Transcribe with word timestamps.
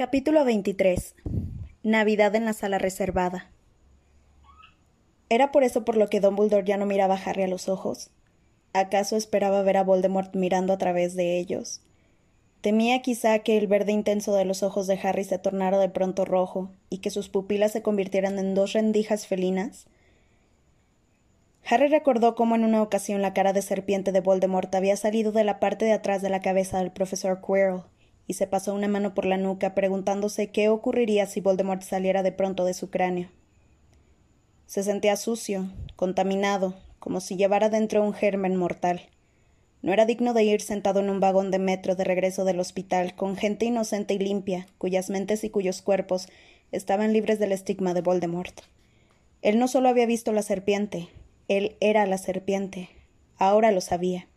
Capítulo 0.00 0.46
23. 0.46 1.14
Navidad 1.82 2.34
en 2.34 2.46
la 2.46 2.54
sala 2.54 2.78
reservada. 2.78 3.50
¿Era 5.28 5.52
por 5.52 5.62
eso 5.62 5.84
por 5.84 5.98
lo 5.98 6.08
que 6.08 6.20
Dumbledore 6.20 6.64
ya 6.64 6.78
no 6.78 6.86
miraba 6.86 7.16
a 7.16 7.22
Harry 7.22 7.42
a 7.42 7.48
los 7.48 7.68
ojos? 7.68 8.08
¿Acaso 8.72 9.18
esperaba 9.18 9.60
ver 9.60 9.76
a 9.76 9.84
Voldemort 9.84 10.34
mirando 10.34 10.72
a 10.72 10.78
través 10.78 11.16
de 11.16 11.38
ellos? 11.38 11.82
Temía 12.62 13.02
quizá 13.02 13.40
que 13.40 13.58
el 13.58 13.66
verde 13.66 13.92
intenso 13.92 14.34
de 14.34 14.46
los 14.46 14.62
ojos 14.62 14.86
de 14.86 14.98
Harry 15.02 15.24
se 15.24 15.38
tornara 15.38 15.76
de 15.76 15.90
pronto 15.90 16.24
rojo 16.24 16.70
y 16.88 17.00
que 17.00 17.10
sus 17.10 17.28
pupilas 17.28 17.72
se 17.72 17.82
convirtieran 17.82 18.38
en 18.38 18.54
dos 18.54 18.72
rendijas 18.72 19.26
felinas. 19.26 19.86
Harry 21.68 21.88
recordó 21.88 22.34
cómo 22.34 22.54
en 22.54 22.64
una 22.64 22.80
ocasión 22.80 23.20
la 23.20 23.34
cara 23.34 23.52
de 23.52 23.60
serpiente 23.60 24.12
de 24.12 24.20
Voldemort 24.20 24.74
había 24.74 24.96
salido 24.96 25.30
de 25.30 25.44
la 25.44 25.60
parte 25.60 25.84
de 25.84 25.92
atrás 25.92 26.22
de 26.22 26.30
la 26.30 26.40
cabeza 26.40 26.78
del 26.78 26.90
profesor 26.90 27.42
Quirrell 27.46 27.82
y 28.30 28.34
se 28.34 28.46
pasó 28.46 28.74
una 28.74 28.86
mano 28.86 29.12
por 29.12 29.26
la 29.26 29.38
nuca 29.38 29.74
preguntándose 29.74 30.52
qué 30.52 30.68
ocurriría 30.68 31.26
si 31.26 31.40
Voldemort 31.40 31.82
saliera 31.82 32.22
de 32.22 32.30
pronto 32.30 32.64
de 32.64 32.74
su 32.74 32.88
cráneo. 32.88 33.28
Se 34.66 34.84
sentía 34.84 35.16
sucio, 35.16 35.68
contaminado, 35.96 36.76
como 37.00 37.20
si 37.20 37.34
llevara 37.34 37.70
dentro 37.70 38.04
un 38.04 38.12
germen 38.12 38.54
mortal. 38.54 39.00
No 39.82 39.92
era 39.92 40.06
digno 40.06 40.32
de 40.32 40.44
ir 40.44 40.60
sentado 40.60 41.00
en 41.00 41.10
un 41.10 41.18
vagón 41.18 41.50
de 41.50 41.58
metro 41.58 41.96
de 41.96 42.04
regreso 42.04 42.44
del 42.44 42.60
hospital 42.60 43.16
con 43.16 43.34
gente 43.34 43.64
inocente 43.64 44.14
y 44.14 44.20
limpia, 44.20 44.68
cuyas 44.78 45.10
mentes 45.10 45.42
y 45.42 45.50
cuyos 45.50 45.82
cuerpos 45.82 46.28
estaban 46.70 47.12
libres 47.12 47.40
del 47.40 47.50
estigma 47.50 47.94
de 47.94 48.02
Voldemort. 48.02 48.60
Él 49.42 49.58
no 49.58 49.66
solo 49.66 49.88
había 49.88 50.06
visto 50.06 50.30
la 50.30 50.42
serpiente, 50.42 51.08
él 51.48 51.76
era 51.80 52.06
la 52.06 52.16
serpiente. 52.16 52.90
Ahora 53.38 53.72
lo 53.72 53.80
sabía. 53.80 54.28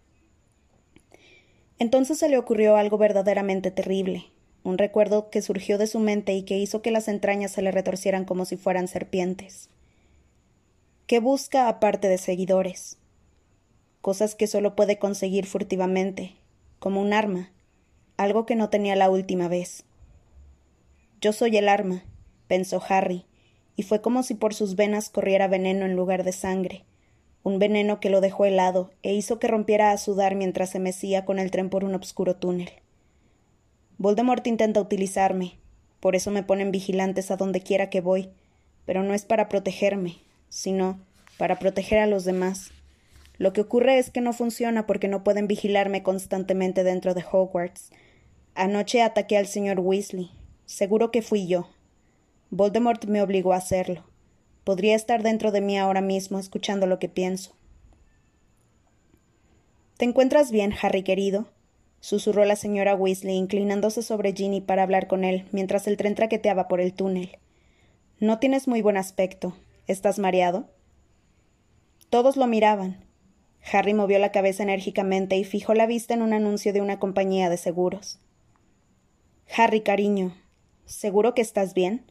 Entonces 1.79 2.19
se 2.19 2.29
le 2.29 2.37
ocurrió 2.37 2.75
algo 2.75 2.97
verdaderamente 2.97 3.71
terrible, 3.71 4.25
un 4.63 4.77
recuerdo 4.77 5.29
que 5.29 5.41
surgió 5.41 5.77
de 5.77 5.87
su 5.87 5.99
mente 5.99 6.33
y 6.33 6.43
que 6.43 6.57
hizo 6.57 6.81
que 6.81 6.91
las 6.91 7.07
entrañas 7.07 7.51
se 7.51 7.61
le 7.61 7.71
retorcieran 7.71 8.25
como 8.25 8.45
si 8.45 8.57
fueran 8.57 8.87
serpientes. 8.87 9.69
¿Qué 11.07 11.19
busca 11.19 11.67
aparte 11.67 12.07
de 12.07 12.17
seguidores? 12.17 12.97
Cosas 14.01 14.35
que 14.35 14.47
solo 14.47 14.75
puede 14.75 14.99
conseguir 14.99 15.45
furtivamente, 15.45 16.35
como 16.79 17.01
un 17.01 17.13
arma, 17.13 17.51
algo 18.17 18.45
que 18.45 18.55
no 18.55 18.69
tenía 18.69 18.95
la 18.95 19.09
última 19.09 19.47
vez. 19.47 19.83
Yo 21.19 21.33
soy 21.33 21.57
el 21.57 21.69
arma, 21.69 22.03
pensó 22.47 22.81
Harry, 22.87 23.25
y 23.75 23.83
fue 23.83 24.01
como 24.01 24.23
si 24.23 24.33
por 24.35 24.53
sus 24.53 24.75
venas 24.75 25.09
corriera 25.09 25.47
veneno 25.47 25.85
en 25.85 25.95
lugar 25.95 26.23
de 26.23 26.31
sangre, 26.31 26.83
un 27.43 27.59
veneno 27.59 27.99
que 27.99 28.09
lo 28.09 28.21
dejó 28.21 28.45
helado 28.45 28.91
e 29.03 29.13
hizo 29.13 29.37
que 29.37 29.47
rompiera 29.47 29.91
a 29.91 29.97
sudar 29.97 30.35
mientras 30.35 30.69
se 30.69 30.79
mecía 30.79 31.25
con 31.25 31.39
el 31.39 31.51
tren 31.51 31.69
por 31.69 31.83
un 31.83 31.93
obscuro 31.93 32.35
túnel. 32.35 32.69
Voldemort 33.97 34.45
intenta 34.47 34.81
utilizarme, 34.81 35.59
por 35.99 36.15
eso 36.15 36.31
me 36.31 36.43
ponen 36.43 36.71
vigilantes 36.71 37.31
a 37.31 37.37
donde 37.37 37.61
quiera 37.61 37.89
que 37.89 38.01
voy, 38.01 38.29
pero 38.85 39.03
no 39.03 39.13
es 39.13 39.25
para 39.25 39.49
protegerme, 39.49 40.17
sino 40.49 40.99
para 41.37 41.59
proteger 41.59 41.99
a 41.99 42.07
los 42.07 42.25
demás. 42.25 42.71
Lo 43.37 43.53
que 43.53 43.61
ocurre 43.61 43.97
es 43.97 44.09
que 44.09 44.21
no 44.21 44.33
funciona 44.33 44.85
porque 44.85 45.07
no 45.07 45.23
pueden 45.23 45.47
vigilarme 45.47 46.03
constantemente 46.03 46.83
dentro 46.83 47.13
de 47.13 47.23
Hogwarts. 47.29 47.91
Anoche 48.55 49.01
ataqué 49.01 49.37
al 49.37 49.47
señor 49.47 49.79
Weasley. 49.79 50.31
Seguro 50.65 51.11
que 51.11 51.21
fui 51.21 51.47
yo. 51.47 51.67
Voldemort 52.51 53.05
me 53.05 53.21
obligó 53.21 53.53
a 53.53 53.57
hacerlo. 53.57 54.03
Podría 54.63 54.95
estar 54.95 55.23
dentro 55.23 55.51
de 55.51 55.61
mí 55.61 55.77
ahora 55.77 56.01
mismo 56.01 56.39
escuchando 56.39 56.87
lo 56.87 56.99
que 56.99 57.09
pienso. 57.09 57.55
¿Te 59.97 60.05
encuentras 60.05 60.51
bien, 60.51 60.73
Harry 60.81 61.03
querido? 61.03 61.47
susurró 61.99 62.43
la 62.43 62.57
señora 62.57 62.95
Weasley, 62.95 63.37
inclinándose 63.37 64.01
sobre 64.01 64.33
Ginny 64.33 64.59
para 64.59 64.83
hablar 64.83 65.07
con 65.07 65.23
él, 65.23 65.47
mientras 65.53 65.87
el 65.87 65.95
tren 65.95 66.15
traqueteaba 66.15 66.67
por 66.67 66.81
el 66.81 66.93
túnel. 66.93 67.39
No 68.19 68.39
tienes 68.39 68.67
muy 68.67 68.81
buen 68.81 68.97
aspecto. 68.97 69.55
¿Estás 69.87 70.19
mareado? 70.19 70.69
Todos 72.09 72.35
lo 72.35 72.45
miraban. 72.47 73.05
Harry 73.71 73.93
movió 73.93 74.19
la 74.19 74.31
cabeza 74.31 74.63
enérgicamente 74.63 75.37
y 75.37 75.45
fijó 75.45 75.73
la 75.73 75.85
vista 75.85 76.13
en 76.13 76.21
un 76.21 76.33
anuncio 76.33 76.73
de 76.73 76.81
una 76.81 76.99
compañía 76.99 77.49
de 77.49 77.57
seguros. 77.57 78.19
Harry, 79.55 79.81
cariño, 79.81 80.35
¿seguro 80.85 81.33
que 81.33 81.41
estás 81.41 81.73
bien? 81.73 82.05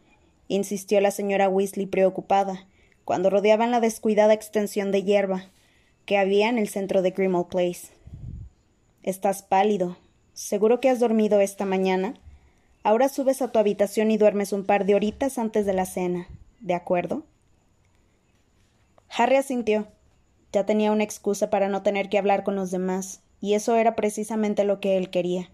Insistió 0.48 1.00
la 1.00 1.10
señora 1.10 1.48
Weasley 1.48 1.86
preocupada, 1.86 2.66
cuando 3.04 3.30
rodeaban 3.30 3.70
la 3.70 3.80
descuidada 3.80 4.32
extensión 4.32 4.92
de 4.92 5.02
hierba 5.02 5.46
que 6.06 6.18
había 6.18 6.48
en 6.48 6.58
el 6.58 6.68
centro 6.68 7.02
de 7.02 7.10
Grimmauld 7.10 7.48
Place. 7.48 7.88
Estás 9.02 9.42
pálido. 9.42 9.96
¿Seguro 10.34 10.80
que 10.80 10.88
has 10.88 11.00
dormido 11.00 11.40
esta 11.40 11.64
mañana? 11.64 12.14
Ahora 12.84 13.08
subes 13.08 13.42
a 13.42 13.52
tu 13.52 13.58
habitación 13.58 14.10
y 14.10 14.16
duermes 14.16 14.52
un 14.52 14.64
par 14.64 14.86
de 14.86 14.94
horitas 14.94 15.38
antes 15.38 15.66
de 15.66 15.72
la 15.72 15.86
cena. 15.86 16.28
¿De 16.60 16.74
acuerdo? 16.74 17.24
Harry 19.08 19.36
asintió. 19.36 19.88
Ya 20.52 20.66
tenía 20.66 20.92
una 20.92 21.04
excusa 21.04 21.50
para 21.50 21.68
no 21.68 21.82
tener 21.82 22.08
que 22.08 22.18
hablar 22.18 22.44
con 22.44 22.56
los 22.56 22.70
demás, 22.70 23.20
y 23.40 23.54
eso 23.54 23.76
era 23.76 23.94
precisamente 23.96 24.64
lo 24.64 24.80
que 24.80 24.96
él 24.96 25.10
quería. 25.10 25.50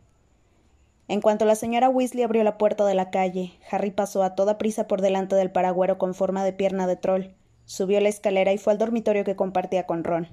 En 1.08 1.22
cuanto 1.22 1.46
la 1.46 1.54
señora 1.54 1.88
Weasley 1.88 2.22
abrió 2.22 2.44
la 2.44 2.58
puerta 2.58 2.84
de 2.84 2.94
la 2.94 3.10
calle, 3.10 3.54
Harry 3.70 3.90
pasó 3.90 4.22
a 4.22 4.34
toda 4.34 4.58
prisa 4.58 4.86
por 4.86 5.00
delante 5.00 5.36
del 5.36 5.50
paragüero 5.50 5.96
con 5.96 6.14
forma 6.14 6.44
de 6.44 6.52
pierna 6.52 6.86
de 6.86 6.96
troll, 6.96 7.34
subió 7.64 7.98
la 8.00 8.10
escalera 8.10 8.52
y 8.52 8.58
fue 8.58 8.74
al 8.74 8.78
dormitorio 8.78 9.24
que 9.24 9.34
compartía 9.34 9.86
con 9.86 10.04
Ron. 10.04 10.28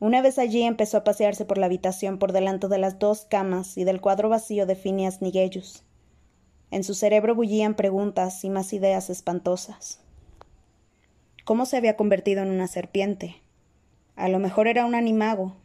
Una 0.00 0.20
vez 0.20 0.38
allí 0.38 0.62
empezó 0.62 0.98
a 0.98 1.04
pasearse 1.04 1.44
por 1.44 1.58
la 1.58 1.66
habitación 1.66 2.18
por 2.18 2.32
delante 2.32 2.66
de 2.66 2.78
las 2.78 2.98
dos 2.98 3.24
camas 3.24 3.78
y 3.78 3.84
del 3.84 4.00
cuadro 4.00 4.28
vacío 4.28 4.66
de 4.66 4.74
Phineas 4.74 5.22
Nigellus. 5.22 5.84
En 6.72 6.82
su 6.82 6.94
cerebro 6.94 7.36
bullían 7.36 7.76
preguntas 7.76 8.44
y 8.44 8.50
más 8.50 8.72
ideas 8.72 9.10
espantosas. 9.10 10.00
¿Cómo 11.44 11.64
se 11.64 11.76
había 11.76 11.96
convertido 11.96 12.42
en 12.42 12.50
una 12.50 12.66
serpiente? 12.66 13.36
A 14.16 14.28
lo 14.28 14.40
mejor 14.40 14.66
era 14.66 14.84
un 14.84 14.96
animago. 14.96 15.56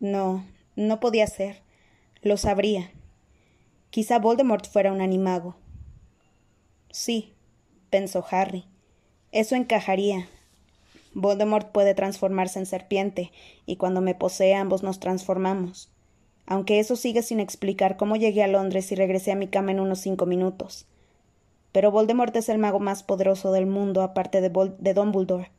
No, 0.00 0.44
no 0.74 0.98
podía 0.98 1.26
ser. 1.26 1.62
Lo 2.22 2.38
sabría. 2.38 2.90
Quizá 3.92 4.18
Voldemort 4.18 4.66
fuera 4.66 4.90
un 4.90 5.02
animago. 5.02 5.54
Sí, 6.90 7.34
pensó 7.90 8.24
Harry. 8.30 8.64
Eso 9.32 9.54
encajaría. 9.54 10.28
Voldemort 11.12 11.72
puede 11.72 11.94
transformarse 11.94 12.58
en 12.58 12.64
serpiente, 12.64 13.32
y 13.66 13.76
cuando 13.76 14.00
me 14.00 14.14
posee 14.14 14.54
ambos 14.54 14.82
nos 14.82 14.98
transformamos. 14.98 15.90
Aunque 16.46 16.80
eso 16.80 16.96
sigue 16.96 17.20
sin 17.20 17.38
explicar 17.38 17.98
cómo 17.98 18.16
llegué 18.16 18.42
a 18.42 18.46
Londres 18.46 18.90
y 18.92 18.94
regresé 18.94 19.30
a 19.30 19.36
mi 19.36 19.48
cama 19.48 19.72
en 19.72 19.80
unos 19.80 19.98
cinco 19.98 20.24
minutos. 20.24 20.86
Pero 21.70 21.90
Voldemort 21.90 22.34
es 22.34 22.48
el 22.48 22.56
mago 22.56 22.80
más 22.80 23.02
poderoso 23.02 23.52
del 23.52 23.66
mundo, 23.66 24.00
aparte 24.00 24.40
de, 24.40 24.48
de 24.78 24.94
Dumbledore. 24.94 25.50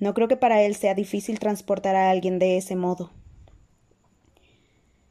No 0.00 0.12
creo 0.12 0.26
que 0.26 0.36
para 0.36 0.60
él 0.60 0.74
sea 0.74 0.96
difícil 0.96 1.38
transportar 1.38 1.94
a 1.94 2.10
alguien 2.10 2.40
de 2.40 2.56
ese 2.56 2.74
modo 2.74 3.12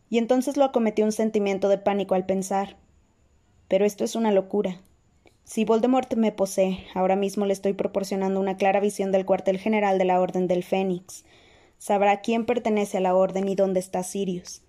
y 0.09 0.17
entonces 0.17 0.57
lo 0.57 0.65
acometió 0.65 1.05
un 1.05 1.11
sentimiento 1.11 1.69
de 1.69 1.77
pánico 1.77 2.15
al 2.15 2.25
pensar. 2.25 2.77
Pero 3.67 3.85
esto 3.85 4.03
es 4.03 4.15
una 4.15 4.31
locura. 4.31 4.81
Si 5.43 5.63
Voldemort 5.63 6.13
me 6.15 6.31
posee, 6.31 6.85
ahora 6.93 7.15
mismo 7.15 7.45
le 7.45 7.53
estoy 7.53 7.73
proporcionando 7.73 8.39
una 8.39 8.57
clara 8.57 8.79
visión 8.79 9.11
del 9.11 9.25
cuartel 9.25 9.59
general 9.59 9.97
de 9.97 10.05
la 10.05 10.19
Orden 10.19 10.47
del 10.47 10.63
Fénix. 10.63 11.23
Sabrá 11.77 12.21
quién 12.21 12.45
pertenece 12.45 12.97
a 12.97 13.01
la 13.01 13.15
Orden 13.15 13.47
y 13.47 13.55
dónde 13.55 13.79
está 13.79 14.01
Sirius. 14.03 14.61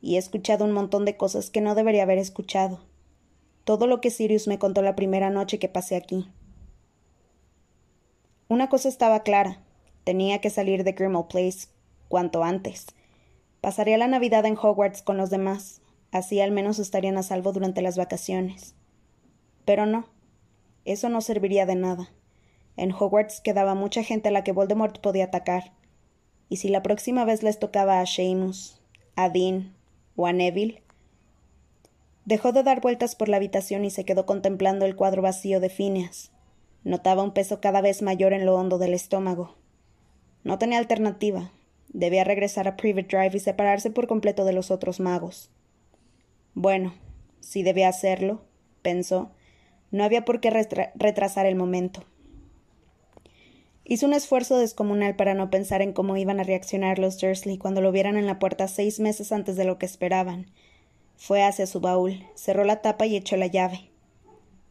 Y 0.00 0.16
he 0.16 0.18
escuchado 0.18 0.64
un 0.64 0.72
montón 0.72 1.04
de 1.04 1.16
cosas 1.16 1.50
que 1.50 1.60
no 1.60 1.74
debería 1.74 2.02
haber 2.02 2.18
escuchado. 2.18 2.80
Todo 3.64 3.86
lo 3.86 4.00
que 4.00 4.10
Sirius 4.10 4.48
me 4.48 4.58
contó 4.58 4.82
la 4.82 4.96
primera 4.96 5.30
noche 5.30 5.58
que 5.58 5.68
pasé 5.68 5.96
aquí. 5.96 6.28
Una 8.48 8.68
cosa 8.68 8.88
estaba 8.88 9.22
clara. 9.22 9.60
Tenía 10.04 10.40
que 10.40 10.50
salir 10.50 10.84
de 10.84 10.92
Grimmauld 10.92 11.28
Place 11.28 11.68
cuanto 12.08 12.44
antes. 12.44 12.86
Pasaría 13.64 13.96
la 13.96 14.08
Navidad 14.08 14.44
en 14.44 14.58
Hogwarts 14.58 15.00
con 15.00 15.16
los 15.16 15.30
demás, 15.30 15.80
así 16.12 16.38
al 16.38 16.50
menos 16.50 16.78
estarían 16.78 17.16
a 17.16 17.22
salvo 17.22 17.50
durante 17.50 17.80
las 17.80 17.96
vacaciones. 17.96 18.74
Pero 19.64 19.86
no, 19.86 20.04
eso 20.84 21.08
no 21.08 21.22
serviría 21.22 21.64
de 21.64 21.74
nada. 21.74 22.10
En 22.76 22.92
Hogwarts 22.92 23.40
quedaba 23.40 23.74
mucha 23.74 24.02
gente 24.02 24.28
a 24.28 24.32
la 24.32 24.44
que 24.44 24.52
Voldemort 24.52 25.00
podía 25.00 25.24
atacar. 25.24 25.72
Y 26.50 26.56
si 26.56 26.68
la 26.68 26.82
próxima 26.82 27.24
vez 27.24 27.42
les 27.42 27.58
tocaba 27.58 28.00
a 28.00 28.06
Seamus, 28.06 28.82
a 29.16 29.30
Dean 29.30 29.74
o 30.14 30.26
a 30.26 30.34
Neville. 30.34 30.82
Dejó 32.26 32.52
de 32.52 32.64
dar 32.64 32.82
vueltas 32.82 33.16
por 33.16 33.30
la 33.30 33.38
habitación 33.38 33.86
y 33.86 33.90
se 33.90 34.04
quedó 34.04 34.26
contemplando 34.26 34.84
el 34.84 34.94
cuadro 34.94 35.22
vacío 35.22 35.58
de 35.58 35.70
Phineas. 35.70 36.32
Notaba 36.82 37.22
un 37.22 37.32
peso 37.32 37.62
cada 37.62 37.80
vez 37.80 38.02
mayor 38.02 38.34
en 38.34 38.44
lo 38.44 38.56
hondo 38.56 38.76
del 38.76 38.92
estómago. 38.92 39.54
No 40.42 40.58
tenía 40.58 40.76
alternativa, 40.76 41.50
Debía 41.88 42.24
regresar 42.24 42.68
a 42.68 42.76
Private 42.76 43.16
Drive 43.16 43.36
y 43.36 43.40
separarse 43.40 43.90
por 43.90 44.06
completo 44.06 44.44
de 44.44 44.52
los 44.52 44.70
otros 44.70 45.00
magos. 45.00 45.50
Bueno, 46.54 46.94
si 47.40 47.62
debía 47.62 47.88
hacerlo, 47.88 48.42
pensó, 48.82 49.30
no 49.90 50.04
había 50.04 50.24
por 50.24 50.40
qué 50.40 50.50
retrasar 50.94 51.46
el 51.46 51.54
momento. 51.54 52.04
Hizo 53.84 54.06
un 54.06 54.14
esfuerzo 54.14 54.58
descomunal 54.58 55.14
para 55.14 55.34
no 55.34 55.50
pensar 55.50 55.82
en 55.82 55.92
cómo 55.92 56.16
iban 56.16 56.40
a 56.40 56.44
reaccionar 56.44 56.98
los 56.98 57.20
Dursley 57.20 57.58
cuando 57.58 57.82
lo 57.82 57.92
vieran 57.92 58.16
en 58.16 58.26
la 58.26 58.38
puerta 58.38 58.66
seis 58.66 58.98
meses 58.98 59.30
antes 59.30 59.56
de 59.56 59.64
lo 59.64 59.78
que 59.78 59.84
esperaban. 59.84 60.46
Fue 61.16 61.42
hacia 61.42 61.66
su 61.66 61.80
baúl, 61.80 62.24
cerró 62.34 62.64
la 62.64 62.80
tapa 62.80 63.06
y 63.06 63.14
echó 63.14 63.36
la 63.36 63.46
llave. 63.46 63.90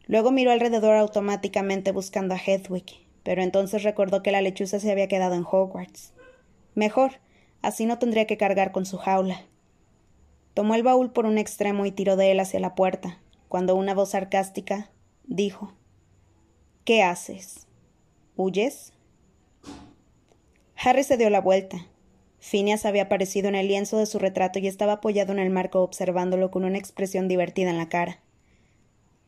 Luego 0.07 0.31
miró 0.31 0.51
alrededor 0.51 0.95
automáticamente 0.95 1.91
buscando 1.91 2.33
a 2.33 2.37
Hedwig, 2.37 2.85
pero 3.23 3.43
entonces 3.43 3.83
recordó 3.83 4.23
que 4.23 4.31
la 4.31 4.41
lechuza 4.41 4.79
se 4.79 4.91
había 4.91 5.07
quedado 5.07 5.35
en 5.35 5.45
Hogwarts. 5.49 6.13
Mejor, 6.75 7.19
así 7.61 7.85
no 7.85 7.99
tendría 7.99 8.27
que 8.27 8.37
cargar 8.37 8.71
con 8.71 8.85
su 8.85 8.97
jaula. 8.97 9.41
Tomó 10.53 10.75
el 10.75 10.83
baúl 10.83 11.11
por 11.11 11.25
un 11.25 11.37
extremo 11.37 11.85
y 11.85 11.91
tiró 11.91 12.15
de 12.15 12.31
él 12.31 12.39
hacia 12.39 12.59
la 12.59 12.75
puerta, 12.75 13.19
cuando 13.47 13.75
una 13.75 13.93
voz 13.93 14.11
sarcástica 14.11 14.91
dijo 15.23 15.73
¿Qué 16.85 17.01
haces? 17.01 17.67
¿Huyes? 18.35 18.93
Harry 20.75 21.03
se 21.03 21.17
dio 21.17 21.29
la 21.29 21.39
vuelta. 21.39 21.87
Phineas 22.39 22.85
había 22.85 23.03
aparecido 23.03 23.47
en 23.47 23.55
el 23.55 23.69
lienzo 23.69 23.97
de 23.97 24.05
su 24.05 24.19
retrato 24.19 24.59
y 24.59 24.67
estaba 24.67 24.93
apoyado 24.93 25.31
en 25.31 25.39
el 25.39 25.49
marco 25.49 25.81
observándolo 25.81 26.51
con 26.51 26.65
una 26.65 26.77
expresión 26.77 27.29
divertida 27.29 27.69
en 27.69 27.77
la 27.77 27.87
cara. 27.87 28.19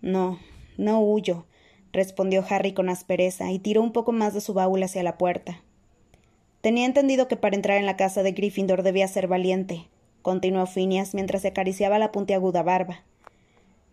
No, 0.01 0.37
no 0.77 0.99
huyo, 0.99 1.45
respondió 1.93 2.43
Harry 2.49 2.73
con 2.73 2.89
aspereza 2.89 3.51
y 3.51 3.59
tiró 3.59 3.81
un 3.81 3.93
poco 3.93 4.11
más 4.11 4.33
de 4.33 4.41
su 4.41 4.53
baúl 4.53 4.83
hacia 4.83 5.01
la 5.01 5.17
puerta. 5.17 5.63
Tenía 6.65 6.87
entendido 6.87 7.27
que 7.27 7.37
para 7.37 7.55
entrar 7.55 7.77
en 7.77 7.85
la 7.85 7.95
casa 7.95 8.23
de 8.23 8.31
Gryffindor 8.31 8.81
debía 8.81 9.07
ser 9.07 9.27
valiente, 9.27 9.87
continuó 10.23 10.65
Phineas 10.65 11.13
mientras 11.13 11.43
se 11.43 11.49
acariciaba 11.49 11.99
la 11.99 12.11
puntiaguda 12.11 12.63
barba. 12.63 13.03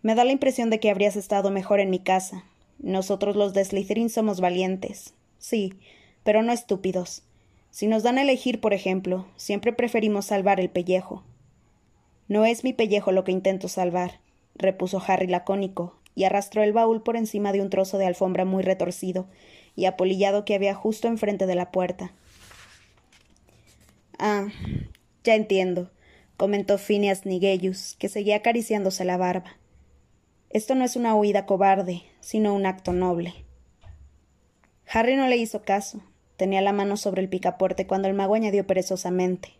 Me 0.01 0.15
da 0.15 0.25
la 0.25 0.31
impresión 0.31 0.71
de 0.71 0.79
que 0.79 0.89
habrías 0.89 1.15
estado 1.15 1.51
mejor 1.51 1.79
en 1.79 1.91
mi 1.91 1.99
casa. 1.99 2.45
Nosotros 2.79 3.35
los 3.35 3.53
de 3.53 3.63
Slytherin 3.63 4.09
somos 4.09 4.41
valientes. 4.41 5.13
Sí, 5.37 5.75
pero 6.23 6.41
no 6.41 6.51
estúpidos. 6.51 7.21
Si 7.69 7.85
nos 7.85 8.01
dan 8.01 8.17
a 8.17 8.23
elegir, 8.23 8.59
por 8.59 8.73
ejemplo, 8.73 9.27
siempre 9.35 9.71
preferimos 9.71 10.25
salvar 10.25 10.59
el 10.59 10.71
pellejo. 10.71 11.23
No 12.27 12.43
es 12.43 12.63
mi 12.63 12.73
pellejo 12.73 13.11
lo 13.11 13.23
que 13.23 13.33
intento 13.33 13.67
salvar, 13.67 14.19
repuso 14.55 14.99
Harry 15.05 15.27
lacónico, 15.27 15.99
y 16.15 16.23
arrastró 16.23 16.63
el 16.63 16.73
baúl 16.73 17.03
por 17.03 17.17
encima 17.17 17.51
de 17.51 17.61
un 17.61 17.69
trozo 17.69 17.99
de 17.99 18.07
alfombra 18.07 18.45
muy 18.45 18.63
retorcido 18.63 19.27
y 19.75 19.85
apolillado 19.85 20.43
que 20.43 20.55
había 20.55 20.73
justo 20.73 21.07
enfrente 21.07 21.45
de 21.45 21.53
la 21.53 21.69
puerta. 21.69 22.13
Ah, 24.19 24.47
ya 25.23 25.35
entiendo, 25.35 25.91
comentó 26.37 26.77
Phineas 26.77 27.25
Nigellus, 27.25 27.95
que 27.99 28.09
seguía 28.09 28.37
acariciándose 28.37 29.05
la 29.05 29.17
barba. 29.17 29.57
Esto 30.49 30.75
no 30.75 30.85
es 30.85 30.95
una 30.95 31.15
huida 31.15 31.45
cobarde, 31.45 32.03
sino 32.19 32.53
un 32.53 32.65
acto 32.65 32.93
noble. 32.93 33.33
Harry 34.87 35.15
no 35.15 35.27
le 35.27 35.37
hizo 35.37 35.63
caso. 35.63 36.01
Tenía 36.37 36.61
la 36.61 36.73
mano 36.73 36.97
sobre 36.97 37.21
el 37.21 37.29
picaporte 37.29 37.87
cuando 37.87 38.07
el 38.07 38.13
mago 38.13 38.35
añadió 38.35 38.65
perezosamente. 38.67 39.53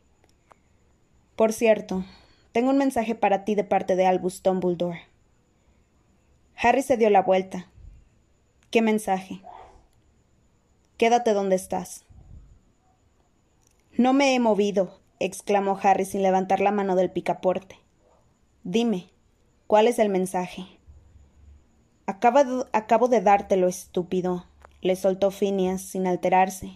Por 1.36 1.54
cierto, 1.54 2.06
tengo 2.52 2.70
un 2.70 2.78
mensaje 2.78 3.16
para 3.16 3.44
ti 3.46 3.56
de 3.56 3.64
parte 3.64 3.96
de 3.96 4.06
Albus 4.06 4.44
Dumbledore. 4.44 5.02
Harry 6.56 6.84
se 6.84 6.98
dio 6.98 7.10
la 7.10 7.24
vuelta. 7.24 7.68
¿Qué 8.70 8.82
mensaje? 8.82 9.42
Quédate 10.98 11.34
donde 11.34 11.56
estás. 11.56 12.06
No 13.96 14.14
me 14.14 14.34
he 14.34 14.40
movido, 14.40 15.00
exclamó 15.20 15.78
Harry 15.84 16.06
sin 16.06 16.24
levantar 16.24 16.60
la 16.60 16.72
mano 16.72 16.96
del 16.96 17.12
picaporte. 17.12 17.78
Dime, 18.64 19.10
¿cuál 19.68 19.88
es 19.88 20.00
el 20.00 20.10
mensaje? 20.10 20.66
acabo 22.08 23.08
de 23.08 23.22
dártelo, 23.22 23.68
estúpido, 23.68 24.46
le 24.82 24.96
soltó 24.96 25.30
Phineas 25.30 25.82
sin 25.82 26.08
alterarse. 26.08 26.74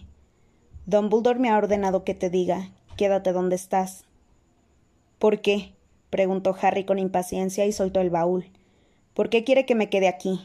Dumbledore 0.86 1.40
me 1.40 1.50
ha 1.50 1.58
ordenado 1.58 2.04
que 2.04 2.14
te 2.14 2.30
diga, 2.30 2.70
quédate 2.96 3.32
donde 3.32 3.56
estás. 3.56 4.04
¿Por 5.18 5.40
qué? 5.40 5.74
preguntó 6.10 6.56
Harry 6.62 6.84
con 6.84 7.00
impaciencia 7.00 7.66
y 7.66 7.72
soltó 7.72 8.00
el 8.00 8.10
baúl. 8.10 8.46
¿Por 9.12 9.28
qué 9.28 9.42
quiere 9.42 9.66
que 9.66 9.74
me 9.74 9.90
quede 9.90 10.06
aquí? 10.06 10.40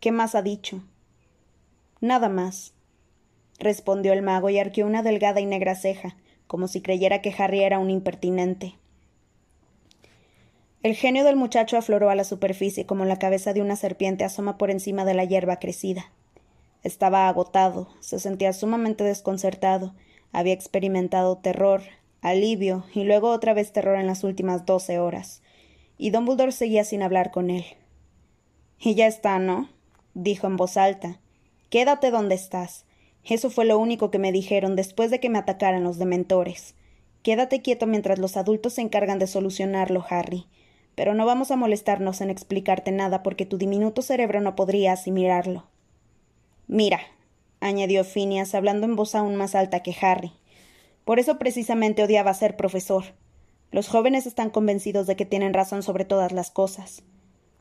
¿Qué 0.00 0.10
más 0.10 0.34
ha 0.34 0.42
dicho? 0.42 0.82
Nada 2.00 2.28
más, 2.28 2.74
respondió 3.60 4.12
el 4.12 4.22
mago 4.22 4.50
y 4.50 4.58
arqueó 4.58 4.86
una 4.86 5.02
delgada 5.02 5.40
y 5.40 5.46
negra 5.46 5.76
ceja, 5.76 6.16
como 6.46 6.66
si 6.66 6.80
creyera 6.80 7.22
que 7.22 7.34
Harry 7.38 7.62
era 7.62 7.78
un 7.78 7.90
impertinente. 7.90 8.74
El 10.82 10.94
genio 10.94 11.24
del 11.24 11.36
muchacho 11.36 11.76
afloró 11.76 12.10
a 12.10 12.14
la 12.14 12.24
superficie 12.24 12.86
como 12.86 13.04
la 13.04 13.18
cabeza 13.18 13.52
de 13.52 13.60
una 13.60 13.76
serpiente 13.76 14.24
asoma 14.24 14.56
por 14.56 14.70
encima 14.70 15.04
de 15.04 15.14
la 15.14 15.24
hierba 15.24 15.58
crecida. 15.58 16.10
Estaba 16.82 17.28
agotado, 17.28 17.88
se 18.00 18.18
sentía 18.18 18.54
sumamente 18.54 19.04
desconcertado, 19.04 19.94
había 20.32 20.54
experimentado 20.54 21.36
terror, 21.36 21.82
alivio 22.22 22.84
y 22.94 23.04
luego 23.04 23.30
otra 23.30 23.52
vez 23.52 23.72
terror 23.72 23.98
en 23.98 24.06
las 24.06 24.24
últimas 24.24 24.64
doce 24.64 24.98
horas, 24.98 25.42
y 25.98 26.10
Dumbledore 26.10 26.52
seguía 26.52 26.84
sin 26.84 27.02
hablar 27.02 27.30
con 27.30 27.50
él. 27.50 27.64
Y 28.78 28.94
ya 28.94 29.06
está, 29.06 29.38
¿no? 29.38 29.68
dijo 30.14 30.46
en 30.46 30.56
voz 30.56 30.78
alta. 30.78 31.20
Quédate 31.68 32.10
donde 32.10 32.34
estás. 32.34 32.86
Eso 33.24 33.50
fue 33.50 33.64
lo 33.64 33.78
único 33.78 34.10
que 34.10 34.18
me 34.18 34.32
dijeron 34.32 34.76
después 34.76 35.10
de 35.10 35.20
que 35.20 35.30
me 35.30 35.38
atacaran 35.38 35.84
los 35.84 35.98
dementores. 35.98 36.74
Quédate 37.22 37.60
quieto 37.60 37.86
mientras 37.86 38.18
los 38.18 38.36
adultos 38.36 38.74
se 38.74 38.80
encargan 38.82 39.18
de 39.18 39.26
solucionarlo, 39.26 40.04
Harry. 40.08 40.46
Pero 40.94 41.14
no 41.14 41.26
vamos 41.26 41.50
a 41.50 41.56
molestarnos 41.56 42.20
en 42.20 42.30
explicarte 42.30 42.92
nada 42.92 43.22
porque 43.22 43.46
tu 43.46 43.58
diminuto 43.58 44.02
cerebro 44.02 44.40
no 44.40 44.56
podría 44.56 44.92
asimilarlo. 44.92 45.66
Mira, 46.66 47.00
añadió 47.60 48.04
Phineas, 48.04 48.54
hablando 48.54 48.86
en 48.86 48.96
voz 48.96 49.14
aún 49.14 49.36
más 49.36 49.54
alta 49.54 49.82
que 49.82 49.94
Harry. 50.00 50.32
Por 51.04 51.18
eso 51.18 51.38
precisamente 51.38 52.02
odiaba 52.02 52.32
ser 52.34 52.56
profesor. 52.56 53.04
Los 53.70 53.88
jóvenes 53.88 54.26
están 54.26 54.50
convencidos 54.50 55.06
de 55.06 55.16
que 55.16 55.26
tienen 55.26 55.54
razón 55.54 55.82
sobre 55.82 56.04
todas 56.04 56.32
las 56.32 56.50
cosas. 56.50 57.02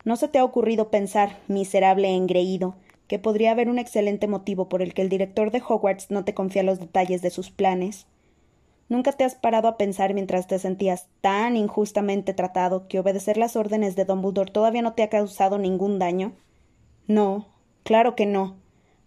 ¿No 0.06 0.16
se 0.16 0.28
te 0.28 0.40
ha 0.40 0.44
ocurrido 0.44 0.90
pensar, 0.90 1.40
miserable 1.48 2.08
e 2.08 2.16
engreído, 2.16 2.76
que 3.10 3.20
podría 3.20 3.52
haber 3.52 3.70
un 3.70 3.80
excelente 3.80 4.28
motivo 4.28 4.70
por 4.70 4.84
el 4.84 4.94
que 4.94 5.02
el 5.02 5.10
director 5.10 5.50
de 5.52 5.62
Hogwarts 5.68 6.12
no 6.12 6.24
te 6.24 6.36
confía 6.36 6.64
los 6.64 6.80
detalles 6.80 7.24
de 7.24 7.32
sus 7.32 7.50
planes? 7.50 8.06
¿Nunca 8.88 9.12
te 9.12 9.24
has 9.24 9.34
parado 9.34 9.68
a 9.68 9.78
pensar 9.78 10.14
mientras 10.14 10.46
te 10.46 10.60
sentías 10.60 11.08
tan 11.20 11.58
injustamente 11.58 12.36
tratado 12.36 12.88
que 12.88 13.00
obedecer 13.00 13.38
las 13.38 13.56
órdenes 13.56 13.96
de 13.96 14.06
Dumbledore 14.06 14.52
todavía 14.52 14.84
no 14.84 14.94
te 14.94 15.02
ha 15.02 15.10
causado 15.10 15.58
ningún 15.58 15.98
daño? 15.98 16.34
No, 17.08 17.48
claro 17.84 18.16
que 18.16 18.28
no. 18.28 18.58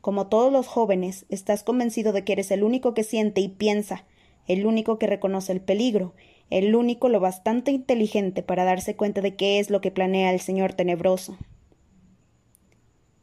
Como 0.00 0.26
todos 0.26 0.52
los 0.52 0.66
jóvenes, 0.66 1.24
estás 1.28 1.62
convencido 1.62 2.12
de 2.12 2.24
que 2.24 2.32
eres 2.32 2.50
el 2.50 2.64
único 2.64 2.94
que 2.94 3.04
siente 3.04 3.40
y 3.40 3.48
piensa, 3.48 4.04
el 4.48 4.66
único 4.66 4.98
que 4.98 5.06
reconoce 5.06 5.52
el 5.52 5.60
peligro, 5.60 6.12
el 6.50 6.74
único 6.74 7.08
lo 7.08 7.20
bastante 7.20 7.70
inteligente 7.70 8.42
para 8.42 8.64
darse 8.64 8.96
cuenta 8.96 9.20
de 9.20 9.36
qué 9.36 9.60
es 9.60 9.70
lo 9.70 9.80
que 9.80 9.92
planea 9.92 10.32
el 10.32 10.40
señor 10.40 10.72
tenebroso. 10.72 11.38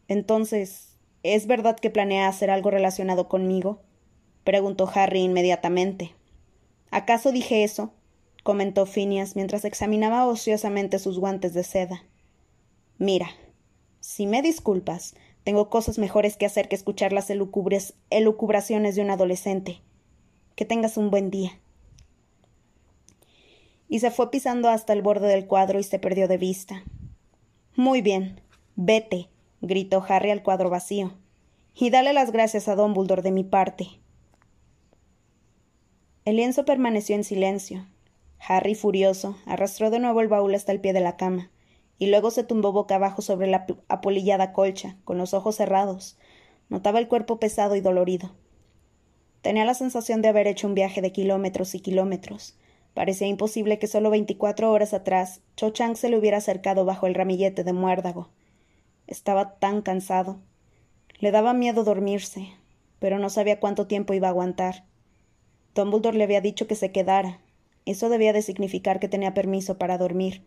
Entonces, 0.09 0.97
¿es 1.23 1.47
verdad 1.47 1.77
que 1.77 1.89
planea 1.89 2.27
hacer 2.27 2.49
algo 2.49 2.69
relacionado 2.69 3.29
conmigo? 3.29 3.79
preguntó 4.43 4.91
Harry 4.93 5.21
inmediatamente. 5.21 6.13
¿Acaso 6.91 7.31
dije 7.31 7.63
eso? 7.63 7.93
comentó 8.43 8.85
Phineas 8.85 9.37
mientras 9.37 9.63
examinaba 9.63 10.25
ociosamente 10.25 10.99
sus 10.99 11.17
guantes 11.17 11.53
de 11.53 11.63
seda. 11.63 12.03
Mira, 12.97 13.29
si 14.01 14.27
me 14.27 14.41
disculpas, 14.41 15.15
tengo 15.45 15.69
cosas 15.69 15.97
mejores 15.97 16.35
que 16.35 16.45
hacer 16.45 16.67
que 16.67 16.75
escuchar 16.75 17.13
las 17.13 17.29
elucubraciones 17.29 18.95
de 18.95 19.01
un 19.01 19.11
adolescente. 19.11 19.79
Que 20.57 20.65
tengas 20.65 20.97
un 20.97 21.09
buen 21.09 21.29
día 21.29 21.57
y 23.89 23.99
se 23.99 24.11
fue 24.11 24.29
pisando 24.29 24.69
hasta 24.69 24.93
el 24.93 25.01
borde 25.01 25.27
del 25.27 25.47
cuadro 25.47 25.79
y 25.79 25.83
se 25.83 25.99
perdió 25.99 26.27
de 26.27 26.37
vista. 26.37 26.83
Muy 27.75 28.01
bien, 28.01 28.39
vete, 28.75 29.27
gritó 29.61 30.03
Harry 30.07 30.31
al 30.31 30.43
cuadro 30.43 30.69
vacío. 30.69 31.13
Y 31.73 31.89
dale 31.89 32.13
las 32.13 32.31
gracias 32.31 32.67
a 32.67 32.75
Dumbledore 32.75 33.21
de 33.21 33.31
mi 33.31 33.43
parte. 33.43 33.87
El 36.25 36.35
lienzo 36.35 36.65
permaneció 36.65 37.15
en 37.15 37.23
silencio. 37.23 37.87
Harry, 38.39 38.75
furioso, 38.75 39.37
arrastró 39.45 39.89
de 39.89 39.99
nuevo 39.99 40.21
el 40.21 40.27
baúl 40.27 40.55
hasta 40.55 40.71
el 40.71 40.81
pie 40.81 40.93
de 40.93 41.01
la 41.01 41.17
cama, 41.17 41.51
y 41.97 42.07
luego 42.07 42.31
se 42.31 42.43
tumbó 42.43 42.71
boca 42.71 42.95
abajo 42.95 43.21
sobre 43.21 43.47
la 43.47 43.65
apolillada 43.87 44.53
colcha, 44.53 44.97
con 45.03 45.17
los 45.17 45.33
ojos 45.33 45.55
cerrados. 45.55 46.17
Notaba 46.69 46.99
el 46.99 47.07
cuerpo 47.07 47.39
pesado 47.39 47.75
y 47.75 47.81
dolorido. 47.81 48.31
Tenía 49.41 49.65
la 49.65 49.73
sensación 49.73 50.21
de 50.21 50.29
haber 50.29 50.47
hecho 50.47 50.67
un 50.67 50.75
viaje 50.75 51.01
de 51.01 51.11
kilómetros 51.11 51.75
y 51.75 51.79
kilómetros, 51.79 52.57
Parecía 52.93 53.27
imposible 53.27 53.79
que 53.79 53.87
solo 53.87 54.09
veinticuatro 54.09 54.71
horas 54.71 54.93
atrás 54.93 55.41
Cho 55.55 55.69
Chang 55.69 55.95
se 55.95 56.09
le 56.09 56.17
hubiera 56.17 56.37
acercado 56.37 56.85
bajo 56.85 57.07
el 57.07 57.13
ramillete 57.13 57.63
de 57.63 57.73
muérdago. 57.73 58.29
Estaba 59.09 59.55
tan 59.55 59.81
cansado. 59.81 60.37
Le 61.19 61.31
daba 61.31 61.55
miedo 61.55 61.83
dormirse, 61.83 62.49
pero 62.99 63.17
no 63.17 63.31
sabía 63.31 63.59
cuánto 63.59 63.87
tiempo 63.87 64.13
iba 64.13 64.27
a 64.27 64.29
aguantar. 64.29 64.83
Dumbledore 65.73 66.15
le 66.15 66.25
había 66.25 66.41
dicho 66.41 66.67
que 66.67 66.75
se 66.75 66.91
quedara. 66.91 67.39
Eso 67.87 68.09
debía 68.09 68.33
de 68.33 68.43
significar 68.43 68.99
que 68.99 69.09
tenía 69.09 69.33
permiso 69.33 69.79
para 69.79 69.97
dormir. 69.97 70.43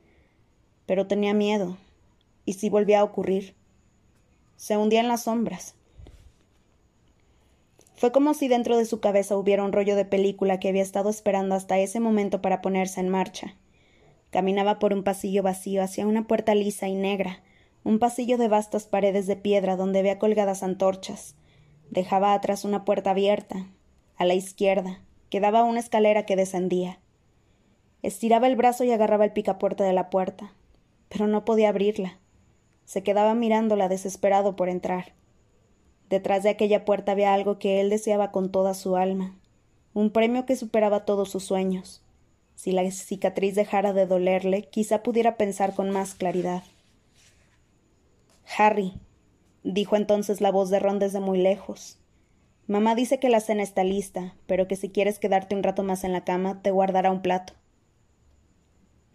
Pero 0.87 1.09
tenía 1.09 1.35
miedo. 1.35 1.77
¿Y 2.45 2.53
si 2.53 2.71
volvía 2.71 3.01
a 3.01 3.05
ocurrir? 3.05 3.57
Se 4.55 4.77
hundía 4.77 5.01
en 5.01 5.09
las 5.09 5.25
sombras. 5.25 5.75
Fue 7.97 8.13
como 8.13 8.33
si 8.33 8.47
dentro 8.47 8.79
de 8.79 8.85
su 8.85 9.01
cabeza 9.01 9.37
hubiera 9.37 9.65
un 9.65 9.73
rollo 9.73 9.97
de 9.97 10.05
película 10.05 10.61
que 10.61 10.69
había 10.69 10.83
estado 10.83 11.11
esperando 11.11 11.57
hasta 11.57 11.81
ese 11.81 11.99
momento 11.99 12.41
para 12.41 12.63
ponerse 12.63 13.01
en 13.01 13.09
marcha. 13.09 13.57
Caminaba 14.31 14.79
por 14.79 14.93
un 14.93 15.03
pasillo 15.03 15.43
vacío 15.43 15.83
hacia 15.83 16.07
una 16.07 16.29
puerta 16.29 16.55
lisa 16.55 16.87
y 16.87 16.95
negra, 16.95 17.43
un 17.85 17.99
pasillo 17.99 18.39
de 18.39 18.49
vastas 18.49 18.87
paredes 18.87 19.27
de 19.27 19.37
piedra 19.37 19.77
donde 19.77 19.99
había 19.99 20.19
colgadas 20.19 20.63
antorchas. 20.63 21.35
Dejaba 21.91 22.33
atrás 22.33 22.65
una 22.65 22.85
puerta 22.85 23.11
abierta. 23.11 23.67
A 24.17 24.25
la 24.25 24.35
izquierda 24.35 25.01
quedaba 25.31 25.65
una 25.65 25.81
escalera 25.81 26.25
que 26.25 26.37
descendía. 26.37 27.01
Estiraba 28.03 28.47
el 28.47 28.57
brazo 28.57 28.85
y 28.85 28.93
agarraba 28.93 29.25
el 29.25 29.33
picaporte 29.33 29.83
de 29.85 29.93
la 29.93 30.11
puerta, 30.11 30.53
pero 31.09 31.27
no 31.27 31.45
podía 31.45 31.71
abrirla. 31.71 32.19
Se 32.85 33.03
quedaba 33.03 33.35
mirándola 33.35 33.89
desesperado 33.89 34.57
por 34.57 34.69
entrar. 34.69 35.13
Detrás 36.09 36.43
de 36.43 36.51
aquella 36.51 36.85
puerta 36.85 37.13
había 37.13 37.33
algo 37.33 37.59
que 37.59 37.81
él 37.81 37.91
deseaba 37.91 38.31
con 38.31 38.53
toda 38.53 38.75
su 38.75 38.97
alma, 38.97 39.37
un 39.95 40.11
premio 40.11 40.47
que 40.47 40.57
superaba 40.57 41.05
todos 41.05 41.31
sus 41.31 41.45
sueños. 41.45 42.03
Si 42.55 42.73
la 42.73 42.89
cicatriz 42.91 43.55
dejara 43.55 43.93
de 43.93 44.07
dolerle, 44.07 44.69
quizá 44.69 45.03
pudiera 45.03 45.37
pensar 45.37 45.75
con 45.75 45.91
más 45.91 46.15
claridad. 46.15 46.63
Harry, 48.57 48.95
dijo 49.63 49.97
entonces 49.97 50.41
la 50.41 50.51
voz 50.51 50.71
de 50.71 50.79
Ron 50.79 50.99
desde 50.99 51.21
muy 51.21 51.39
lejos. 51.39 51.99
Mamá 52.67 52.95
dice 52.95 53.19
que 53.19 53.29
la 53.29 53.41
cena 53.41 53.63
está 53.63 53.85
lista, 53.85 54.35
pero 54.47 54.69
que 54.69 54.77
si 54.77 54.89
quieres 54.89 55.19
quedarte 55.19 55.55
un 55.55 55.63
rato 55.63 55.83
más 55.83 56.05
en 56.05 56.13
la 56.13 56.25
cama, 56.25 56.63
te 56.63 56.71
guardará 56.71 57.11
un 57.11 57.23
plato. 57.23 57.55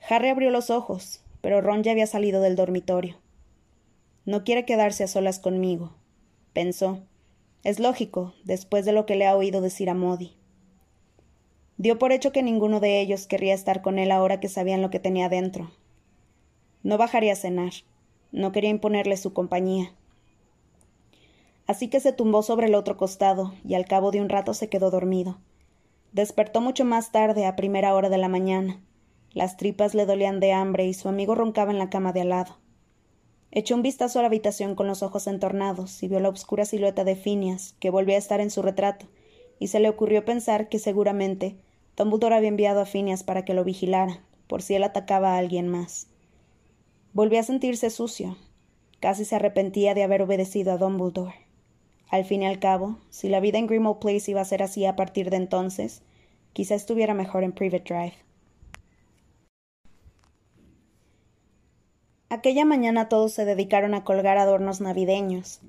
Harry 0.09 0.29
abrió 0.29 0.51
los 0.51 0.69
ojos, 0.69 1.21
pero 1.41 1.61
Ron 1.61 1.83
ya 1.83 1.91
había 1.91 2.07
salido 2.07 2.41
del 2.41 2.55
dormitorio. 2.55 3.17
No 4.25 4.43
quiere 4.43 4.65
quedarse 4.65 5.03
a 5.03 5.07
solas 5.07 5.39
conmigo, 5.39 5.93
pensó. 6.53 7.03
Es 7.63 7.79
lógico, 7.79 8.33
después 8.43 8.85
de 8.85 8.91
lo 8.91 9.05
que 9.05 9.15
le 9.15 9.25
ha 9.25 9.35
oído 9.35 9.61
decir 9.61 9.89
a 9.89 9.93
Modi. 9.93 10.35
Dio 11.77 11.99
por 11.99 12.11
hecho 12.11 12.31
que 12.31 12.43
ninguno 12.43 12.79
de 12.79 12.99
ellos 12.99 13.27
querría 13.27 13.53
estar 13.53 13.81
con 13.81 13.99
él 13.99 14.11
ahora 14.11 14.39
que 14.39 14.49
sabían 14.49 14.81
lo 14.81 14.89
que 14.89 14.99
tenía 14.99 15.29
dentro. 15.29 15.71
No 16.83 16.97
bajaría 16.97 17.33
a 17.33 17.35
cenar. 17.35 17.73
No 18.31 18.51
quería 18.51 18.69
imponerle 18.69 19.17
su 19.17 19.33
compañía. 19.33 19.93
Así 21.65 21.89
que 21.89 21.99
se 21.99 22.13
tumbó 22.13 22.43
sobre 22.43 22.67
el 22.67 22.75
otro 22.75 22.97
costado 22.97 23.53
y 23.65 23.75
al 23.75 23.85
cabo 23.85 24.11
de 24.11 24.21
un 24.21 24.29
rato 24.29 24.53
se 24.53 24.69
quedó 24.69 24.89
dormido. 24.89 25.37
Despertó 26.13 26.61
mucho 26.61 26.85
más 26.85 27.11
tarde, 27.11 27.45
a 27.45 27.55
primera 27.55 27.93
hora 27.93 28.09
de 28.09 28.17
la 28.17 28.29
mañana. 28.29 28.79
Las 29.33 29.57
tripas 29.57 29.93
le 29.93 30.05
dolían 30.05 30.39
de 30.39 30.53
hambre 30.53 30.85
y 30.85 30.93
su 30.93 31.09
amigo 31.09 31.35
roncaba 31.35 31.71
en 31.71 31.77
la 31.77 31.89
cama 31.89 32.13
de 32.13 32.21
al 32.21 32.29
lado. 32.29 32.57
Echó 33.51 33.75
un 33.75 33.81
vistazo 33.81 34.19
a 34.19 34.21
la 34.21 34.27
habitación 34.27 34.75
con 34.75 34.87
los 34.87 35.03
ojos 35.03 35.27
entornados 35.27 36.01
y 36.03 36.07
vio 36.07 36.19
la 36.19 36.29
oscura 36.29 36.65
silueta 36.65 37.03
de 37.03 37.15
Phineas, 37.15 37.75
que 37.79 37.89
volvía 37.89 38.15
a 38.15 38.19
estar 38.19 38.39
en 38.39 38.49
su 38.49 38.61
retrato, 38.61 39.07
y 39.59 39.67
se 39.67 39.79
le 39.79 39.89
ocurrió 39.89 40.25
pensar 40.25 40.69
que 40.69 40.79
seguramente 40.79 41.55
Dumbledore 41.95 42.35
había 42.35 42.49
enviado 42.49 42.81
a 42.81 42.85
Phineas 42.85 43.23
para 43.23 43.45
que 43.45 43.53
lo 43.53 43.63
vigilara, 43.63 44.21
por 44.47 44.61
si 44.61 44.75
él 44.75 44.83
atacaba 44.83 45.33
a 45.33 45.37
alguien 45.37 45.67
más. 45.67 46.07
Volvió 47.13 47.39
a 47.39 47.43
sentirse 47.43 47.89
sucio. 47.89 48.37
Casi 48.99 49.25
se 49.25 49.35
arrepentía 49.35 49.93
de 49.93 50.03
haber 50.03 50.21
obedecido 50.21 50.71
a 50.71 50.77
Dumbledore. 50.77 51.35
Al 52.09 52.25
fin 52.25 52.43
y 52.43 52.47
al 52.47 52.59
cabo, 52.59 52.97
si 53.09 53.29
la 53.29 53.39
vida 53.39 53.57
en 53.57 53.67
Grimmauld 53.67 53.99
Place 53.99 54.31
iba 54.31 54.41
a 54.41 54.45
ser 54.45 54.63
así 54.63 54.85
a 54.85 54.95
partir 54.95 55.29
de 55.29 55.37
entonces, 55.37 56.03
quizá 56.53 56.75
estuviera 56.75 57.13
mejor 57.13 57.43
en 57.43 57.51
Private 57.51 57.93
Drive. 57.93 58.27
Aquella 62.29 62.65
mañana 62.65 63.07
todos 63.07 63.33
se 63.33 63.45
dedicaron 63.45 63.93
a 63.93 64.03
colgar 64.03 64.37
adornos 64.37 64.81
navideños. 64.81 65.61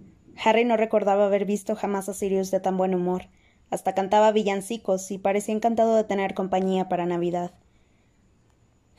Harry 0.45 0.65
no 0.65 0.77
recordaba 0.77 1.27
haber 1.27 1.45
visto 1.45 1.77
jamás 1.77 2.09
a 2.09 2.15
Sirius 2.15 2.51
de 2.51 2.61
tan 2.61 2.77
buen 2.77 2.95
humor, 2.95 3.27
hasta 3.71 3.95
cantaba 3.95 4.33
villancicos 4.33 5.11
y 5.11 5.19
parecía 5.19 5.55
encantado 5.55 5.95
de 5.95 6.05
tener 6.05 6.35
compañía 6.35 6.89
para 6.89 7.07
Navidad. 7.07 7.53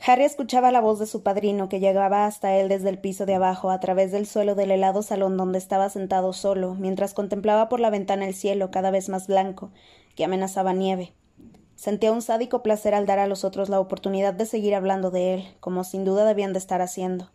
Harry 0.06 0.24
escuchaba 0.24 0.72
la 0.72 0.80
voz 0.80 0.98
de 0.98 1.06
su 1.06 1.22
padrino 1.22 1.68
que 1.68 1.78
llegaba 1.78 2.24
hasta 2.24 2.56
él 2.56 2.70
desde 2.70 2.88
el 2.88 2.98
piso 2.98 3.26
de 3.26 3.34
abajo 3.34 3.70
a 3.70 3.80
través 3.80 4.12
del 4.12 4.26
suelo 4.26 4.54
del 4.54 4.70
helado 4.70 5.02
salón 5.02 5.36
donde 5.36 5.58
estaba 5.58 5.90
sentado 5.90 6.32
solo, 6.32 6.74
mientras 6.74 7.12
contemplaba 7.12 7.68
por 7.68 7.80
la 7.80 7.90
ventana 7.90 8.26
el 8.26 8.34
cielo 8.34 8.70
cada 8.70 8.90
vez 8.90 9.10
más 9.10 9.26
blanco, 9.26 9.70
que 10.16 10.24
amenazaba 10.24 10.72
nieve. 10.72 11.12
Sentía 11.74 12.12
un 12.12 12.22
sádico 12.22 12.62
placer 12.62 12.94
al 12.94 13.04
dar 13.04 13.18
a 13.18 13.26
los 13.26 13.44
otros 13.44 13.68
la 13.68 13.78
oportunidad 13.78 14.32
de 14.32 14.46
seguir 14.46 14.74
hablando 14.74 15.10
de 15.10 15.34
él, 15.34 15.44
como 15.60 15.84
sin 15.84 16.06
duda 16.06 16.24
debían 16.24 16.54
de 16.54 16.60
estar 16.60 16.80
haciendo. 16.80 17.30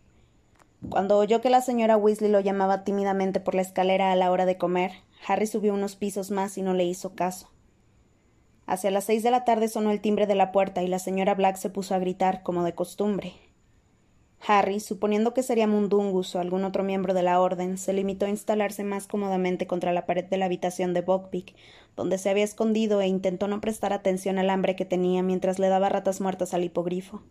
Cuando 0.90 1.18
oyó 1.18 1.42
que 1.42 1.52
la 1.52 1.62
señora 1.62 1.98
Weasley 1.98 2.32
lo 2.32 2.40
llamaba 2.40 2.84
tímidamente 2.84 3.40
por 3.40 3.54
la 3.54 3.62
escalera 3.62 4.12
a 4.12 4.16
la 4.16 4.32
hora 4.32 4.48
de 4.48 4.58
comer, 4.58 4.92
Harry 5.28 5.46
subió 5.46 5.74
unos 5.74 5.96
pisos 5.96 6.32
más 6.32 6.58
y 6.58 6.64
no 6.64 6.74
le 6.74 6.86
hizo 6.86 7.14
caso. 7.14 7.48
Hacia 8.68 8.92
las 8.92 9.04
seis 9.04 9.22
de 9.24 9.32
la 9.32 9.46
tarde 9.46 9.68
sonó 9.68 9.92
el 9.92 10.02
timbre 10.02 10.28
de 10.28 10.36
la 10.36 10.52
puerta 10.52 10.82
y 10.82 10.88
la 10.88 11.00
señora 11.00 11.36
Black 11.36 11.58
se 11.58 11.70
puso 11.70 11.94
a 11.94 12.00
gritar, 12.00 12.42
como 12.44 12.64
de 12.64 12.74
costumbre. 12.74 13.34
Harry, 14.48 14.80
suponiendo 14.80 15.34
que 15.34 15.44
sería 15.44 15.68
Mundungus 15.68 16.36
o 16.36 16.40
algún 16.40 16.66
otro 16.66 16.84
miembro 16.84 17.14
de 17.14 17.24
la 17.24 17.40
orden, 17.40 17.78
se 17.78 17.94
limitó 17.94 18.26
a 18.26 18.30
instalarse 18.30 18.84
más 18.84 19.08
cómodamente 19.08 19.66
contra 19.66 19.94
la 19.94 20.06
pared 20.06 20.26
de 20.26 20.38
la 20.38 20.46
habitación 20.46 20.94
de 20.94 21.02
Buckbeak, 21.02 21.56
donde 21.96 22.18
se 22.18 22.30
había 22.30 22.44
escondido 22.44 23.02
e 23.02 23.08
intentó 23.08 23.48
no 23.48 23.62
prestar 23.62 23.94
atención 23.94 24.38
al 24.38 24.50
hambre 24.50 24.76
que 24.76 24.86
tenía 24.86 25.24
mientras 25.24 25.58
le 25.58 25.68
daba 25.68 25.90
ratas 25.90 26.22
muertas 26.22 26.54
al 26.54 26.64
hipogrifo. 26.64 27.24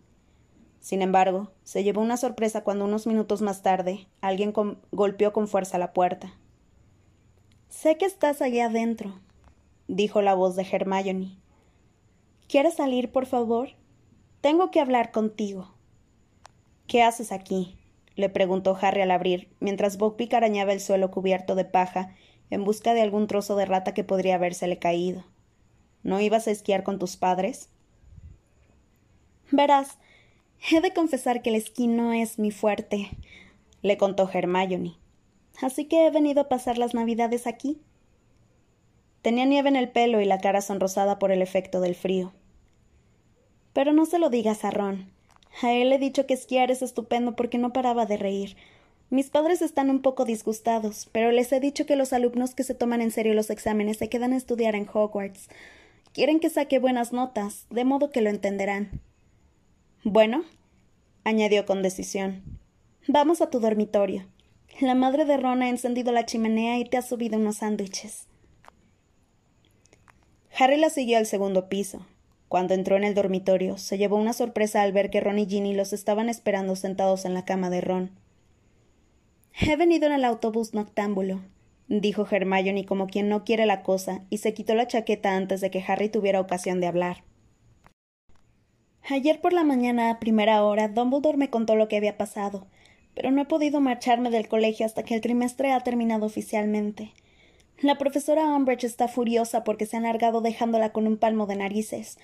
Sin 0.80 1.02
embargo, 1.02 1.52
se 1.62 1.82
llevó 1.84 2.02
una 2.02 2.16
sorpresa 2.16 2.62
cuando 2.62 2.84
unos 2.84 3.06
minutos 3.06 3.42
más 3.42 3.62
tarde 3.62 4.06
alguien 4.20 4.52
golpeó 4.92 5.32
con 5.32 5.48
fuerza 5.48 5.78
la 5.78 5.92
puerta. 5.92 6.34
Sé 7.68 7.96
que 7.96 8.04
estás 8.04 8.42
allí 8.42 8.60
adentro, 8.60 9.14
dijo 9.88 10.22
la 10.22 10.34
voz 10.34 10.56
de 10.56 10.66
Hermione. 10.70 11.36
¿Quieres 12.48 12.74
salir, 12.74 13.10
por 13.10 13.26
favor? 13.26 13.70
Tengo 14.40 14.70
que 14.70 14.80
hablar 14.80 15.10
contigo. 15.10 15.74
¿Qué 16.86 17.02
haces 17.02 17.32
aquí? 17.32 17.78
le 18.16 18.28
preguntó 18.28 18.78
Harry 18.80 19.00
al 19.00 19.10
abrir, 19.10 19.48
mientras 19.58 19.98
Buckbeak 19.98 20.34
arañaba 20.34 20.72
el 20.72 20.80
suelo 20.80 21.10
cubierto 21.10 21.54
de 21.54 21.64
paja 21.64 22.14
en 22.50 22.64
busca 22.64 22.94
de 22.94 23.02
algún 23.02 23.26
trozo 23.26 23.56
de 23.56 23.64
rata 23.64 23.94
que 23.94 24.04
podría 24.04 24.36
habérsele 24.36 24.78
caído. 24.78 25.24
¿No 26.02 26.20
ibas 26.20 26.46
a 26.46 26.50
esquiar 26.50 26.84
con 26.84 26.98
tus 26.98 27.16
padres? 27.16 27.70
Verás, 29.50 29.98
he 30.70 30.80
de 30.80 30.92
confesar 30.92 31.42
que 31.42 31.50
el 31.50 31.56
esquí 31.56 31.86
no 31.86 32.12
es 32.12 32.38
mi 32.38 32.50
fuerte, 32.50 33.10
le 33.82 33.96
contó 33.96 34.28
Hermione. 34.32 34.96
Así 35.60 35.86
que 35.86 36.06
he 36.06 36.10
venido 36.10 36.42
a 36.42 36.48
pasar 36.48 36.78
las 36.78 36.94
navidades 36.94 37.46
aquí. 37.46 37.80
Tenía 39.24 39.46
nieve 39.46 39.70
en 39.70 39.76
el 39.76 39.88
pelo 39.88 40.20
y 40.20 40.26
la 40.26 40.36
cara 40.36 40.60
sonrosada 40.60 41.18
por 41.18 41.32
el 41.32 41.40
efecto 41.40 41.80
del 41.80 41.94
frío. 41.94 42.34
Pero 43.72 43.94
no 43.94 44.04
se 44.04 44.18
lo 44.18 44.28
digas 44.28 44.66
a 44.66 44.70
Ron. 44.70 45.10
A 45.62 45.72
él 45.72 45.90
he 45.94 45.98
dicho 45.98 46.26
que 46.26 46.34
esquiar 46.34 46.70
es 46.70 46.82
estupendo 46.82 47.34
porque 47.34 47.56
no 47.56 47.72
paraba 47.72 48.04
de 48.04 48.18
reír. 48.18 48.54
Mis 49.08 49.30
padres 49.30 49.62
están 49.62 49.88
un 49.88 50.02
poco 50.02 50.26
disgustados, 50.26 51.08
pero 51.10 51.32
les 51.32 51.50
he 51.52 51.58
dicho 51.58 51.86
que 51.86 51.96
los 51.96 52.12
alumnos 52.12 52.54
que 52.54 52.64
se 52.64 52.74
toman 52.74 53.00
en 53.00 53.10
serio 53.10 53.32
los 53.32 53.48
exámenes 53.48 53.96
se 53.96 54.10
quedan 54.10 54.34
a 54.34 54.36
estudiar 54.36 54.74
en 54.74 54.86
Hogwarts. 54.92 55.48
Quieren 56.12 56.38
que 56.38 56.50
saque 56.50 56.78
buenas 56.78 57.14
notas, 57.14 57.64
de 57.70 57.86
modo 57.86 58.10
que 58.10 58.20
lo 58.20 58.28
entenderán. 58.28 59.00
Bueno, 60.02 60.44
añadió 61.24 61.64
con 61.64 61.82
decisión, 61.82 62.42
vamos 63.08 63.40
a 63.40 63.48
tu 63.48 63.58
dormitorio. 63.58 64.26
La 64.82 64.94
madre 64.94 65.24
de 65.24 65.38
Ron 65.38 65.62
ha 65.62 65.70
encendido 65.70 66.12
la 66.12 66.26
chimenea 66.26 66.78
y 66.78 66.84
te 66.84 66.98
ha 66.98 67.02
subido 67.02 67.38
unos 67.38 67.56
sándwiches. 67.56 68.26
Harry 70.56 70.76
la 70.76 70.90
siguió 70.90 71.18
al 71.18 71.26
segundo 71.26 71.68
piso. 71.68 72.06
Cuando 72.48 72.74
entró 72.74 72.96
en 72.96 73.02
el 73.02 73.14
dormitorio, 73.14 73.76
se 73.76 73.98
llevó 73.98 74.16
una 74.16 74.32
sorpresa 74.32 74.82
al 74.82 74.92
ver 74.92 75.10
que 75.10 75.20
Ron 75.20 75.40
y 75.40 75.46
Ginny 75.46 75.74
los 75.74 75.92
estaban 75.92 76.28
esperando 76.28 76.76
sentados 76.76 77.24
en 77.24 77.34
la 77.34 77.44
cama 77.44 77.70
de 77.70 77.80
Ron. 77.80 78.10
He 79.60 79.74
venido 79.76 80.06
en 80.06 80.12
el 80.12 80.24
autobús 80.24 80.72
noctámbulo, 80.72 81.40
dijo 81.88 82.26
Hermione 82.30 82.84
como 82.84 83.08
quien 83.08 83.28
no 83.28 83.44
quiere 83.44 83.66
la 83.66 83.82
cosa, 83.82 84.22
y 84.30 84.38
se 84.38 84.54
quitó 84.54 84.76
la 84.76 84.86
chaqueta 84.86 85.34
antes 85.34 85.60
de 85.60 85.70
que 85.70 85.82
Harry 85.86 86.08
tuviera 86.08 86.40
ocasión 86.40 86.80
de 86.80 86.86
hablar. 86.86 87.24
Ayer 89.10 89.40
por 89.40 89.52
la 89.52 89.64
mañana 89.64 90.10
a 90.10 90.20
primera 90.20 90.64
hora 90.64 90.88
Dumbledore 90.88 91.36
me 91.36 91.50
contó 91.50 91.74
lo 91.74 91.88
que 91.88 91.96
había 91.96 92.16
pasado, 92.16 92.66
pero 93.14 93.30
no 93.30 93.42
he 93.42 93.46
podido 93.46 93.80
marcharme 93.80 94.30
del 94.30 94.48
colegio 94.48 94.86
hasta 94.86 95.02
que 95.02 95.14
el 95.14 95.20
trimestre 95.20 95.72
ha 95.72 95.80
terminado 95.80 96.26
oficialmente. 96.26 97.12
La 97.80 97.98
profesora 97.98 98.54
Umbridge 98.54 98.84
está 98.84 99.08
furiosa 99.08 99.64
porque 99.64 99.86
se 99.86 99.96
han 99.96 100.04
largado 100.04 100.40
dejándola 100.40 100.92
con 100.92 101.06
un 101.06 101.16
palmo 101.16 101.46
de 101.46 101.56
narices. 101.56 102.18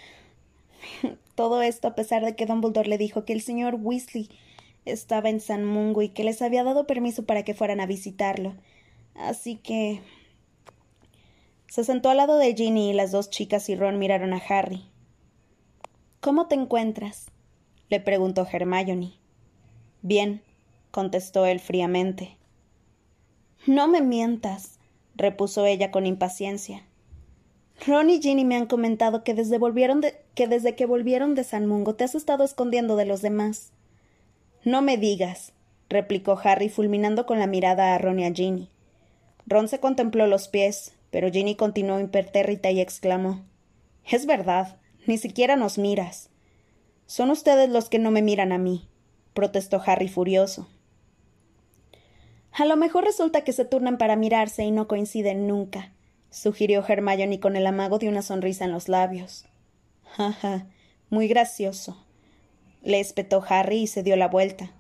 Todo 1.34 1.62
esto 1.62 1.88
a 1.88 1.94
pesar 1.94 2.24
de 2.24 2.36
que 2.36 2.46
Dumbledore 2.46 2.88
le 2.88 2.98
dijo 2.98 3.24
que 3.24 3.32
el 3.32 3.42
señor 3.42 3.76
Weasley 3.80 4.30
estaba 4.84 5.28
en 5.28 5.40
San 5.40 5.64
Mungo 5.64 6.02
y 6.02 6.08
que 6.08 6.24
les 6.24 6.42
había 6.42 6.64
dado 6.64 6.86
permiso 6.86 7.24
para 7.24 7.44
que 7.44 7.54
fueran 7.54 7.80
a 7.80 7.86
visitarlo. 7.86 8.54
Así 9.14 9.56
que. 9.56 10.00
Se 11.68 11.84
sentó 11.84 12.10
al 12.10 12.16
lado 12.16 12.36
de 12.36 12.54
Ginny 12.54 12.90
y 12.90 12.92
las 12.94 13.12
dos 13.12 13.30
chicas 13.30 13.68
y 13.68 13.76
Ron 13.76 13.98
miraron 13.98 14.32
a 14.32 14.42
Harry. 14.48 14.84
¿Cómo 16.20 16.48
te 16.48 16.54
encuentras? 16.56 17.26
le 17.88 18.00
preguntó 18.00 18.46
Hermione. 18.50 19.14
Bien, 20.02 20.42
contestó 20.90 21.46
él 21.46 21.60
fríamente. 21.60 22.36
No 23.66 23.86
me 23.86 24.00
mientas, 24.00 24.79
repuso 25.20 25.66
ella 25.66 25.90
con 25.90 26.06
impaciencia. 26.06 26.82
Ron 27.86 28.10
y 28.10 28.20
Ginny 28.20 28.44
me 28.44 28.56
han 28.56 28.66
comentado 28.66 29.24
que 29.24 29.34
desde, 29.34 29.58
volvieron 29.58 30.02
que 30.34 30.48
desde 30.48 30.74
que 30.74 30.86
volvieron 30.86 31.34
de 31.34 31.44
San 31.44 31.66
Mungo 31.66 31.94
te 31.94 32.04
has 32.04 32.14
estado 32.14 32.44
escondiendo 32.44 32.96
de 32.96 33.06
los 33.06 33.22
demás. 33.22 33.72
No 34.64 34.82
me 34.82 34.98
digas, 34.98 35.52
replicó 35.88 36.38
Harry 36.42 36.68
fulminando 36.68 37.24
con 37.24 37.38
la 37.38 37.46
mirada 37.46 37.94
a 37.94 37.98
Ron 37.98 38.20
y 38.20 38.26
a 38.26 38.32
Ginny. 38.32 38.68
Ron 39.46 39.68
se 39.68 39.80
contempló 39.80 40.26
los 40.26 40.48
pies, 40.48 40.92
pero 41.10 41.30
Ginny 41.30 41.56
continuó 41.56 41.98
impertérrita 41.98 42.70
y 42.70 42.80
exclamó 42.80 43.44
Es 44.10 44.26
verdad, 44.26 44.76
ni 45.06 45.16
siquiera 45.16 45.56
nos 45.56 45.78
miras. 45.78 46.28
Son 47.06 47.30
ustedes 47.30 47.70
los 47.70 47.88
que 47.88 47.98
no 47.98 48.10
me 48.10 48.22
miran 48.22 48.52
a 48.52 48.58
mí, 48.58 48.88
protestó 49.32 49.82
Harry 49.84 50.08
furioso. 50.08 50.68
A 52.60 52.66
lo 52.66 52.76
mejor 52.76 53.04
resulta 53.04 53.42
que 53.42 53.54
se 53.54 53.64
turnan 53.64 53.96
para 53.96 54.16
mirarse 54.16 54.64
y 54.64 54.70
no 54.70 54.86
coinciden 54.86 55.48
nunca, 55.48 55.94
sugirió 56.28 56.84
Hermione 56.86 57.40
con 57.40 57.56
el 57.56 57.66
amago 57.66 57.98
de 57.98 58.10
una 58.10 58.20
sonrisa 58.20 58.66
en 58.66 58.70
los 58.70 58.86
labios. 58.86 59.46
Ja, 60.04 60.34
ja, 60.34 60.66
muy 61.08 61.26
gracioso. 61.26 62.04
Le 62.82 63.00
espetó 63.00 63.42
Harry 63.48 63.78
y 63.78 63.86
se 63.86 64.02
dio 64.02 64.14
la 64.16 64.28
vuelta. 64.28 64.72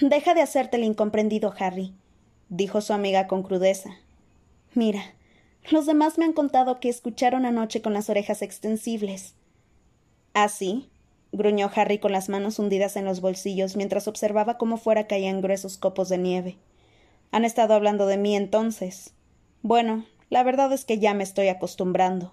Deja 0.00 0.32
de 0.32 0.40
hacerte 0.40 0.78
el 0.78 0.84
incomprendido, 0.84 1.52
Harry, 1.58 1.92
dijo 2.48 2.80
su 2.80 2.94
amiga 2.94 3.26
con 3.26 3.42
crudeza. 3.42 3.90
Mira, 4.72 5.14
los 5.70 5.84
demás 5.84 6.16
me 6.16 6.24
han 6.24 6.32
contado 6.32 6.80
que 6.80 6.88
escucharon 6.88 7.44
anoche 7.44 7.82
con 7.82 7.92
las 7.92 8.08
orejas 8.08 8.40
extensibles. 8.40 9.34
¿Ah, 10.32 10.48
sí? 10.48 10.88
gruñó 11.32 11.70
Harry 11.74 11.98
con 11.98 12.12
las 12.12 12.30
manos 12.30 12.58
hundidas 12.58 12.96
en 12.96 13.04
los 13.04 13.20
bolsillos 13.20 13.76
mientras 13.76 14.08
observaba 14.08 14.56
cómo 14.56 14.78
fuera 14.78 15.06
caían 15.06 15.42
gruesos 15.42 15.76
copos 15.76 16.08
de 16.08 16.16
nieve. 16.16 16.56
Han 17.30 17.44
estado 17.44 17.74
hablando 17.74 18.06
de 18.06 18.16
mí 18.16 18.34
entonces. 18.34 19.14
Bueno, 19.62 20.06
la 20.30 20.42
verdad 20.42 20.72
es 20.72 20.84
que 20.84 20.98
ya 20.98 21.14
me 21.14 21.24
estoy 21.24 21.48
acostumbrando. 21.48 22.32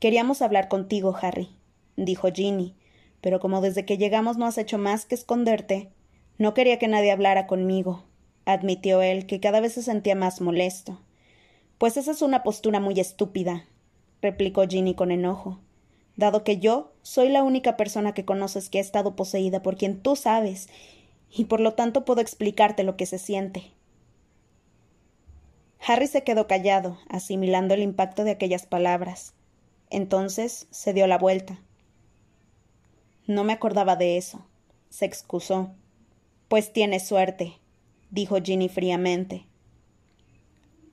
Queríamos 0.00 0.42
hablar 0.42 0.68
contigo, 0.68 1.16
Harry, 1.20 1.50
dijo 1.96 2.28
Ginny, 2.32 2.74
pero 3.20 3.38
como 3.38 3.60
desde 3.60 3.84
que 3.84 3.98
llegamos 3.98 4.36
no 4.36 4.46
has 4.46 4.58
hecho 4.58 4.76
más 4.76 5.04
que 5.04 5.14
esconderte, 5.14 5.90
no 6.38 6.54
quería 6.54 6.78
que 6.80 6.88
nadie 6.88 7.12
hablara 7.12 7.46
conmigo, 7.46 8.04
admitió 8.44 9.02
él, 9.02 9.26
que 9.26 9.38
cada 9.38 9.60
vez 9.60 9.74
se 9.74 9.82
sentía 9.82 10.16
más 10.16 10.40
molesto. 10.40 11.00
Pues 11.78 11.96
esa 11.96 12.10
es 12.10 12.22
una 12.22 12.42
postura 12.42 12.80
muy 12.80 12.98
estúpida, 12.98 13.66
replicó 14.20 14.66
Ginny 14.66 14.94
con 14.94 15.12
enojo, 15.12 15.60
dado 16.16 16.42
que 16.42 16.58
yo 16.58 16.92
soy 17.02 17.28
la 17.28 17.44
única 17.44 17.76
persona 17.76 18.12
que 18.14 18.24
conoces 18.24 18.68
que 18.68 18.78
ha 18.78 18.80
estado 18.80 19.14
poseída 19.14 19.62
por 19.62 19.76
quien 19.76 20.00
tú 20.00 20.16
sabes, 20.16 20.68
y 21.30 21.44
por 21.44 21.60
lo 21.60 21.74
tanto 21.74 22.04
puedo 22.04 22.20
explicarte 22.20 22.82
lo 22.82 22.96
que 22.96 23.06
se 23.06 23.18
siente. 23.18 23.72
Harry 25.84 26.06
se 26.06 26.22
quedó 26.22 26.46
callado, 26.46 26.98
asimilando 27.08 27.74
el 27.74 27.82
impacto 27.82 28.22
de 28.22 28.30
aquellas 28.30 28.66
palabras. 28.66 29.34
Entonces 29.90 30.68
se 30.70 30.92
dio 30.92 31.06
la 31.06 31.18
vuelta. 31.18 31.60
No 33.26 33.44
me 33.44 33.52
acordaba 33.52 33.96
de 33.96 34.16
eso. 34.16 34.46
Se 34.90 35.04
excusó. 35.04 35.74
Pues 36.48 36.72
tienes 36.72 37.06
suerte, 37.06 37.58
dijo 38.10 38.36
Ginny 38.42 38.68
fríamente. 38.68 39.46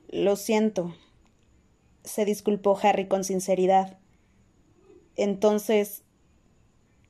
Lo 0.08 0.36
siento. 0.36 0.94
se 2.02 2.24
disculpó 2.24 2.78
Harry 2.82 3.06
con 3.06 3.24
sinceridad. 3.24 3.98
Entonces, 5.16 6.02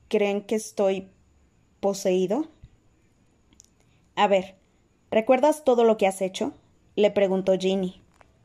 ¿creen 0.09 0.41
que 0.41 0.55
estoy 0.55 1.09
poseído? 1.79 2.47
A 4.15 4.27
ver, 4.27 4.55
¿recuerdas 5.09 5.63
todo 5.63 5.85
lo 5.85 5.97
que 5.97 6.07
has 6.07 6.21
hecho? 6.21 6.53
Le 6.95 7.11
preguntó 7.11 7.57
Ginny. 7.57 8.01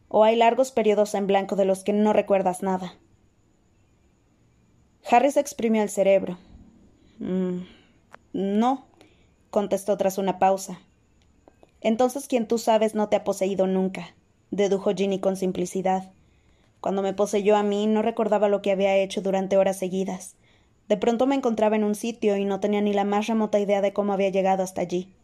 ¿O 0.09 0.25
hay 0.25 0.37
largos 0.37 0.73
periodos 0.73 1.15
en 1.15 1.27
blanco 1.27 1.57
de 1.57 1.65
los 1.65 1.83
que 1.83 1.93
no 1.93 2.13
recuerdas 2.13 2.63
nada? 2.63 2.95
Harry 5.11 5.31
se 5.31 5.41
exprimió 5.41 5.83
el 5.83 5.89
cerebro. 5.89 6.39
Mm, 7.19 7.61
no, 8.33 8.87
contestó 9.51 9.97
tras 9.97 10.19
una 10.19 10.39
pausa. 10.39 10.81
Entonces 11.81 12.29
quien 12.29 12.47
tú 12.47 12.59
sabes 12.59 12.95
no 12.95 13.09
te 13.09 13.17
ha 13.17 13.25
poseído 13.25 13.67
nunca, 13.67 14.15
dedujo 14.51 14.93
Ginny 14.95 15.21
con 15.21 15.37
simplicidad. 15.37 16.13
Cuando 16.81 17.03
me 17.03 17.15
poseyó 17.15 17.57
a 17.57 17.63
mí 17.63 17.87
no 17.87 18.03
recordaba 18.03 18.49
lo 18.49 18.63
que 18.63 18.71
había 18.71 18.97
hecho 18.97 19.23
durante 19.23 19.57
horas 19.57 19.79
seguidas. 19.79 20.37
De 20.89 20.97
pronto 20.97 21.27
me 21.27 21.35
encontraba 21.35 21.75
en 21.77 21.85
un 21.85 21.95
sitio 21.95 22.37
y 22.37 22.45
no 22.45 22.61
tenía 22.61 22.81
ni 22.81 22.93
la 22.93 23.05
más 23.05 23.27
remota 23.27 23.59
idea 23.59 23.81
de 23.81 23.93
cómo 23.93 24.13
había 24.13 24.29
llegado 24.29 24.63
hasta 24.63 24.83
allí. 24.83 25.16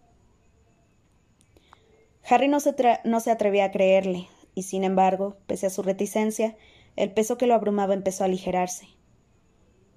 Harry 2.29 2.49
no 2.49 2.61
se, 2.61 2.75
no 3.05 3.21
se 3.21 3.31
atrevía 3.31 3.67
a 3.67 3.71
creerle, 3.71 4.29
y 4.55 4.63
sin 4.63 4.85
embargo, 4.85 5.37
pese 5.47 5.67
a 5.67 5.71
su 5.71 5.83
reticencia, 5.83 6.57
el 6.97 7.13
peso 7.13 7.39
que 7.39 7.47
lo 7.47 7.55
abrumaba 7.55 7.95
empezó 7.95 8.25
a 8.25 8.27
aligerarse. 8.27 8.87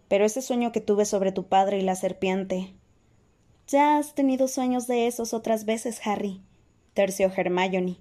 Pero 0.07 0.25
ese 0.25 0.41
sueño 0.41 0.71
que 0.71 0.81
tuve 0.81 1.05
sobre 1.05 1.31
tu 1.31 1.47
padre 1.47 1.79
y 1.79 1.81
la 1.81 1.95
serpiente. 1.95 2.73
Ya 3.67 3.97
has 3.97 4.13
tenido 4.13 4.47
sueños 4.47 4.87
de 4.87 5.07
esos 5.07 5.33
otras 5.33 5.65
veces, 5.65 6.05
Harry, 6.05 6.41
terció 6.93 7.31
Hermione. 7.35 7.97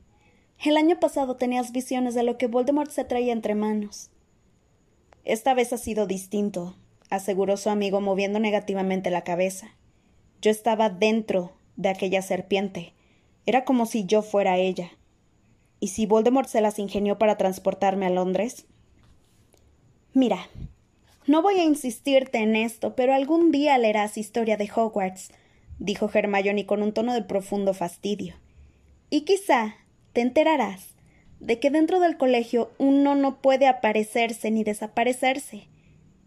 El 0.65 0.77
año 0.77 1.01
pasado 1.01 1.37
tenías 1.37 1.73
visiones 1.73 2.15
de 2.15 2.23
lo 2.23 2.39
que 2.39 2.47
Voldemort 2.47 2.91
se 2.91 3.05
traía 3.05 3.33
entre 3.33 3.55
manos. 3.55 4.11
Esta 5.25 5.55
vez 5.55 5.73
ha 5.73 5.79
sido 5.79 6.07
distinto, 6.07 6.77
aseguró 7.11 7.57
su 7.57 7.71
amigo 7.71 8.01
moviendo 8.01 8.39
negativamente 8.39 9.11
la 9.11 9.25
cabeza. 9.25 9.75
Yo 10.41 10.51
estaba 10.51 10.91
dentro 10.91 11.53
de 11.77 11.89
aquella 11.89 12.23
serpiente, 12.23 12.94
era 13.47 13.65
como 13.65 13.87
si 13.87 14.07
yo 14.07 14.23
fuera 14.23 14.57
ella. 14.57 14.91
¿Y 15.81 15.89
si 15.89 16.07
Voldemort 16.07 16.49
se 16.49 16.61
las 16.61 16.79
ingenió 16.79 17.19
para 17.19 17.37
transportarme 17.37 18.07
a 18.07 18.11
Londres? 18.11 18.67
Mira, 20.13 20.49
no 21.27 21.43
voy 21.43 21.59
a 21.59 21.65
insistirte 21.65 22.39
en 22.39 22.55
esto, 22.55 22.95
pero 22.95 23.15
algún 23.15 23.51
día 23.51 23.79
leerás 23.79 24.19
historia 24.19 24.57
de 24.57 24.71
Hogwarts, 24.75 25.31
dijo 25.79 26.11
Hermione 26.13 26.67
con 26.67 26.83
un 26.83 26.93
tono 26.93 27.15
de 27.15 27.23
profundo 27.23 27.75
fastidio. 27.75 28.35
Y 29.11 29.23
quizá 29.23 29.75
te 30.13 30.21
enterarás 30.21 30.95
de 31.41 31.59
que 31.61 31.71
dentro 31.71 32.01
del 32.01 32.17
colegio 32.17 32.71
uno 32.79 33.15
no 33.15 33.41
puede 33.41 33.67
aparecerse 33.67 34.51
ni 34.51 34.65
desaparecerse. 34.65 35.69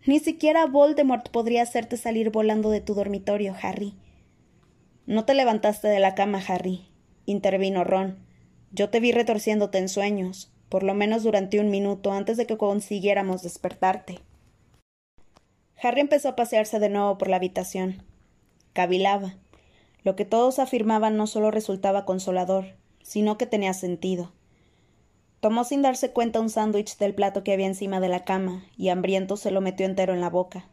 Ni 0.05 0.19
siquiera 0.19 0.65
Voldemort 0.65 1.29
podría 1.29 1.63
hacerte 1.63 1.97
salir 1.97 2.29
volando 2.29 2.69
de 2.69 2.81
tu 2.81 2.93
dormitorio, 2.93 3.55
Harry. 3.61 3.93
No 5.05 5.25
te 5.25 5.33
levantaste 5.33 5.87
de 5.87 5.99
la 5.99 6.15
cama, 6.15 6.41
Harry, 6.47 6.86
intervino 7.27 7.83
Ron. 7.83 8.17
Yo 8.71 8.89
te 8.89 8.99
vi 8.99 9.11
retorciéndote 9.11 9.77
en 9.77 9.89
sueños, 9.89 10.51
por 10.69 10.81
lo 10.81 10.95
menos 10.95 11.21
durante 11.21 11.59
un 11.59 11.69
minuto 11.69 12.11
antes 12.11 12.37
de 12.37 12.47
que 12.47 12.57
consiguiéramos 12.57 13.43
despertarte. 13.43 14.19
Harry 15.81 16.01
empezó 16.01 16.29
a 16.29 16.35
pasearse 16.35 16.79
de 16.79 16.89
nuevo 16.89 17.19
por 17.19 17.29
la 17.29 17.35
habitación. 17.35 18.01
Cavilaba. 18.73 19.35
Lo 20.03 20.15
que 20.15 20.25
todos 20.25 20.57
afirmaban 20.57 21.17
no 21.17 21.27
solo 21.27 21.51
resultaba 21.51 22.05
consolador, 22.05 22.77
sino 23.03 23.37
que 23.37 23.45
tenía 23.45 23.73
sentido. 23.73 24.33
Tomó 25.39 25.63
sin 25.63 25.81
darse 25.81 26.11
cuenta 26.11 26.39
un 26.39 26.49
sándwich 26.49 26.97
del 26.97 27.13
plato 27.13 27.43
que 27.43 27.53
había 27.53 27.67
encima 27.67 27.99
de 27.99 28.09
la 28.09 28.23
cama, 28.23 28.63
y 28.75 28.89
hambriento 28.89 29.37
se 29.37 29.51
lo 29.51 29.61
metió 29.61 29.85
entero 29.85 30.13
en 30.13 30.21
la 30.21 30.29
boca. 30.29 30.67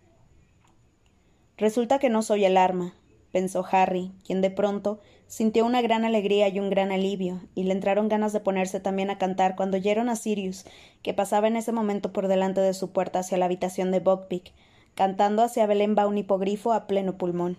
Resulta 1.57 1.99
que 1.99 2.09
no 2.09 2.23
soy 2.23 2.45
el 2.45 2.57
arma, 2.57 2.95
pensó 3.35 3.67
Harry, 3.73 4.13
quien 4.25 4.41
de 4.43 4.51
pronto 4.51 5.01
sintió 5.27 5.67
una 5.67 5.83
gran 5.83 6.05
alegría 6.05 6.47
y 6.47 6.61
un 6.61 6.71
gran 6.71 6.93
alivio, 6.93 7.41
y 7.57 7.65
le 7.65 7.73
entraron 7.73 8.09
ganas 8.09 8.33
de 8.33 8.39
ponerse 8.39 8.79
también 8.79 9.11
a 9.11 9.19
cantar 9.19 9.57
cuando 9.57 9.77
oyeron 9.77 10.09
a 10.09 10.15
Sirius, 10.15 10.65
que 11.03 11.15
pasaba 11.15 11.49
en 11.49 11.57
ese 11.57 11.73
momento 11.73 12.13
por 12.13 12.29
delante 12.29 12.61
de 12.61 12.73
su 12.75 12.93
puerta 12.93 13.19
hacia 13.19 13.37
la 13.37 13.47
habitación 13.47 13.91
de 13.91 13.99
Buckbeak, 13.99 14.53
cantando 14.95 15.43
hacia 15.43 15.67
Belemba 15.67 16.07
un 16.07 16.17
hipogrifo 16.17 16.73
a 16.73 16.87
pleno 16.87 17.19
pulmón. 17.19 17.59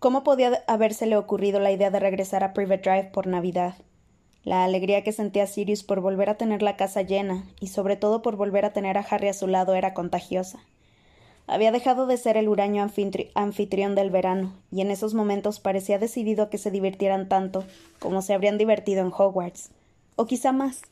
¿Cómo 0.00 0.24
podía 0.24 0.64
habérsele 0.66 1.16
ocurrido 1.16 1.60
la 1.60 1.70
idea 1.70 1.92
de 1.92 2.00
regresar 2.00 2.42
a 2.42 2.54
Private 2.54 2.90
Drive 2.90 3.10
por 3.12 3.28
Navidad? 3.28 3.76
La 4.42 4.64
alegría 4.64 5.04
que 5.04 5.12
sentía 5.12 5.46
Sirius 5.46 5.84
por 5.84 6.00
volver 6.00 6.28
a 6.28 6.38
tener 6.38 6.60
la 6.60 6.76
casa 6.76 7.02
llena, 7.02 7.44
y 7.60 7.68
sobre 7.68 7.94
todo 7.94 8.20
por 8.20 8.34
volver 8.34 8.64
a 8.64 8.72
tener 8.72 8.98
a 8.98 9.02
Harry 9.08 9.28
a 9.28 9.32
su 9.32 9.46
lado, 9.46 9.74
era 9.74 9.94
contagiosa. 9.94 10.58
Había 11.50 11.72
dejado 11.72 12.06
de 12.06 12.18
ser 12.18 12.36
el 12.36 12.46
huraño 12.46 12.86
anfitrión 13.34 13.94
del 13.94 14.10
verano, 14.10 14.52
y 14.70 14.82
en 14.82 14.90
esos 14.90 15.14
momentos 15.14 15.60
parecía 15.60 15.98
decidido 15.98 16.44
a 16.44 16.50
que 16.50 16.58
se 16.58 16.70
divirtieran 16.70 17.26
tanto 17.26 17.64
como 17.98 18.20
se 18.20 18.34
habrían 18.34 18.58
divertido 18.58 19.00
en 19.00 19.10
Hogwarts, 19.16 19.70
o 20.16 20.26
quizá 20.26 20.52
más, 20.52 20.82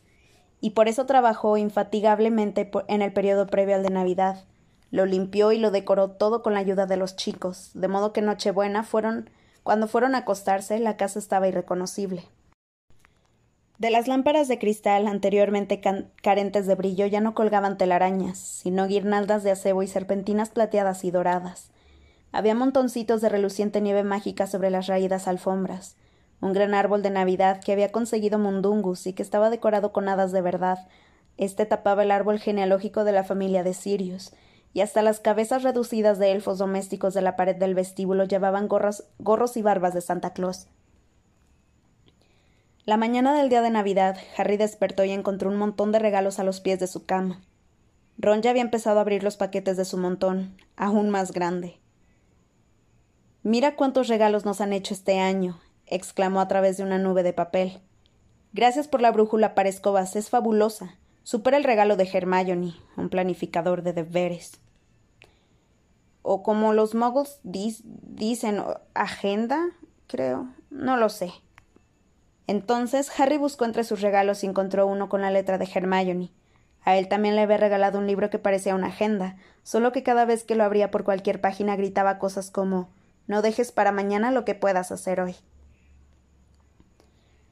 y 0.63 0.71
por 0.71 0.89
eso 0.89 1.05
trabajó 1.05 1.59
infatigablemente 1.59 2.71
en 2.89 3.03
el 3.03 3.13
periodo 3.13 3.47
previo 3.47 3.75
al 3.75 3.83
de 3.83 3.91
Navidad. 3.91 4.45
Lo 4.91 5.05
limpió 5.05 5.53
y 5.53 5.59
lo 5.59 5.71
decoró 5.71 6.13
todo 6.13 6.43
con 6.43 6.55
la 6.55 6.61
ayuda 6.61 6.87
de 6.87 6.97
los 6.97 7.17
chicos, 7.17 7.71
de 7.75 7.89
modo 7.89 8.15
que 8.15 8.23
Nochebuena 8.23 8.83
fueron 8.83 9.29
cuando 9.63 9.89
fueron 9.89 10.15
a 10.15 10.19
acostarse 10.19 10.79
la 10.79 10.97
casa 10.97 11.19
estaba 11.19 11.49
irreconocible. 11.49 12.25
De 13.79 13.91
las 13.91 14.09
lámparas 14.09 14.49
de 14.49 14.59
cristal 14.59 15.07
anteriormente 15.07 15.83
carentes 16.23 16.67
de 16.67 16.75
brillo 16.75 17.05
ya 17.05 17.21
no 17.21 17.35
colgaban 17.35 17.77
telarañas, 17.77 18.39
sino 18.39 18.87
guirnaldas 18.87 19.43
de 19.43 19.51
acebo 19.51 19.83
y 19.83 19.87
serpentinas 19.87 20.49
plateadas 20.49 21.05
y 21.05 21.11
doradas. 21.11 21.71
Había 22.33 22.55
montoncitos 22.55 23.21
de 23.21 23.29
reluciente 23.29 23.83
nieve 23.83 24.03
mágica 24.03 24.47
sobre 24.47 24.71
las 24.71 24.87
raídas 24.87 25.29
alfombras. 25.29 25.97
un 26.41 26.53
gran 26.53 26.75
árbol 26.75 27.03
de 27.03 27.11
Navidad 27.11 27.61
que 27.63 27.73
había 27.73 27.91
conseguido 27.93 28.39
Mundungus 28.39 29.07
y 29.07 29.15
que 29.15 29.23
estaba 29.23 29.49
decorado 29.49 29.93
con 29.93 30.09
hadas 30.09 30.33
de 30.33 30.43
verdad. 30.43 30.87
Este 31.39 31.65
tapaba 31.65 32.03
el 32.03 32.11
árbol 32.11 32.39
genealógico 32.39 33.05
de 33.05 33.13
la 33.13 33.25
familia 33.25 33.63
de 33.63 33.73
Sirius, 33.73 34.33
y 34.75 34.83
hasta 34.83 35.01
las 35.01 35.21
cabezas 35.21 35.63
reducidas 35.63 36.19
de 36.19 36.33
elfos 36.33 36.59
domésticos 36.59 37.15
de 37.15 37.23
la 37.23 37.37
pared 37.37 37.57
del 37.57 37.75
vestíbulo 37.75 38.25
llevaban 38.25 38.69
gorros, 38.69 39.05
gorros 39.19 39.57
y 39.57 39.63
barbas 39.63 39.95
de 39.95 40.03
Santa 40.03 40.35
Claus. 40.35 40.67
La 42.87 42.97
mañana 42.97 43.37
del 43.37 43.49
día 43.49 43.63
de 43.63 43.71
Navidad, 43.71 44.17
Harry 44.37 44.57
despertó 44.57 45.03
y 45.03 45.11
encontró 45.11 45.51
un 45.51 45.57
montón 45.57 45.91
de 45.91 45.99
regalos 45.99 46.39
a 46.39 46.45
los 46.45 46.61
pies 46.61 46.79
de 46.79 46.87
su 46.87 47.05
cama. 47.05 47.43
Ron 48.17 48.43
ya 48.43 48.51
había 48.51 48.63
empezado 48.63 48.99
a 48.99 49.01
abrir 49.01 49.25
los 49.25 49.37
paquetes 49.37 49.77
de 49.77 49.85
su 49.85 49.99
montón, 49.99 50.57
aún 50.77 51.11
más 51.11 51.33
grande. 51.33 51.81
Mira 53.43 53.75
cuántos 53.75 54.07
regalos 54.07 54.45
nos 54.45 54.61
han 54.61 54.73
hecho 54.73 54.95
este 54.95 55.19
año, 55.19 55.59
exclamó 55.87 56.39
a 56.39 56.47
través 56.47 56.77
de 56.77 56.85
una 56.85 56.99
nube 56.99 57.25
de 57.25 57.33
papel. 57.33 57.81
Gracias 58.53 58.87
por 58.87 59.01
la 59.01 59.11
brújula 59.11 59.57
para 59.57 59.69
escobas, 59.69 60.15
es 60.15 60.31
fabulosa. 60.31 60.95
Supera 61.25 61.57
el 61.57 61.65
regalo 61.65 61.97
de 61.97 62.09
Hermione, 62.09 62.77
un 62.97 63.09
planificador 63.09 63.83
de 63.83 63.95
deberes. 63.95 64.61
O 66.23 66.45
como 66.45 66.73
los 66.73 66.95
muggles 66.95 67.41
dicen, 67.43 68.63
agenda, 68.95 69.71
creo, 70.07 70.55
no 70.71 70.97
lo 70.97 71.09
sé. 71.09 71.33
Entonces 72.47 73.11
Harry 73.19 73.39
buscó 73.39 73.65
entre 73.65 73.85
sus 73.85 74.01
regalos 74.01 74.45
y 74.45 74.47
encontró 74.47 74.87
uno 74.87 75.09
con 75.09 75.21
la 75.21 75.31
letra 75.31 75.59
de 75.59 75.69
Hermione. 75.73 76.31
A 76.83 76.97
él 76.97 77.09
también 77.09 77.35
le 77.35 77.43
había 77.43 77.57
regalado 77.57 77.99
un 77.99 78.07
libro 78.07 78.31
que 78.31 78.39
parecía 78.39 78.77
una 78.77 78.87
agenda, 78.89 79.37
solo 79.65 79.91
que 79.91 80.05
cada 80.05 80.25
vez 80.25 80.45
que 80.45 80.55
lo 80.55 80.63
abría 80.63 80.93
por 80.93 81.03
cualquier 81.03 81.41
página 81.41 81.75
gritaba 81.75 82.19
cosas 82.19 82.53
como 82.53 82.89
No 83.27 83.43
dejes 83.43 83.73
para 83.73 83.91
mañana 83.91 84.31
lo 84.31 84.45
que 84.45 84.55
puedas 84.55 84.93
hacer 84.93 85.21
hoy. 85.21 85.35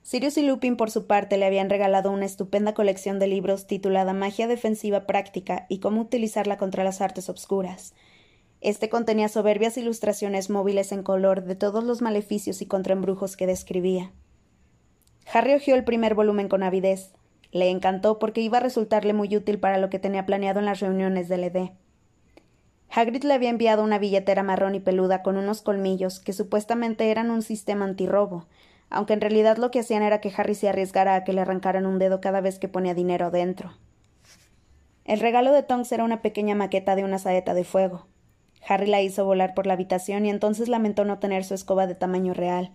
Sirius 0.05 0.37
y 0.37 0.43
Lupin, 0.43 0.77
por 0.77 0.91
su 0.91 1.07
parte, 1.07 1.39
le 1.39 1.47
habían 1.47 1.71
regalado 1.71 2.13
una 2.13 2.27
estupenda 2.27 2.75
colección 2.75 3.19
de 3.19 3.27
libros 3.27 3.67
titulada 3.67 4.13
Magia 4.13 4.47
Defensiva 4.47 5.07
Práctica 5.07 5.67
y 5.69 5.81
cómo 5.81 6.03
utilizarla 6.03 6.59
contra 6.59 6.85
las 6.85 7.01
artes 7.01 7.29
obscuras. 7.29 7.95
Este 8.61 8.89
contenía 8.89 9.29
soberbias 9.29 9.77
ilustraciones 9.79 10.51
móviles 10.51 10.93
en 10.93 11.03
color 11.03 11.43
de 11.43 11.57
todos 11.57 11.83
los 11.83 12.03
maleficios 12.03 12.63
y 12.63 12.67
contraembrujos 12.67 13.37
que 13.37 13.47
describía. 13.47 14.13
Harry 15.33 15.55
hojeó 15.55 15.75
el 15.75 15.85
primer 15.85 16.15
volumen 16.15 16.49
con 16.49 16.63
avidez. 16.63 17.13
Le 17.51 17.71
encantó 17.71 18.19
porque 18.19 18.41
iba 18.41 18.59
a 18.59 18.63
resultarle 18.63 19.13
muy 19.13 19.37
útil 19.37 19.59
para 19.59 19.79
lo 19.79 19.91
que 19.91 19.99
tenía 19.99 20.27
planeado 20.27 20.59
en 20.59 20.67
las 20.67 20.81
reuniones 20.81 21.29
del 21.29 21.45
ED. 21.45 21.71
Hagrid 22.91 23.25
le 23.25 23.35
había 23.35 23.51
enviado 23.51 23.83
una 23.83 23.99
billetera 23.99 24.43
marrón 24.43 24.75
y 24.75 24.81
peluda 24.81 25.23
con 25.23 25.37
unos 25.37 25.63
colmillos 25.63 26.21
que 26.21 26.33
supuestamente 26.33 27.11
eran 27.11 27.31
un 27.31 27.43
sistema 27.43 27.85
antirrobo, 27.85 28.47
aunque 28.89 29.15
en 29.15 29.21
realidad 29.21 29.57
lo 29.57 29.71
que 29.71 29.81
hacían 29.81 30.03
era 30.03 30.21
que 30.21 30.33
Harry 30.37 30.55
se 30.55 30.69
arriesgara 30.69 31.17
a 31.17 31.25
que 31.25 31.33
le 31.33 31.41
arrancaran 31.41 31.87
un 31.87 31.99
dedo 31.99 32.21
cada 32.21 32.41
vez 32.41 32.59
que 32.59 32.69
ponía 32.69 32.95
dinero 32.95 33.31
dentro. 33.31 33.73
El 35.05 35.21
regalo 35.21 35.53
de 35.53 35.63
Tonks 35.63 35.91
era 35.93 36.05
una 36.05 36.23
pequeña 36.23 36.55
maqueta 36.55 36.95
de 36.95 37.05
una 37.05 37.19
saeta 37.19 37.53
de 37.53 37.65
fuego. 37.65 38.07
Harry 38.67 38.87
la 38.87 39.03
hizo 39.03 39.25
volar 39.25 39.55
por 39.55 39.67
la 39.67 39.75
habitación 39.75 40.25
y 40.25 40.31
entonces 40.31 40.69
lamentó 40.69 41.05
no 41.05 41.19
tener 41.19 41.45
su 41.45 41.55
escoba 41.55 41.87
de 41.87 41.95
tamaño 41.95 42.33
real. 42.33 42.73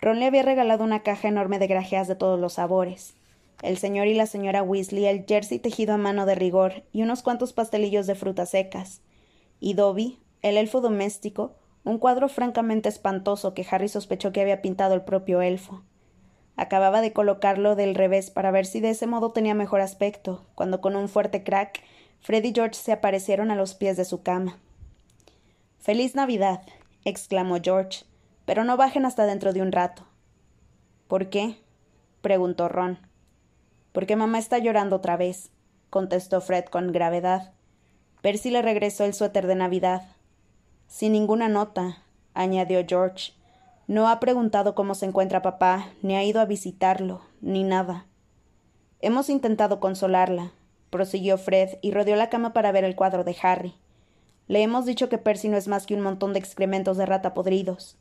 Ron 0.00 0.18
le 0.18 0.26
había 0.26 0.42
regalado 0.42 0.84
una 0.84 1.02
caja 1.02 1.28
enorme 1.28 1.58
de 1.58 1.66
grajeas 1.66 2.08
de 2.08 2.14
todos 2.14 2.40
los 2.40 2.54
sabores. 2.54 3.14
El 3.62 3.76
señor 3.76 4.06
y 4.06 4.14
la 4.14 4.26
señora 4.26 4.62
Weasley 4.62 5.06
el 5.06 5.26
jersey 5.26 5.58
tejido 5.58 5.94
a 5.94 5.98
mano 5.98 6.24
de 6.24 6.34
rigor 6.34 6.84
y 6.92 7.02
unos 7.02 7.22
cuantos 7.22 7.52
pastelillos 7.52 8.06
de 8.06 8.14
frutas 8.14 8.50
secas. 8.50 9.02
Y 9.60 9.74
Dobby, 9.74 10.18
el 10.40 10.56
elfo 10.56 10.80
doméstico, 10.80 11.54
un 11.84 11.98
cuadro 11.98 12.28
francamente 12.28 12.88
espantoso 12.88 13.52
que 13.52 13.66
Harry 13.70 13.88
sospechó 13.88 14.32
que 14.32 14.40
había 14.40 14.62
pintado 14.62 14.94
el 14.94 15.02
propio 15.02 15.42
elfo. 15.42 15.82
Acababa 16.56 17.00
de 17.00 17.12
colocarlo 17.12 17.74
del 17.76 17.94
revés 17.94 18.30
para 18.30 18.50
ver 18.50 18.66
si 18.66 18.80
de 18.80 18.90
ese 18.90 19.06
modo 19.06 19.32
tenía 19.32 19.54
mejor 19.54 19.80
aspecto, 19.80 20.44
cuando 20.54 20.80
con 20.80 20.96
un 20.96 21.08
fuerte 21.08 21.42
crack 21.42 21.82
Fred 22.20 22.44
y 22.44 22.52
George 22.54 22.74
se 22.74 22.92
aparecieron 22.92 23.50
a 23.50 23.56
los 23.56 23.74
pies 23.74 23.96
de 23.96 24.04
su 24.04 24.22
cama. 24.22 24.58
Feliz 25.78 26.14
Navidad. 26.14 26.62
exclamó 27.04 27.56
George. 27.62 28.04
Pero 28.50 28.64
no 28.64 28.76
bajen 28.76 29.06
hasta 29.06 29.26
dentro 29.26 29.52
de 29.52 29.62
un 29.62 29.70
rato. 29.70 30.02
¿Por 31.06 31.30
qué? 31.30 31.58
preguntó 32.20 32.68
Ron. 32.68 32.98
Porque 33.92 34.16
mamá 34.16 34.40
está 34.40 34.58
llorando 34.58 34.96
otra 34.96 35.16
vez, 35.16 35.52
contestó 35.88 36.40
Fred 36.40 36.64
con 36.64 36.90
gravedad. 36.90 37.52
Percy 38.22 38.50
le 38.50 38.60
regresó 38.60 39.04
el 39.04 39.14
suéter 39.14 39.46
de 39.46 39.54
Navidad. 39.54 40.02
Sin 40.88 41.12
ninguna 41.12 41.48
nota, 41.48 41.98
añadió 42.34 42.84
George. 42.84 43.34
No 43.86 44.08
ha 44.08 44.18
preguntado 44.18 44.74
cómo 44.74 44.96
se 44.96 45.06
encuentra 45.06 45.42
papá, 45.42 45.86
ni 46.02 46.16
ha 46.16 46.24
ido 46.24 46.40
a 46.40 46.44
visitarlo, 46.44 47.22
ni 47.40 47.62
nada. 47.62 48.06
Hemos 49.00 49.30
intentado 49.30 49.78
consolarla, 49.78 50.50
prosiguió 50.90 51.38
Fred 51.38 51.78
y 51.82 51.92
rodeó 51.92 52.16
la 52.16 52.30
cama 52.30 52.52
para 52.52 52.72
ver 52.72 52.82
el 52.82 52.96
cuadro 52.96 53.22
de 53.22 53.36
Harry. 53.44 53.74
Le 54.48 54.60
hemos 54.60 54.86
dicho 54.86 55.08
que 55.08 55.18
Percy 55.18 55.48
no 55.48 55.56
es 55.56 55.68
más 55.68 55.86
que 55.86 55.94
un 55.94 56.00
montón 56.00 56.32
de 56.32 56.40
excrementos 56.40 56.96
de 56.96 57.06
rata 57.06 57.32
podridos. 57.32 57.96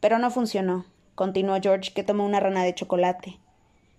Pero 0.00 0.18
no 0.18 0.30
funcionó, 0.30 0.84
continuó 1.14 1.58
George, 1.60 1.92
que 1.92 2.02
tomó 2.02 2.24
una 2.24 2.40
rana 2.40 2.64
de 2.64 2.74
chocolate. 2.74 3.38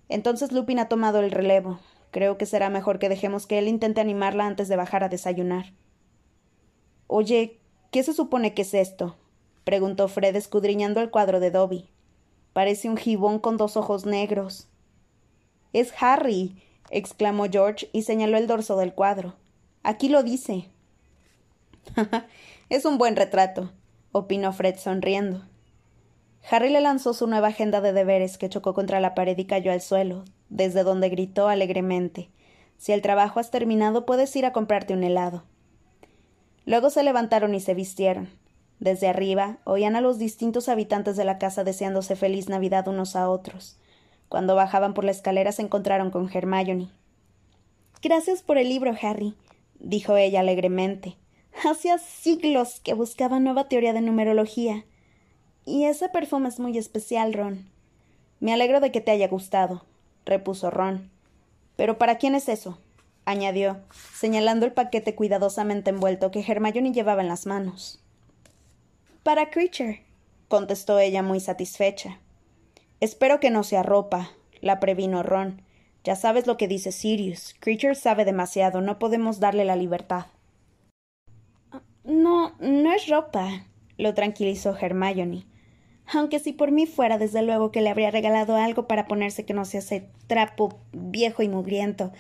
Entonces 0.09 0.51
Lupin 0.51 0.79
ha 0.79 0.89
tomado 0.89 1.19
el 1.19 1.31
relevo. 1.31 1.79
Creo 2.11 2.37
que 2.37 2.45
será 2.45 2.69
mejor 2.69 2.99
que 2.99 3.09
dejemos 3.09 3.45
que 3.45 3.59
él 3.59 3.67
intente 3.67 4.01
animarla 4.01 4.45
antes 4.45 4.67
de 4.67 4.75
bajar 4.75 5.03
a 5.03 5.09
desayunar. 5.09 5.73
Oye, 7.07 7.59
¿Qué 7.91 8.03
se 8.03 8.13
supone 8.13 8.53
que 8.53 8.63
es 8.63 8.73
esto? 8.73 9.15
preguntó 9.63 10.07
Fred 10.07 10.35
escudriñando 10.35 10.99
el 10.99 11.09
cuadro 11.09 11.39
de 11.39 11.51
Dobby. 11.51 11.89
Parece 12.53 12.89
un 12.89 12.97
gibón 12.97 13.39
con 13.39 13.57
dos 13.57 13.77
ojos 13.77 14.05
negros. 14.05 14.67
Es 15.73 15.93
Harry. 15.99 16.61
exclamó 16.89 17.45
George 17.49 17.89
y 17.93 18.01
señaló 18.03 18.37
el 18.37 18.47
dorso 18.47 18.75
del 18.77 18.93
cuadro. 18.93 19.35
Aquí 19.83 20.09
lo 20.09 20.23
dice. 20.23 20.69
es 22.69 22.83
un 22.85 22.97
buen 22.97 23.15
retrato, 23.15 23.71
opinó 24.11 24.51
Fred 24.51 24.77
sonriendo. 24.77 25.43
Harry 26.49 26.69
le 26.69 26.79
lanzó 26.79 27.13
su 27.13 27.27
nueva 27.27 27.49
agenda 27.49 27.81
de 27.81 27.91
deberes 27.91 28.37
que 28.37 28.47
chocó 28.47 28.73
contra 28.73 29.01
la 29.01 29.15
pared 29.15 29.37
y 29.37 29.45
cayó 29.45 29.71
al 29.71 29.81
suelo, 29.81 30.23
desde 30.49 30.83
donde 30.83 31.09
gritó 31.09 31.49
alegremente 31.49 32.29
Si 32.77 32.93
el 32.93 33.01
trabajo 33.01 33.39
has 33.39 33.51
terminado, 33.51 34.05
puedes 34.05 34.33
ir 34.35 34.45
a 34.45 34.53
comprarte 34.53 34.93
un 34.93 35.03
helado. 35.03 35.43
Luego 36.65 36.89
se 36.89 37.03
levantaron 37.03 37.53
y 37.53 37.59
se 37.59 37.73
vistieron. 37.73 38.29
Desde 38.79 39.07
arriba 39.07 39.57
oían 39.63 39.95
a 39.95 40.01
los 40.01 40.19
distintos 40.19 40.69
habitantes 40.69 41.17
de 41.17 41.25
la 41.25 41.37
casa 41.37 41.63
deseándose 41.63 42.15
feliz 42.15 42.47
Navidad 42.47 42.87
unos 42.87 43.15
a 43.15 43.29
otros. 43.29 43.77
Cuando 44.29 44.55
bajaban 44.55 44.93
por 44.93 45.03
la 45.03 45.11
escalera 45.11 45.51
se 45.51 45.63
encontraron 45.63 46.11
con 46.11 46.29
Hermione. 46.33 46.89
Gracias 48.01 48.41
por 48.41 48.57
el 48.57 48.69
libro, 48.69 48.93
Harry, 49.01 49.35
dijo 49.79 50.15
ella 50.15 50.41
alegremente. 50.41 51.17
Hacía 51.65 51.97
siglos 51.97 52.79
que 52.81 52.93
buscaba 52.93 53.39
nueva 53.39 53.67
teoría 53.67 53.93
de 53.93 54.01
numerología. 54.01 54.85
Y 55.67 55.83
ese 55.83 56.07
perfume 56.07 56.47
es 56.47 56.61
muy 56.61 56.77
especial, 56.77 57.33
Ron. 57.33 57.65
Me 58.39 58.53
alegro 58.53 58.79
de 58.79 58.89
que 58.89 59.01
te 59.01 59.11
haya 59.11 59.27
gustado, 59.27 59.83
repuso 60.25 60.71
Ron. 60.71 61.11
Pero 61.75 61.97
¿para 61.97 62.17
quién 62.17 62.35
es 62.35 62.47
eso? 62.47 62.77
añadió, 63.25 63.81
señalando 64.15 64.65
el 64.65 64.71
paquete 64.71 65.13
cuidadosamente 65.13 65.89
envuelto 65.89 66.31
que 66.31 66.39
Hermione 66.39 66.93
llevaba 66.93 67.21
en 67.21 67.27
las 67.27 67.45
manos. 67.45 68.01
Para 69.23 69.49
Creature, 69.49 70.05
contestó 70.47 70.99
ella 70.99 71.21
muy 71.21 71.41
satisfecha. 71.41 72.21
Espero 73.01 73.41
que 73.41 73.49
no 73.49 73.65
sea 73.65 73.83
ropa, 73.83 74.31
la 74.61 74.79
previno 74.79 75.21
Ron. 75.21 75.61
Ya 76.05 76.15
sabes 76.15 76.47
lo 76.47 76.55
que 76.55 76.69
dice 76.69 76.93
Sirius. 76.93 77.57
Creature 77.59 77.95
sabe 77.95 78.23
demasiado, 78.23 78.79
no 78.79 78.99
podemos 78.99 79.41
darle 79.41 79.65
la 79.65 79.75
libertad. 79.75 80.27
No, 82.05 82.55
no 82.61 82.93
es 82.93 83.09
ropa, 83.09 83.65
lo 83.97 84.13
tranquilizó 84.13 84.73
Hermione. 84.79 85.43
Aunque 86.13 86.39
si 86.39 86.53
por 86.53 86.71
mí 86.71 86.85
fuera, 86.85 87.17
desde 87.17 87.41
luego 87.41 87.71
que 87.71 87.81
le 87.81 87.89
habría 87.89 88.11
regalado 88.11 88.55
algo 88.55 88.87
para 88.87 89.07
ponerse 89.07 89.45
que 89.45 89.53
no 89.53 89.65
se 89.65 89.79
hace 89.79 90.09
trapo 90.27 90.79
viejo 90.93 91.43
y 91.43 91.49
mugriento, 91.49 92.11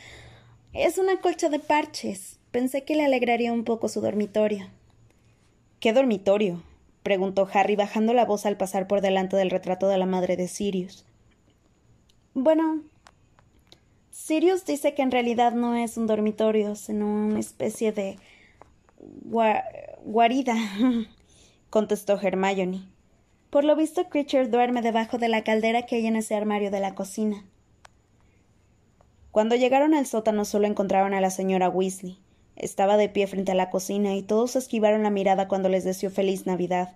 es 0.73 0.97
una 0.97 1.19
colcha 1.21 1.49
de 1.49 1.59
parches. 1.59 2.39
Pensé 2.51 2.83
que 2.83 2.95
le 2.95 3.05
alegraría 3.05 3.53
un 3.53 3.63
poco 3.63 3.87
su 3.87 4.01
dormitorio. 4.01 4.67
¿Qué 5.79 5.93
dormitorio? 5.93 6.63
preguntó 7.03 7.47
Harry 7.53 7.77
bajando 7.77 8.13
la 8.13 8.25
voz 8.25 8.45
al 8.45 8.57
pasar 8.57 8.87
por 8.87 8.99
delante 8.99 9.37
del 9.37 9.49
retrato 9.49 9.87
de 9.87 9.97
la 9.97 10.05
madre 10.05 10.35
de 10.35 10.49
Sirius. 10.49 11.05
Bueno, 12.33 12.81
Sirius 14.11 14.65
dice 14.65 14.93
que 14.93 15.03
en 15.03 15.11
realidad 15.11 15.53
no 15.53 15.75
es 15.75 15.95
un 15.95 16.07
dormitorio, 16.07 16.75
sino 16.75 17.07
una 17.07 17.39
especie 17.39 17.93
de 17.93 18.17
guarida, 20.03 20.55
contestó 21.69 22.19
Hermione. 22.19 22.96
Por 23.49 23.63
lo 23.63 23.75
visto, 23.75 24.09
Creature 24.09 24.47
duerme 24.47 24.81
debajo 24.81 25.17
de 25.17 25.29
la 25.29 25.43
caldera 25.43 25.85
que 25.85 25.95
hay 25.95 26.07
en 26.07 26.17
ese 26.17 26.35
armario 26.35 26.69
de 26.69 26.81
la 26.81 26.95
cocina. 26.95 27.45
Cuando 29.31 29.55
llegaron 29.55 29.93
al 29.93 30.05
sótano 30.05 30.45
solo 30.45 30.67
encontraron 30.67 31.13
a 31.13 31.21
la 31.21 31.29
señora 31.29 31.69
Weasley. 31.69 32.19
Estaba 32.55 32.97
de 32.97 33.07
pie 33.07 33.27
frente 33.27 33.51
a 33.51 33.55
la 33.55 33.69
cocina 33.69 34.15
y 34.15 34.23
todos 34.23 34.55
esquivaron 34.55 35.03
la 35.03 35.11
mirada 35.11 35.47
cuando 35.47 35.69
les 35.69 35.83
deseó 35.83 36.09
feliz 36.09 36.45
Navidad. 36.45 36.95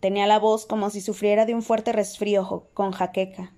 Tenía 0.00 0.26
la 0.26 0.38
voz 0.38 0.66
como 0.66 0.90
si 0.90 1.00
sufriera 1.00 1.46
de 1.46 1.54
un 1.54 1.62
fuerte 1.62 1.92
resfrío 1.92 2.68
con 2.74 2.92
jaqueca. 2.92 3.54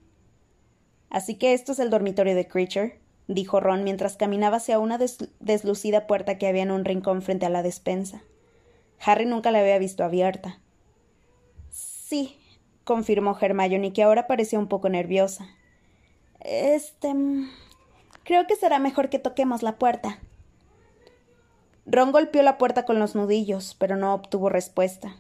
Así 1.10 1.34
que 1.34 1.52
esto 1.52 1.72
es 1.72 1.80
el 1.80 1.90
dormitorio 1.90 2.36
de 2.36 2.46
Creature, 2.46 3.00
dijo 3.26 3.58
Ron 3.58 3.82
mientras 3.82 4.16
caminaba 4.16 4.58
hacia 4.58 4.78
una 4.78 4.98
deslucida 5.40 6.06
puerta 6.06 6.38
que 6.38 6.46
había 6.46 6.62
en 6.62 6.70
un 6.70 6.84
rincón 6.84 7.22
frente 7.22 7.44
a 7.44 7.50
la 7.50 7.64
despensa. 7.64 8.22
Harry 9.04 9.26
nunca 9.26 9.50
la 9.50 9.60
había 9.60 9.78
visto 9.78 10.04
abierta. 10.04 10.60
Sí, 11.70 12.38
confirmó 12.84 13.36
Hermione, 13.40 13.92
que 13.92 14.02
ahora 14.02 14.26
parecía 14.26 14.58
un 14.58 14.68
poco 14.68 14.88
nerviosa. 14.88 15.48
Este. 16.40 17.12
Mm, 17.12 17.50
creo 18.24 18.46
que 18.46 18.56
será 18.56 18.78
mejor 18.78 19.08
que 19.08 19.18
toquemos 19.18 19.62
la 19.62 19.78
puerta. 19.78 20.18
Ron 21.86 22.10
golpeó 22.10 22.42
la 22.42 22.58
puerta 22.58 22.84
con 22.84 22.98
los 22.98 23.14
nudillos, 23.14 23.76
pero 23.78 23.96
no 23.96 24.12
obtuvo 24.12 24.48
respuesta. 24.48 25.16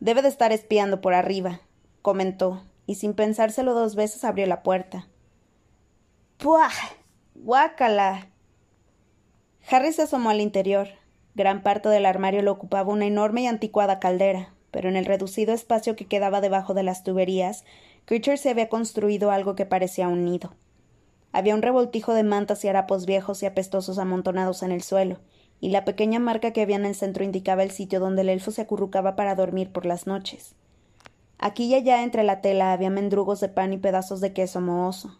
Debe 0.00 0.22
de 0.22 0.28
estar 0.28 0.52
espiando 0.52 1.00
por 1.00 1.14
arriba, 1.14 1.60
comentó, 2.02 2.64
y 2.86 2.96
sin 2.96 3.14
pensárselo 3.14 3.72
dos 3.72 3.94
veces 3.94 4.24
abrió 4.24 4.46
la 4.46 4.62
puerta. 4.62 5.08
¡Puah! 6.38 6.70
¡Guácala! 7.34 8.28
Harry 9.70 9.92
se 9.92 10.02
asomó 10.02 10.30
al 10.30 10.40
interior. 10.40 10.88
Gran 11.36 11.62
parte 11.62 11.90
del 11.90 12.06
armario 12.06 12.40
lo 12.40 12.50
ocupaba 12.50 12.90
una 12.90 13.04
enorme 13.04 13.42
y 13.42 13.46
anticuada 13.46 14.00
caldera, 14.00 14.54
pero 14.70 14.88
en 14.88 14.96
el 14.96 15.04
reducido 15.04 15.52
espacio 15.52 15.94
que 15.94 16.06
quedaba 16.06 16.40
debajo 16.40 16.72
de 16.72 16.82
las 16.82 17.04
tuberías, 17.04 17.62
Creature 18.06 18.38
se 18.38 18.48
había 18.48 18.70
construido 18.70 19.30
algo 19.30 19.54
que 19.54 19.66
parecía 19.66 20.08
un 20.08 20.24
nido. 20.24 20.54
Había 21.32 21.54
un 21.54 21.60
revoltijo 21.60 22.14
de 22.14 22.22
mantas 22.22 22.64
y 22.64 22.68
harapos 22.68 23.04
viejos 23.04 23.42
y 23.42 23.46
apestosos 23.46 23.98
amontonados 23.98 24.62
en 24.62 24.72
el 24.72 24.82
suelo, 24.82 25.18
y 25.60 25.68
la 25.68 25.84
pequeña 25.84 26.20
marca 26.20 26.54
que 26.54 26.62
había 26.62 26.76
en 26.76 26.86
el 26.86 26.94
centro 26.94 27.22
indicaba 27.22 27.62
el 27.62 27.70
sitio 27.70 28.00
donde 28.00 28.22
el 28.22 28.30
elfo 28.30 28.50
se 28.50 28.62
acurrucaba 28.62 29.14
para 29.14 29.34
dormir 29.34 29.70
por 29.70 29.84
las 29.84 30.06
noches. 30.06 30.54
Aquí 31.38 31.64
y 31.66 31.74
allá 31.74 32.02
entre 32.02 32.24
la 32.24 32.40
tela 32.40 32.72
había 32.72 32.88
mendrugos 32.88 33.40
de 33.40 33.50
pan 33.50 33.74
y 33.74 33.76
pedazos 33.76 34.22
de 34.22 34.32
queso 34.32 34.62
mohoso. 34.62 35.18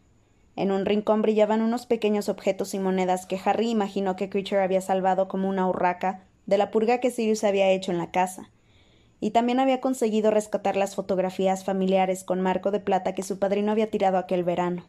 En 0.57 0.73
un 0.73 0.87
rincón 0.87 1.21
brillaban 1.21 1.61
unos 1.61 1.85
pequeños 1.85 2.31
objetos 2.31 2.73
y 2.73 2.79
monedas 2.79 3.27
que 3.27 3.38
Harry 3.45 3.69
imaginó 3.69 4.16
que 4.16 4.31
Creature 4.31 4.62
había 4.62 4.81
salvado 4.81 5.29
como 5.29 5.49
una 5.51 5.69
urraca 5.69 6.25
de 6.47 6.57
la 6.57 6.71
purga 6.71 6.99
que 6.99 7.11
Sirius 7.11 7.45
había 7.45 7.71
hecho 7.71 7.92
en 7.92 7.99
la 7.99 8.11
casa. 8.11 8.51
Y 9.21 9.31
también 9.31 9.61
había 9.61 9.83
conseguido 9.83 10.31
rescatar 10.31 10.77
las 10.77 10.95
fotografías 10.95 11.64
familiares 11.64 12.25
con 12.25 12.40
marco 12.40 12.71
de 12.71 12.81
plata 12.81 13.14
que 13.14 13.23
su 13.23 13.38
padrino 13.38 13.73
había 13.73 13.90
tirado 13.90 14.16
aquel 14.16 14.45
verano. 14.45 14.87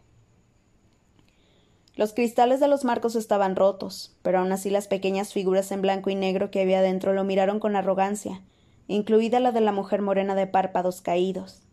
Los 1.95 2.13
cristales 2.13 2.59
de 2.59 2.67
los 2.67 2.85
marcos 2.85 3.15
estaban 3.15 3.55
rotos, 3.55 4.15
pero 4.21 4.39
aun 4.39 4.51
así 4.51 4.69
las 4.69 4.87
pequeñas 4.87 5.33
figuras 5.33 5.71
en 5.71 5.81
blanco 5.81 6.09
y 6.09 6.15
negro 6.15 6.51
que 6.51 6.61
había 6.61 6.81
dentro 6.81 7.11
lo 7.11 7.23
miraron 7.23 7.59
con 7.59 7.75
arrogancia, 7.75 8.41
incluida 8.87 9.39
la 9.39 9.51
de 9.51 9.61
la 9.61 9.71
mujer 9.71 10.01
morena 10.01 10.35
de 10.35 10.47
párpados 10.47 11.01
caídos. 11.01 11.63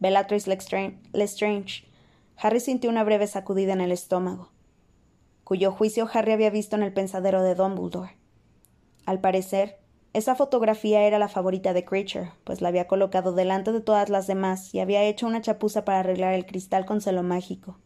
Bellatrix 0.00 0.46
Lestrange. 0.46 1.93
Harry 2.36 2.60
sintió 2.60 2.90
una 2.90 3.04
breve 3.04 3.26
sacudida 3.26 3.72
en 3.72 3.80
el 3.80 3.92
estómago, 3.92 4.50
cuyo 5.44 5.72
juicio 5.72 6.08
Harry 6.12 6.32
había 6.32 6.50
visto 6.50 6.76
en 6.76 6.82
el 6.82 6.92
pensadero 6.92 7.42
de 7.42 7.54
Dumbledore. 7.54 8.16
Al 9.06 9.20
parecer, 9.20 9.78
esa 10.14 10.34
fotografía 10.34 11.02
era 11.02 11.18
la 11.18 11.28
favorita 11.28 11.72
de 11.72 11.84
Creature, 11.84 12.30
pues 12.44 12.60
la 12.60 12.68
había 12.68 12.86
colocado 12.86 13.32
delante 13.32 13.72
de 13.72 13.80
todas 13.80 14.08
las 14.10 14.26
demás 14.26 14.72
y 14.72 14.80
había 14.80 15.02
hecho 15.02 15.26
una 15.26 15.40
chapuza 15.40 15.84
para 15.84 16.00
arreglar 16.00 16.34
el 16.34 16.46
cristal 16.46 16.86
con 16.86 17.00
celo 17.00 17.22
mágico. 17.22 17.78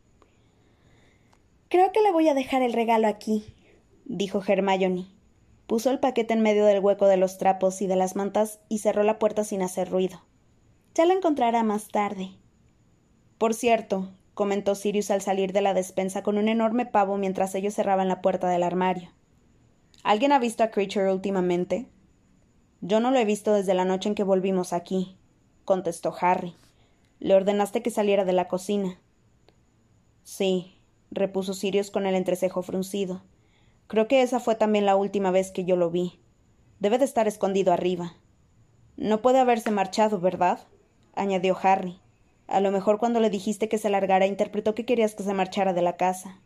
Creo 1.71 1.91
que 1.93 2.03
le 2.03 2.13
voy 2.13 2.29
a 2.29 2.35
dejar 2.35 2.63
el 2.63 2.73
regalo 2.73 3.09
aquí, 3.09 3.55
dijo 4.05 4.43
Hermione. 4.47 5.07
Puso 5.67 5.91
el 5.91 5.99
paquete 5.99 6.33
en 6.33 6.41
medio 6.41 6.65
del 6.65 6.81
hueco 6.81 7.07
de 7.07 7.19
los 7.19 7.37
trapos 7.37 7.83
y 7.83 7.87
de 7.87 7.97
las 7.97 8.17
mantas 8.17 8.61
y 8.71 8.79
cerró 8.79 9.03
la 9.03 9.19
puerta 9.19 9.45
sin 9.45 9.61
hacer 9.63 9.91
ruido. 9.91 10.23
Ya 10.95 11.05
lo 11.05 11.13
encontrará 11.13 11.63
más 11.63 11.89
tarde. 11.89 12.31
Por 13.37 13.55
cierto, 13.55 14.09
comentó 14.39 14.77
Sirius 14.77 15.11
al 15.11 15.21
salir 15.21 15.53
de 15.53 15.63
la 15.63 15.75
despensa 15.75 16.23
con 16.23 16.39
un 16.39 16.49
enorme 16.49 16.87
pavo 16.87 17.17
mientras 17.17 17.57
ellos 17.57 17.75
cerraban 17.75 18.07
la 18.07 18.23
puerta 18.23 18.49
del 18.49 18.63
armario. 18.63 19.11
¿Alguien 20.05 20.31
ha 20.31 20.39
visto 20.39 20.63
a 20.63 20.71
Creature 20.71 21.13
últimamente? 21.13 21.89
Yo 22.81 23.01
no 23.01 23.11
lo 23.11 23.19
he 23.19 23.25
visto 23.25 23.53
desde 23.53 23.75
la 23.75 23.85
noche 23.85 24.11
en 24.11 24.15
que 24.15 24.23
volvimos 24.23 24.73
aquí, 24.73 25.17
contestó 25.65 26.15
Harry. 26.21 26.55
Le 27.19 27.35
ordenaste 27.35 27.83
que 27.83 27.91
saliera 27.91 28.25
de 28.25 28.33
la 28.33 28.47
cocina. 28.47 29.01
Sí, 30.23 30.79
repuso 31.11 31.53
Sirius 31.53 31.91
con 31.91 32.07
el 32.07 32.15
entrecejo 32.15 32.63
fruncido. 32.63 33.25
Creo 33.89 34.07
que 34.07 34.23
esa 34.23 34.39
fue 34.39 34.55
también 34.55 34.87
la 34.87 34.95
última 34.95 35.33
vez 35.33 35.51
que 35.51 35.65
yo 35.65 35.75
lo 35.75 35.91
vi. 35.91 36.21
Debe 36.79 36.99
de 36.99 37.07
estar 37.07 37.27
escondido 37.27 37.73
arriba. 37.73 38.15
No 38.97 39.21
puede 39.21 39.41
haberse 39.41 39.73
marchado, 39.73 40.21
¿verdad? 40.21 40.61
añadió 41.17 41.59
Harry. 41.61 41.99
A 42.49 42.61
lo 42.61 42.71
mejor 42.71 42.99
cuando 42.99 43.21
le 43.21 43.31
dijiste 43.31 43.69
que 43.69 43.79
se 43.79 43.91
largara 43.91 44.27
interpretó 44.27 44.75
que 44.75 44.87
querías 44.87 45.15
que 45.15 45.23
se 45.23 45.35
marchara 45.35 45.75
de 45.75 45.83
la 45.83 45.97
casa. 45.97 46.41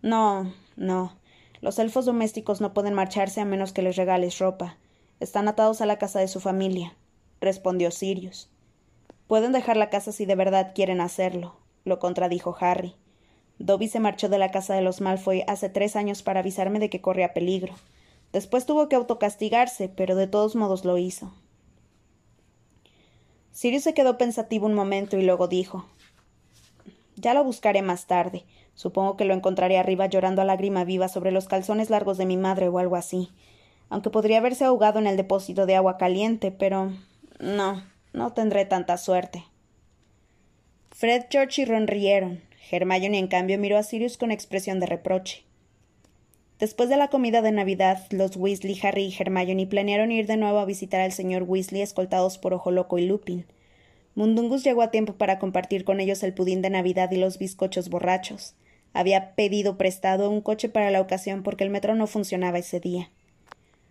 No, 0.00 0.54
no. 0.76 1.18
Los 1.60 1.78
elfos 1.80 2.06
domésticos 2.06 2.60
no 2.60 2.72
pueden 2.72 2.94
marcharse 2.94 3.40
a 3.40 3.44
menos 3.44 3.72
que 3.72 3.82
les 3.82 3.96
regales 3.96 4.38
ropa. 4.38 4.78
Están 5.18 5.48
atados 5.48 5.80
a 5.80 5.86
la 5.86 5.98
casa 5.98 6.20
de 6.20 6.28
su 6.28 6.38
familia, 6.38 6.96
respondió 7.40 7.90
Sirius. 7.90 8.48
Pueden 9.26 9.50
dejar 9.50 9.76
la 9.76 9.90
casa 9.90 10.12
si 10.12 10.26
de 10.26 10.36
verdad 10.36 10.72
quieren 10.74 11.00
hacerlo, 11.00 11.56
lo 11.84 11.98
contradijo 11.98 12.56
Harry. 12.60 12.94
Dobby 13.58 13.88
se 13.88 13.98
marchó 13.98 14.28
de 14.28 14.38
la 14.38 14.52
casa 14.52 14.74
de 14.74 14.82
los 14.82 15.00
Malfoy 15.00 15.42
hace 15.48 15.68
tres 15.68 15.96
años 15.96 16.22
para 16.22 16.40
avisarme 16.40 16.78
de 16.78 16.88
que 16.88 17.00
corría 17.00 17.34
peligro. 17.34 17.74
Después 18.32 18.66
tuvo 18.66 18.88
que 18.88 18.94
autocastigarse, 18.96 19.88
pero 19.88 20.14
de 20.14 20.28
todos 20.28 20.54
modos 20.54 20.84
lo 20.84 20.98
hizo. 20.98 21.32
Sirius 23.56 23.84
se 23.84 23.94
quedó 23.94 24.18
pensativo 24.18 24.66
un 24.66 24.74
momento 24.74 25.16
y 25.16 25.22
luego 25.22 25.48
dijo 25.48 25.86
Ya 27.14 27.32
lo 27.32 27.42
buscaré 27.42 27.80
más 27.80 28.06
tarde. 28.06 28.44
Supongo 28.74 29.16
que 29.16 29.24
lo 29.24 29.32
encontraré 29.32 29.78
arriba 29.78 30.04
llorando 30.04 30.42
a 30.42 30.44
lágrima 30.44 30.84
viva 30.84 31.08
sobre 31.08 31.30
los 31.30 31.48
calzones 31.48 31.88
largos 31.88 32.18
de 32.18 32.26
mi 32.26 32.36
madre 32.36 32.68
o 32.68 32.78
algo 32.78 32.96
así. 32.96 33.30
Aunque 33.88 34.10
podría 34.10 34.38
haberse 34.38 34.66
ahogado 34.66 34.98
en 34.98 35.06
el 35.06 35.16
depósito 35.16 35.64
de 35.64 35.74
agua 35.74 35.96
caliente, 35.96 36.50
pero 36.50 36.92
no, 37.40 37.82
no 38.12 38.34
tendré 38.34 38.66
tanta 38.66 38.98
suerte. 38.98 39.46
Fred, 40.90 41.24
George 41.30 41.62
y 41.62 41.64
Ron 41.64 41.86
rieron. 41.86 42.42
Hermione, 42.70 43.18
en 43.18 43.28
cambio, 43.28 43.58
miró 43.58 43.78
a 43.78 43.82
Sirius 43.82 44.18
con 44.18 44.32
expresión 44.32 44.80
de 44.80 44.86
reproche. 44.86 45.45
Después 46.58 46.88
de 46.88 46.96
la 46.96 47.08
comida 47.08 47.42
de 47.42 47.52
Navidad, 47.52 48.06
los 48.10 48.34
Weasley, 48.34 48.80
Harry 48.82 49.04
y 49.04 49.14
Hermione 49.18 49.66
planearon 49.66 50.10
ir 50.10 50.26
de 50.26 50.38
nuevo 50.38 50.58
a 50.58 50.64
visitar 50.64 51.02
al 51.02 51.12
señor 51.12 51.42
Weasley 51.42 51.82
escoltados 51.82 52.38
por 52.38 52.54
Ojo 52.54 52.70
Loco 52.70 52.98
y 52.98 53.04
Lupin. 53.04 53.44
Mundungus 54.14 54.64
llegó 54.64 54.80
a 54.80 54.90
tiempo 54.90 55.12
para 55.12 55.38
compartir 55.38 55.84
con 55.84 56.00
ellos 56.00 56.22
el 56.22 56.32
pudín 56.32 56.62
de 56.62 56.70
Navidad 56.70 57.10
y 57.10 57.16
los 57.16 57.36
bizcochos 57.36 57.90
borrachos. 57.90 58.54
Había 58.94 59.34
pedido 59.34 59.76
prestado 59.76 60.30
un 60.30 60.40
coche 60.40 60.70
para 60.70 60.90
la 60.90 61.02
ocasión 61.02 61.42
porque 61.42 61.62
el 61.62 61.68
metro 61.68 61.94
no 61.94 62.06
funcionaba 62.06 62.56
ese 62.56 62.80
día. 62.80 63.10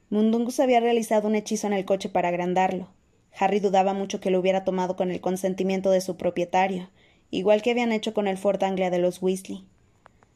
Mundungus 0.10 0.60
había 0.60 0.80
realizado 0.80 1.28
un 1.28 1.36
hechizo 1.36 1.67
en 1.67 1.73
el 1.73 1.86
coche 1.86 2.10
para 2.10 2.30
agrandarlo. 2.30 2.89
Harry 3.38 3.60
dudaba 3.60 3.93
mucho 3.93 4.19
que 4.19 4.32
lo 4.32 4.39
hubiera 4.39 4.63
tomado 4.63 4.95
con 4.95 5.12
el 5.12 5.21
consentimiento 5.21 5.91
de 5.91 6.01
su 6.01 6.17
propietario, 6.17 6.89
igual 7.30 7.62
que 7.62 7.69
habían 7.69 7.91
hecho 7.91 8.15
con 8.15 8.28
el 8.28 8.39
Fort 8.39 8.63
Anglia 8.63 8.89
de 8.89 8.97
los 8.97 9.21
Weasley. 9.21 9.65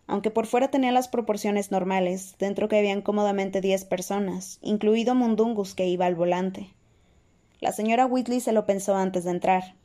Aunque 0.09 0.31
por 0.31 0.47
fuera 0.47 0.71
tenía 0.71 0.91
las 0.91 1.07
proporciones 1.07 1.69
normales, 1.69 2.33
dentro 2.39 2.67
cabían 2.67 3.03
cómodamente 3.03 3.61
diez 3.61 3.85
personas, 3.85 4.57
incluido 4.63 5.13
Mundungus 5.13 5.75
que 5.75 5.87
iba 5.87 6.07
al 6.07 6.15
volante. 6.15 6.73
La 7.59 7.73
señora 7.73 8.07
Weasley 8.07 8.39
se 8.39 8.51
lo 8.51 8.65
pensó 8.65 8.95
antes 8.95 9.25
de 9.25 9.29
entrar. 9.29 9.75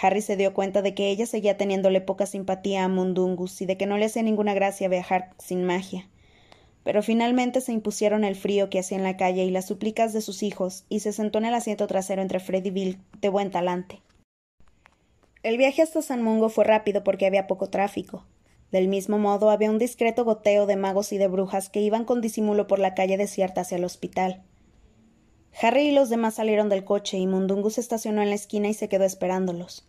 Harry 0.00 0.22
se 0.22 0.36
dio 0.36 0.54
cuenta 0.54 0.82
de 0.82 0.94
que 0.94 1.10
ella 1.10 1.26
seguía 1.26 1.56
teniéndole 1.56 2.00
poca 2.00 2.26
simpatía 2.26 2.84
a 2.84 2.88
Mundungus 2.88 3.60
y 3.60 3.66
de 3.66 3.76
que 3.76 3.86
no 3.86 3.98
le 3.98 4.04
hacía 4.04 4.22
ninguna 4.22 4.54
gracia 4.54 4.88
viajar 4.88 5.30
sin 5.38 5.64
magia. 5.64 6.08
Pero 6.84 7.02
finalmente 7.02 7.60
se 7.60 7.72
impusieron 7.72 8.22
el 8.22 8.36
frío 8.36 8.70
que 8.70 8.78
hacía 8.78 8.98
en 8.98 9.02
la 9.02 9.16
calle 9.16 9.46
y 9.46 9.50
las 9.50 9.66
súplicas 9.66 10.12
de 10.12 10.20
sus 10.20 10.44
hijos, 10.44 10.84
y 10.88 11.00
se 11.00 11.12
sentó 11.12 11.38
en 11.38 11.46
el 11.46 11.54
asiento 11.54 11.88
trasero 11.88 12.22
entre 12.22 12.38
Fred 12.38 12.64
y 12.64 12.70
Bill, 12.70 12.98
de 13.20 13.30
buen 13.30 13.50
talante. 13.50 14.00
El 15.42 15.58
viaje 15.58 15.82
hasta 15.82 16.02
San 16.02 16.22
Mungo 16.22 16.50
fue 16.50 16.62
rápido 16.62 17.02
porque 17.02 17.26
había 17.26 17.48
poco 17.48 17.68
tráfico. 17.68 18.24
Del 18.72 18.88
mismo 18.88 19.18
modo, 19.18 19.50
había 19.50 19.70
un 19.70 19.78
discreto 19.78 20.24
goteo 20.24 20.66
de 20.66 20.76
magos 20.76 21.12
y 21.12 21.18
de 21.18 21.28
brujas 21.28 21.68
que 21.68 21.80
iban 21.80 22.04
con 22.04 22.20
disimulo 22.20 22.66
por 22.66 22.78
la 22.78 22.94
calle 22.94 23.16
desierta 23.16 23.60
hacia 23.60 23.76
el 23.76 23.84
hospital. 23.84 24.42
Harry 25.60 25.88
y 25.88 25.92
los 25.92 26.10
demás 26.10 26.34
salieron 26.34 26.68
del 26.68 26.84
coche 26.84 27.16
y 27.16 27.26
Mundungus 27.26 27.74
se 27.74 27.80
estacionó 27.80 28.22
en 28.22 28.28
la 28.28 28.34
esquina 28.34 28.68
y 28.68 28.74
se 28.74 28.88
quedó 28.88 29.04
esperándolos. 29.04 29.88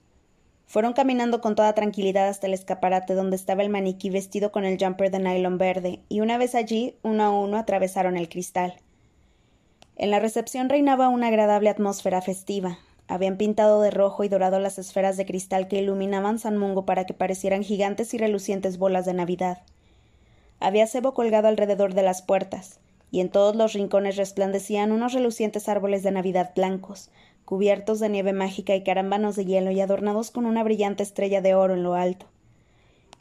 Fueron 0.66 0.94
caminando 0.94 1.42
con 1.42 1.56
toda 1.56 1.74
tranquilidad 1.74 2.28
hasta 2.28 2.48
el 2.48 2.54
escaparate 2.54 3.16
donde 3.16 3.36
estaba 3.36 3.64
el 3.64 3.70
maniquí 3.70 4.10
vestido 4.10 4.52
con 4.52 4.66
el 4.66 4.78
jumper 4.78 5.12
de 5.12 5.20
nylon 5.20 5.58
verde, 5.58 6.02
y 6.10 6.20
una 6.20 6.38
vez 6.38 6.56
allí, 6.56 6.98
uno 7.04 7.24
a 7.24 7.30
uno 7.32 7.58
atravesaron 7.58 8.18
el 8.18 8.30
cristal. 8.30 8.76
En 9.96 10.12
la 10.12 10.20
recepción 10.20 10.70
reinaba 10.70 11.10
una 11.10 11.28
agradable 11.28 11.70
atmósfera 11.70 12.22
festiva, 12.22 12.80
habían 13.08 13.38
pintado 13.38 13.82
de 13.82 13.92
rojo 13.92 14.24
y 14.24 14.30
dorado 14.30 14.60
las 14.60 14.78
esferas 14.80 15.18
de 15.18 15.26
cristal 15.26 15.68
que 15.68 15.80
iluminaban 15.80 16.40
San 16.40 16.58
Mungo 16.58 16.86
para 16.86 17.06
que 17.06 17.14
parecieran 17.14 17.64
gigantes 17.64 18.14
y 18.14 18.18
relucientes 18.18 18.78
bolas 18.78 19.06
de 19.06 19.14
Navidad. 19.14 19.64
Había 20.60 20.88
cebo 20.88 21.14
colgado 21.14 21.48
alrededor 21.48 21.94
de 21.94 22.04
las 22.04 22.22
puertas, 22.22 22.80
y 23.12 23.22
en 23.22 23.30
todos 23.30 23.56
los 23.56 23.74
rincones 23.74 24.18
resplandecían 24.18 24.92
unos 24.92 25.14
relucientes 25.14 25.70
árboles 25.70 26.04
de 26.04 26.12
Navidad 26.12 26.52
blancos, 26.56 27.10
cubiertos 27.46 28.00
de 28.00 28.10
nieve 28.10 28.34
mágica 28.34 28.76
y 28.76 28.84
carámbanos 28.84 29.36
de 29.36 29.46
hielo 29.46 29.72
y 29.72 29.80
adornados 29.80 30.32
con 30.32 30.46
una 30.46 30.64
brillante 30.64 31.04
estrella 31.04 31.42
de 31.42 31.56
oro 31.56 31.76
en 31.76 31.84
lo 31.84 31.94
alto. 31.94 32.26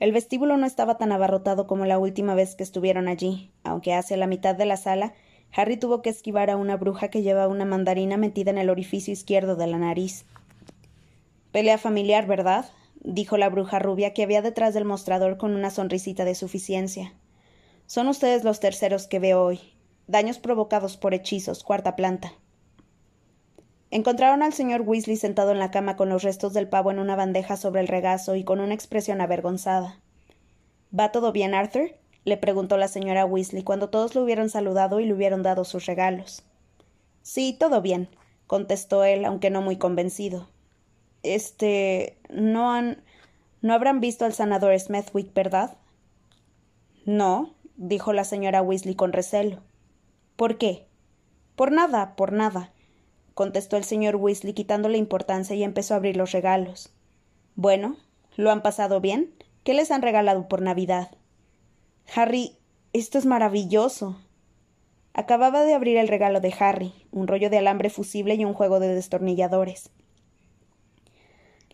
El 0.01 0.13
vestíbulo 0.13 0.57
no 0.57 0.67
estaba 0.67 0.99
tan 0.99 1.13
abarrotado 1.13 1.67
como 1.67 1.87
la 1.87 1.99
última 1.99 2.35
vez 2.35 2.55
que 2.55 2.65
estuvieron 2.65 3.09
allí, 3.09 3.51
aunque 3.63 3.95
hacia 3.95 4.17
la 4.17 4.27
mitad 4.27 4.55
de 4.55 4.67
la 4.67 4.77
sala 4.77 5.15
Harry 5.53 5.77
tuvo 5.77 6.03
que 6.03 6.11
esquivar 6.11 6.51
a 6.51 6.57
una 6.57 6.77
bruja 6.77 7.09
que 7.09 7.23
llevaba 7.23 7.53
una 7.53 7.65
mandarina 7.65 8.17
metida 8.17 8.51
en 8.51 8.59
el 8.59 8.71
orificio 8.71 9.13
izquierdo 9.13 9.57
de 9.57 9.67
la 9.67 9.79
nariz. 9.79 10.27
Pelea 11.53 11.79
familiar, 11.79 12.27
¿verdad? 12.27 12.71
dijo 13.01 13.37
la 13.37 13.49
bruja 13.49 13.79
rubia 13.79 14.13
que 14.13 14.23
había 14.23 14.43
detrás 14.43 14.75
del 14.75 14.85
mostrador 14.85 15.39
con 15.39 15.55
una 15.55 15.71
sonrisita 15.71 16.25
de 16.25 16.35
suficiencia. 16.35 17.15
Son 17.87 18.09
ustedes 18.09 18.45
los 18.45 18.61
terceros 18.61 19.07
que 19.07 19.21
veo 19.21 19.43
hoy. 19.43 19.61
Daños 20.09 20.39
provocados 20.39 20.97
por 20.97 21.15
hechizos, 21.15 21.63
cuarta 21.63 21.97
planta. 21.97 22.33
Encontraron 23.91 24.43
al 24.43 24.53
señor 24.53 24.83
Weasley 24.83 25.17
sentado 25.17 25.53
en 25.53 25.61
la 25.61 25.71
cama 25.71 25.97
con 25.97 26.09
los 26.09 26.23
restos 26.25 26.53
del 26.53 26.69
pavo 26.69 26.91
en 26.91 26.99
una 26.99 27.15
bandeja 27.15 27.57
sobre 27.57 27.81
el 27.81 27.89
regazo 27.89 28.35
y 28.35 28.43
con 28.43 28.61
una 28.61 28.75
expresión 28.75 29.21
avergonzada. 29.21 30.01
¿Va 30.99 31.13
todo 31.13 31.31
bien, 31.33 31.55
Arthur? 31.55 31.95
Le 32.27 32.37
preguntó 32.37 32.77
la 32.77 32.89
señora 32.89 33.25
Weasley 33.25 33.63
cuando 33.63 33.89
todos 33.89 34.15
lo 34.15 34.23
hubieron 34.23 34.51
saludado 34.51 35.01
y 35.01 35.07
le 35.07 35.15
hubieron 35.15 35.43
dado 35.43 35.65
sus 35.65 35.87
regalos. 35.87 36.43
Sí, 37.23 37.57
todo 37.59 37.81
bien, 37.81 38.11
contestó 38.47 39.03
él, 39.03 39.25
aunque 39.25 39.49
no 39.49 39.63
muy 39.63 39.79
convencido. 39.79 40.47
Este. 41.23 42.19
no 42.29 42.71
han. 42.71 43.03
no 43.63 43.73
habrán 43.73 44.01
visto 44.01 44.27
al 44.27 44.35
sanador 44.35 44.79
Smethwick, 44.79 45.33
¿verdad? 45.33 45.79
No, 47.07 47.55
dijo 47.77 48.13
la 48.13 48.25
señora 48.25 48.61
Weasley 48.61 48.95
con 48.95 49.15
recelo. 49.15 49.63
¿Por 50.37 50.59
qué? 50.59 50.87
Por 51.55 51.73
nada, 51.73 52.15
por 52.15 52.35
nada 52.35 52.73
contestó 53.37 53.77
el 53.77 53.85
señor 53.85 54.17
Weasley 54.17 54.55
quitándole 54.55 54.97
importancia 54.97 55.55
y 55.55 55.63
empezó 55.63 55.93
a 55.93 55.99
abrir 55.99 56.17
los 56.17 56.33
regalos. 56.33 56.89
Bueno, 57.55 57.99
¿lo 58.35 58.51
han 58.51 58.63
pasado 58.63 59.03
bien? 59.03 59.35
¿Qué 59.63 59.75
les 59.75 59.91
han 59.91 60.01
regalado 60.01 60.49
por 60.49 60.63
Navidad? 60.63 61.11
Harry, 62.15 62.57
esto 62.93 63.19
es 63.19 63.27
maravilloso. 63.27 64.17
Acababa 65.13 65.65
de 65.65 65.75
abrir 65.75 65.97
el 65.97 66.09
regalo 66.09 66.41
de 66.41 66.55
Harry, 66.59 66.95
un 67.11 67.27
rollo 67.27 67.51
de 67.51 67.59
alambre 67.59 67.91
fusible 67.91 68.35
y 68.35 68.45
un 68.45 68.55
juego 68.55 68.81
de 68.81 68.95
destornilladores. 68.95 69.91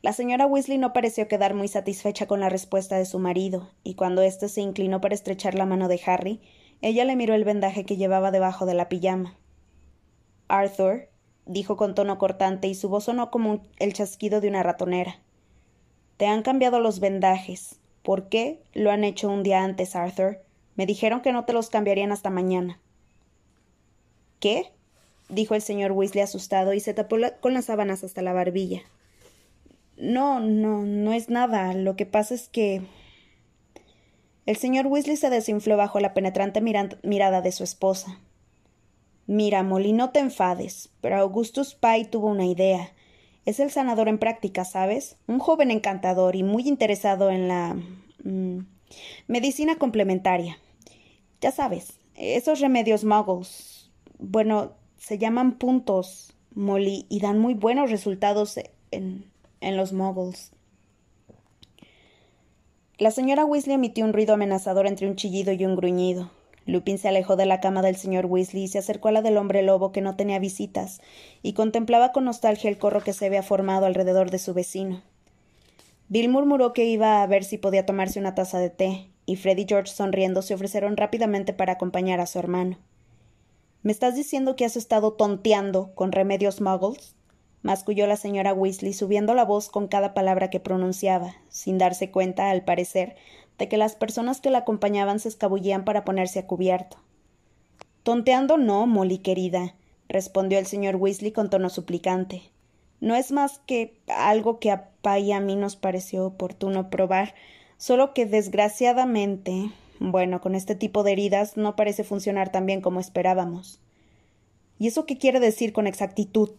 La 0.00 0.12
señora 0.12 0.46
Weasley 0.46 0.78
no 0.78 0.92
pareció 0.92 1.28
quedar 1.28 1.54
muy 1.54 1.68
satisfecha 1.68 2.26
con 2.26 2.40
la 2.40 2.48
respuesta 2.48 2.96
de 2.96 3.04
su 3.04 3.20
marido, 3.20 3.70
y 3.84 3.94
cuando 3.94 4.22
éste 4.22 4.48
se 4.48 4.60
inclinó 4.60 5.00
para 5.00 5.14
estrechar 5.14 5.54
la 5.54 5.66
mano 5.66 5.86
de 5.86 6.00
Harry, 6.06 6.40
ella 6.80 7.04
le 7.04 7.14
miró 7.14 7.34
el 7.34 7.44
vendaje 7.44 7.84
que 7.84 7.96
llevaba 7.96 8.32
debajo 8.32 8.66
de 8.66 8.74
la 8.74 8.88
pijama. 8.88 9.38
Arthur, 10.48 11.08
dijo 11.46 11.76
con 11.76 11.94
tono 11.94 12.18
cortante 12.18 12.66
y 12.66 12.74
su 12.74 12.88
voz 12.88 13.04
sonó 13.04 13.30
como 13.30 13.62
el 13.78 13.92
chasquido 13.92 14.40
de 14.40 14.48
una 14.48 14.64
ratonera. 14.64 15.20
Te 16.16 16.26
han 16.26 16.42
cambiado 16.42 16.80
los 16.80 16.98
vendajes. 16.98 17.78
¿Por 18.02 18.28
qué? 18.28 18.62
Lo 18.74 18.90
han 18.90 19.04
hecho 19.04 19.28
un 19.28 19.42
día 19.42 19.62
antes, 19.62 19.94
Arthur. 19.96 20.40
Me 20.74 20.86
dijeron 20.86 21.20
que 21.20 21.32
no 21.32 21.44
te 21.44 21.52
los 21.52 21.70
cambiarían 21.70 22.12
hasta 22.12 22.30
mañana. 22.30 22.80
¿Qué? 24.40 24.72
dijo 25.28 25.54
el 25.54 25.62
señor 25.62 25.92
Weasley 25.92 26.22
asustado 26.22 26.74
y 26.74 26.80
se 26.80 26.94
tapó 26.94 27.16
con 27.40 27.54
las 27.54 27.66
sábanas 27.66 28.04
hasta 28.04 28.22
la 28.22 28.32
barbilla. 28.32 28.82
No, 29.96 30.40
no, 30.40 30.82
no 30.82 31.12
es 31.12 31.28
nada. 31.28 31.74
Lo 31.74 31.96
que 31.96 32.06
pasa 32.06 32.34
es 32.34 32.48
que. 32.48 32.82
El 34.44 34.56
señor 34.56 34.88
Weasley 34.88 35.16
se 35.16 35.30
desinfló 35.30 35.76
bajo 35.76 36.00
la 36.00 36.14
penetrante 36.14 36.60
mirada 36.60 37.42
de 37.42 37.52
su 37.52 37.62
esposa. 37.62 38.18
Mira, 39.26 39.62
Molly, 39.62 39.92
no 39.92 40.10
te 40.10 40.18
enfades, 40.18 40.90
pero 41.00 41.16
Augustus 41.16 41.74
Pye 41.76 42.06
tuvo 42.06 42.26
una 42.26 42.46
idea. 42.46 42.92
Es 43.44 43.60
el 43.60 43.70
sanador 43.70 44.08
en 44.08 44.18
práctica, 44.18 44.64
¿sabes? 44.64 45.16
Un 45.26 45.38
joven 45.38 45.70
encantador 45.70 46.36
y 46.36 46.42
muy 46.42 46.68
interesado 46.68 47.30
en 47.30 47.48
la 47.48 47.76
mm, 48.24 48.58
medicina 49.26 49.76
complementaria. 49.76 50.58
Ya 51.40 51.50
sabes, 51.50 51.98
esos 52.14 52.60
remedios 52.60 53.04
muggles. 53.04 53.90
Bueno, 54.18 54.72
se 54.96 55.18
llaman 55.18 55.58
puntos, 55.58 56.34
Molly, 56.54 57.06
y 57.08 57.20
dan 57.20 57.38
muy 57.40 57.54
buenos 57.54 57.90
resultados 57.90 58.60
en, 58.92 59.24
en 59.60 59.76
los 59.76 59.92
muggles. 59.92 60.52
La 62.98 63.10
señora 63.10 63.44
Weasley 63.44 63.74
emitió 63.74 64.04
un 64.04 64.12
ruido 64.12 64.34
amenazador 64.34 64.86
entre 64.86 65.08
un 65.08 65.16
chillido 65.16 65.52
y 65.52 65.64
un 65.64 65.74
gruñido. 65.74 66.30
Lupin 66.66 66.98
se 66.98 67.08
alejó 67.08 67.36
de 67.36 67.46
la 67.46 67.60
cama 67.60 67.82
del 67.82 67.96
señor 67.96 68.26
Weasley 68.26 68.64
y 68.64 68.68
se 68.68 68.78
acercó 68.78 69.08
a 69.08 69.12
la 69.12 69.22
del 69.22 69.36
hombre 69.36 69.62
lobo 69.62 69.92
que 69.92 70.00
no 70.00 70.16
tenía 70.16 70.38
visitas, 70.38 71.00
y 71.42 71.52
contemplaba 71.54 72.12
con 72.12 72.24
nostalgia 72.24 72.70
el 72.70 72.78
corro 72.78 73.02
que 73.02 73.12
se 73.12 73.26
había 73.26 73.42
formado 73.42 73.86
alrededor 73.86 74.30
de 74.30 74.38
su 74.38 74.54
vecino. 74.54 75.02
Bill 76.08 76.28
murmuró 76.28 76.72
que 76.72 76.84
iba 76.84 77.22
a 77.22 77.26
ver 77.26 77.44
si 77.44 77.58
podía 77.58 77.86
tomarse 77.86 78.20
una 78.20 78.34
taza 78.34 78.58
de 78.58 78.70
té, 78.70 79.08
y 79.26 79.36
Fred 79.36 79.58
y 79.58 79.66
George 79.68 79.92
sonriendo 79.92 80.42
se 80.42 80.54
ofrecieron 80.54 80.96
rápidamente 80.96 81.52
para 81.52 81.72
acompañar 81.72 82.20
a 82.20 82.26
su 82.26 82.38
hermano. 82.38 82.78
¿Me 83.82 83.92
estás 83.92 84.14
diciendo 84.14 84.54
que 84.54 84.64
has 84.64 84.76
estado 84.76 85.14
tonteando 85.14 85.94
con 85.94 86.12
remedios 86.12 86.60
muggles? 86.60 87.16
masculló 87.62 88.06
la 88.06 88.16
señora 88.16 88.52
Weasley, 88.52 88.92
subiendo 88.92 89.34
la 89.34 89.44
voz 89.44 89.68
con 89.68 89.88
cada 89.88 90.14
palabra 90.14 90.50
que 90.50 90.60
pronunciaba, 90.60 91.34
sin 91.48 91.78
darse 91.78 92.10
cuenta, 92.10 92.50
al 92.50 92.64
parecer, 92.64 93.16
de 93.62 93.68
que 93.68 93.76
las 93.76 93.94
personas 93.94 94.40
que 94.40 94.50
la 94.50 94.58
acompañaban 94.58 95.20
se 95.20 95.28
escabullían 95.28 95.84
para 95.84 96.04
ponerse 96.04 96.40
a 96.40 96.48
cubierto. 96.48 96.96
Tonteando 98.02 98.58
no, 98.58 98.88
Molly 98.88 99.18
querida, 99.18 99.76
respondió 100.08 100.58
el 100.58 100.66
señor 100.66 100.96
Weasley 100.96 101.30
con 101.30 101.48
tono 101.48 101.70
suplicante. 101.70 102.42
No 102.98 103.14
es 103.14 103.30
más 103.30 103.60
que 103.64 104.00
algo 104.08 104.58
que 104.58 104.72
a 104.72 104.88
Pa 105.00 105.20
y 105.20 105.30
a 105.30 105.38
mí 105.38 105.54
nos 105.54 105.76
pareció 105.76 106.26
oportuno 106.26 106.90
probar, 106.90 107.36
solo 107.76 108.14
que 108.14 108.26
desgraciadamente, 108.26 109.70
bueno, 110.00 110.40
con 110.40 110.56
este 110.56 110.74
tipo 110.74 111.04
de 111.04 111.12
heridas 111.12 111.56
no 111.56 111.76
parece 111.76 112.02
funcionar 112.02 112.50
tan 112.50 112.66
bien 112.66 112.80
como 112.80 112.98
esperábamos. 112.98 113.78
¿Y 114.80 114.88
eso 114.88 115.06
qué 115.06 115.18
quiere 115.18 115.38
decir 115.38 115.72
con 115.72 115.86
exactitud? 115.86 116.50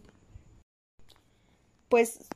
Pues, 1.90 2.30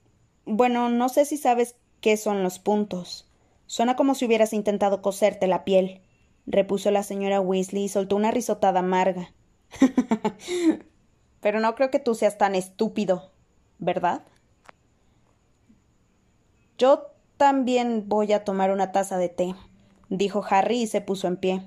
bueno, 0.44 0.90
no 0.90 1.08
sé 1.08 1.24
si 1.24 1.38
sabes 1.38 1.76
qué 2.02 2.18
son 2.18 2.44
los 2.44 2.60
puntos. 2.60 3.27
Suena 3.68 3.96
como 3.96 4.16
si 4.16 4.26
hubieras 4.26 4.54
intentado 4.54 5.02
coserte 5.02 5.46
la 5.46 5.64
piel, 5.64 6.02
repuso 6.46 6.90
la 6.90 7.04
señora 7.04 7.42
Weasley 7.42 7.84
y 7.84 7.90
soltó 7.90 8.16
una 8.16 8.32
risotada 8.32 8.80
amarga. 8.80 9.34
Pero 11.42 11.60
no 11.60 11.76
creo 11.76 11.92
que 11.92 12.00
tú 12.00 12.16
seas 12.16 12.38
tan 12.38 12.56
estúpido, 12.56 13.32
¿verdad? 13.78 14.24
Yo 16.78 17.12
también 17.36 18.06
voy 18.08 18.34
a 18.34 18.44
tomar 18.44 18.72
una 18.72 18.92
taza 18.92 19.18
de 19.18 19.30
té, 19.30 19.54
dijo 20.10 20.44
Harry 20.50 20.82
y 20.82 20.88
se 20.88 21.02
puso 21.02 21.28
en 21.28 21.38
pie. 21.38 21.62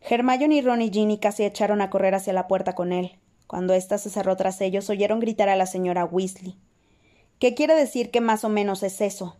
Hermione 0.00 0.54
y 0.54 0.60
Ron 0.60 0.82
y 0.82 0.90
Ginny 0.90 1.18
casi 1.18 1.44
echaron 1.44 1.80
a 1.80 1.90
correr 1.90 2.14
hacia 2.14 2.32
la 2.32 2.46
puerta 2.46 2.74
con 2.74 2.92
él. 2.92 3.18
Cuando 3.46 3.74
ésta 3.74 3.98
se 3.98 4.10
cerró 4.10 4.36
tras 4.36 4.60
ellos, 4.60 4.88
oyeron 4.90 5.18
gritar 5.18 5.48
a 5.48 5.56
la 5.56 5.66
señora 5.66 6.04
Weasley. 6.04 6.56
¿Qué 7.38 7.54
quiere 7.54 7.74
decir 7.74 8.10
que 8.10 8.20
más 8.20 8.44
o 8.44 8.48
menos 8.48 8.82
es 8.82 9.00
eso? 9.00 9.36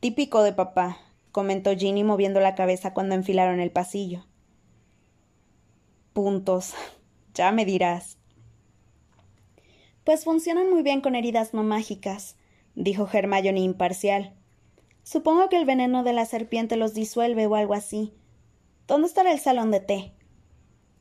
Típico 0.00 0.42
de 0.42 0.54
papá, 0.54 0.96
comentó 1.30 1.76
Ginny 1.76 2.04
moviendo 2.04 2.40
la 2.40 2.54
cabeza 2.54 2.94
cuando 2.94 3.14
enfilaron 3.14 3.60
el 3.60 3.70
pasillo. 3.70 4.24
Puntos. 6.14 6.74
Ya 7.32 7.52
me 7.52 7.64
dirás. 7.64 8.18
Pues 10.02 10.24
funcionan 10.24 10.68
muy 10.68 10.82
bien 10.82 11.00
con 11.00 11.14
heridas 11.14 11.54
no 11.54 11.62
mágicas, 11.62 12.36
dijo 12.74 13.08
Hermione 13.10 13.60
imparcial. 13.60 14.34
Supongo 15.04 15.48
que 15.48 15.56
el 15.56 15.64
veneno 15.64 16.02
de 16.02 16.12
la 16.12 16.26
serpiente 16.26 16.76
los 16.76 16.92
disuelve 16.92 17.46
o 17.46 17.54
algo 17.54 17.74
así. 17.74 18.12
¿Dónde 18.88 19.06
estará 19.06 19.30
el 19.30 19.38
salón 19.38 19.70
de 19.70 19.78
té? 19.78 20.12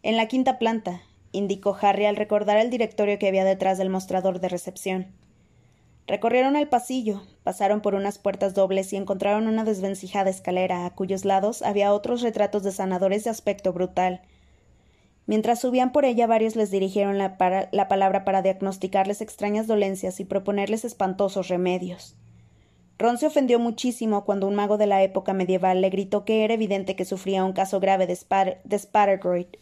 En 0.04 0.18
la 0.18 0.28
quinta 0.28 0.60
planta, 0.60 1.02
indicó 1.32 1.76
Harry 1.82 2.06
al 2.06 2.16
recordar 2.16 2.58
el 2.58 2.70
directorio 2.70 3.18
que 3.18 3.28
había 3.28 3.44
detrás 3.44 3.80
del 3.80 3.90
mostrador 3.90 4.40
de 4.40 4.50
recepción. 4.50 5.08
Recorrieron 6.10 6.56
el 6.56 6.68
pasillo, 6.68 7.22
pasaron 7.44 7.82
por 7.82 7.94
unas 7.94 8.18
puertas 8.18 8.56
dobles 8.56 8.92
y 8.94 8.96
encontraron 8.96 9.48
una 9.48 9.64
desvencijada 9.64 10.32
escalera, 10.32 10.88
a 10.88 10.96
cuyos 10.96 11.24
lados 11.24 11.62
había 11.62 11.94
otros 11.94 12.24
retratos 12.24 12.64
de 12.64 12.72
sanadores 12.72 13.26
de 13.26 13.30
aspecto 13.30 13.74
brutal. 13.74 14.24
Mientras 15.28 15.60
subían 15.60 15.92
por 15.92 16.06
ella, 16.06 16.26
varios 16.26 16.56
les 16.56 16.72
dirigieron 16.72 17.20
la, 17.20 17.38
la 17.72 17.88
palabra 17.88 18.26
para 18.26 18.42
diagnosticarles 18.42 19.22
extrañas 19.22 19.68
dolencias 19.68 20.20
y 20.20 20.26
proponerles 20.26 20.84
espantosos 20.84 21.48
remedios. 21.48 22.16
Ron 22.98 23.20
se 23.20 23.28
ofendió 23.28 23.60
muchísimo 23.60 24.26
cuando 24.26 24.48
un 24.48 24.56
mago 24.56 24.80
de 24.80 24.88
la 24.88 25.04
época 25.04 25.34
medieval 25.34 25.80
le 25.80 25.92
gritó 25.92 26.26
que 26.26 26.44
era 26.44 26.56
evidente 26.56 26.96
que 26.96 27.06
sufría 27.06 27.46
un 27.46 27.54
caso 27.54 27.80
grave 27.80 28.08
de, 28.08 28.16
Spattergroit. 28.16 29.58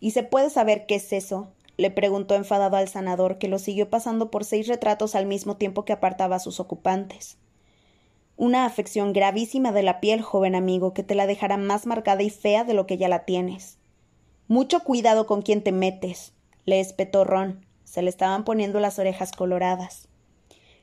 ¿Y 0.00 0.10
se 0.10 0.22
puede 0.22 0.50
saber 0.50 0.84
qué 0.84 0.96
es 0.96 1.14
eso? 1.14 1.54
Le 1.80 1.90
preguntó 1.90 2.34
enfadado 2.34 2.76
al 2.76 2.88
sanador, 2.88 3.38
que 3.38 3.48
lo 3.48 3.58
siguió 3.58 3.88
pasando 3.88 4.30
por 4.30 4.44
seis 4.44 4.68
retratos 4.68 5.14
al 5.14 5.24
mismo 5.24 5.56
tiempo 5.56 5.86
que 5.86 5.94
apartaba 5.94 6.36
a 6.36 6.40
sus 6.40 6.60
ocupantes. 6.60 7.38
Una 8.36 8.66
afección 8.66 9.14
gravísima 9.14 9.72
de 9.72 9.82
la 9.82 9.98
piel, 9.98 10.20
joven 10.20 10.54
amigo, 10.54 10.92
que 10.92 11.02
te 11.02 11.14
la 11.14 11.26
dejará 11.26 11.56
más 11.56 11.86
marcada 11.86 12.22
y 12.22 12.28
fea 12.28 12.64
de 12.64 12.74
lo 12.74 12.86
que 12.86 12.98
ya 12.98 13.08
la 13.08 13.24
tienes. 13.24 13.78
Mucho 14.46 14.80
cuidado 14.80 15.26
con 15.26 15.40
quien 15.40 15.62
te 15.62 15.72
metes, 15.72 16.34
le 16.66 16.80
espetó 16.80 17.24
Ron. 17.24 17.64
Se 17.84 18.02
le 18.02 18.10
estaban 18.10 18.44
poniendo 18.44 18.78
las 18.78 18.98
orejas 18.98 19.32
coloradas. 19.32 20.08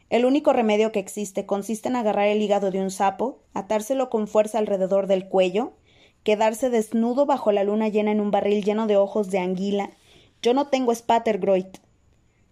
El 0.10 0.26
único 0.26 0.52
remedio 0.52 0.91
que 0.91 1.00
existe 1.00 1.45
consiste 1.45 1.89
en 1.89 1.95
agarrar 1.95 2.28
el 2.28 2.41
hígado 2.41 2.72
de 2.72 2.82
un 2.82 2.89
sapo, 2.91 3.43
atárselo 3.54 4.10
con 4.10 4.28
fuerza 4.28 4.58
alrededor 4.58 5.06
del 5.06 5.28
cuello, 5.28 5.74
quedarse 6.24 6.70
desnudo 6.70 7.26
bajo 7.26 7.52
la 7.52 7.64
luna 7.64 7.88
llena 7.88 8.12
en 8.12 8.20
un 8.20 8.32
barril 8.32 8.64
lleno 8.64 8.88
de 8.88 8.98
ojos 8.98 9.30
de 9.30 9.39
anguila. 9.39 9.91
Yo 10.48 10.54
no 10.54 10.68
tengo 10.68 10.95
Spattergroit. 10.95 11.80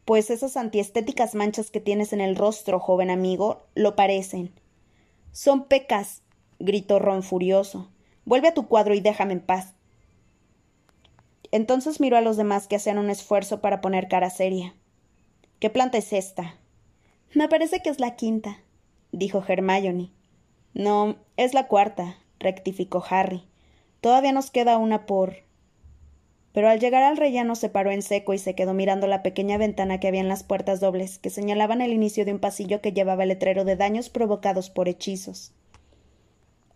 Pues 0.04 0.30
esas 0.30 0.58
antiestéticas 0.58 1.34
manchas 1.34 1.72
que 1.72 1.80
tienes 1.80 2.12
en 2.12 2.20
el 2.20 2.36
rostro, 2.36 2.78
joven 2.78 3.10
amigo, 3.10 3.68
lo 3.74 3.96
parecen. 3.96 4.54
Son 5.32 5.64
pecas, 5.70 6.22
gritó 6.60 7.00
Ron 7.00 7.24
furioso. 7.24 7.90
Vuelve 8.26 8.50
a 8.50 8.54
tu 8.54 8.68
cuadro 8.68 8.96
y 8.96 9.00
déjame 9.00 9.32
en 9.32 9.40
paz. 9.40 9.76
Entonces 11.52 12.02
miró 12.02 12.18
a 12.18 12.22
los 12.22 12.36
demás 12.36 12.68
que 12.68 12.76
hacían 12.76 12.98
un 12.98 13.10
esfuerzo 13.10 13.62
para 13.62 13.80
poner 13.80 14.10
cara 14.10 14.30
seria. 14.30 14.76
¿Qué 15.60 15.70
planta 15.70 15.98
es 15.98 16.12
esta? 16.12 16.58
Me 17.34 17.48
parece 17.48 17.82
que 17.82 17.92
es 17.92 18.02
la 18.02 18.18
quinta, 18.18 18.60
dijo 19.14 19.42
Hermione. 19.48 20.12
No, 20.74 21.16
es 21.38 21.54
la 21.54 21.70
cuarta, 21.70 22.18
rectificó 22.40 23.02
Harry. 23.10 23.48
Todavía 24.02 24.34
nos 24.34 24.52
queda 24.52 24.76
una 24.80 25.06
por. 25.06 25.45
Pero 26.56 26.70
al 26.70 26.80
llegar 26.80 27.04
al 27.04 27.18
rellano 27.18 27.54
se 27.56 27.70
paró 27.70 27.92
en 27.92 28.02
seco 28.02 28.34
y 28.34 28.40
se 28.40 28.56
quedó 28.56 28.74
mirando 28.74 29.06
la 29.06 29.22
pequeña 29.22 29.58
ventana 29.58 30.00
que 30.00 30.08
había 30.08 30.22
en 30.22 30.30
las 30.30 30.44
puertas 30.44 30.80
dobles, 30.80 31.20
que 31.20 31.30
señalaban 31.30 31.82
el 31.82 31.92
inicio 31.92 32.24
de 32.24 32.32
un 32.32 32.40
pasillo 32.40 32.82
que 32.82 32.94
llevaba 32.94 33.24
el 33.24 33.30
letrero 33.30 33.66
de 33.66 33.76
daños 33.76 34.10
provocados 34.10 34.70
por 34.70 34.88
hechizos. 34.88 35.54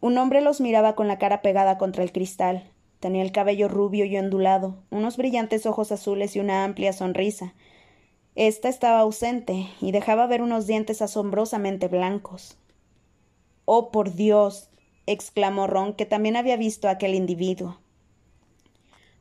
Un 0.02 0.18
hombre 0.18 0.42
los 0.42 0.60
miraba 0.62 0.96
con 0.96 1.08
la 1.08 1.18
cara 1.18 1.42
pegada 1.42 1.78
contra 1.78 2.04
el 2.04 2.12
cristal. 2.12 2.70
Tenía 3.00 3.24
el 3.24 3.32
cabello 3.32 3.70
rubio 3.70 4.04
y 4.04 4.18
ondulado, 4.18 4.84
unos 4.92 5.16
brillantes 5.16 5.66
ojos 5.66 5.92
azules 5.92 6.36
y 6.36 6.42
una 6.42 6.66
amplia 6.66 6.92
sonrisa, 6.92 7.56
esta 8.36 8.70
estaba 8.70 9.00
ausente 9.00 9.68
y 9.82 9.92
dejaba 9.92 10.28
ver 10.28 10.42
unos 10.42 10.68
dientes 10.68 11.02
asombrosamente 11.02 11.88
blancos. 11.88 12.58
Oh, 13.66 13.92
por 13.92 14.14
Dios. 14.14 14.70
exclamó 15.08 15.68
Ron, 15.68 15.94
que 15.94 16.06
también 16.06 16.36
había 16.36 16.56
visto 16.56 16.88
a 16.88 16.92
aquel 16.92 17.16
individuo. 17.16 17.80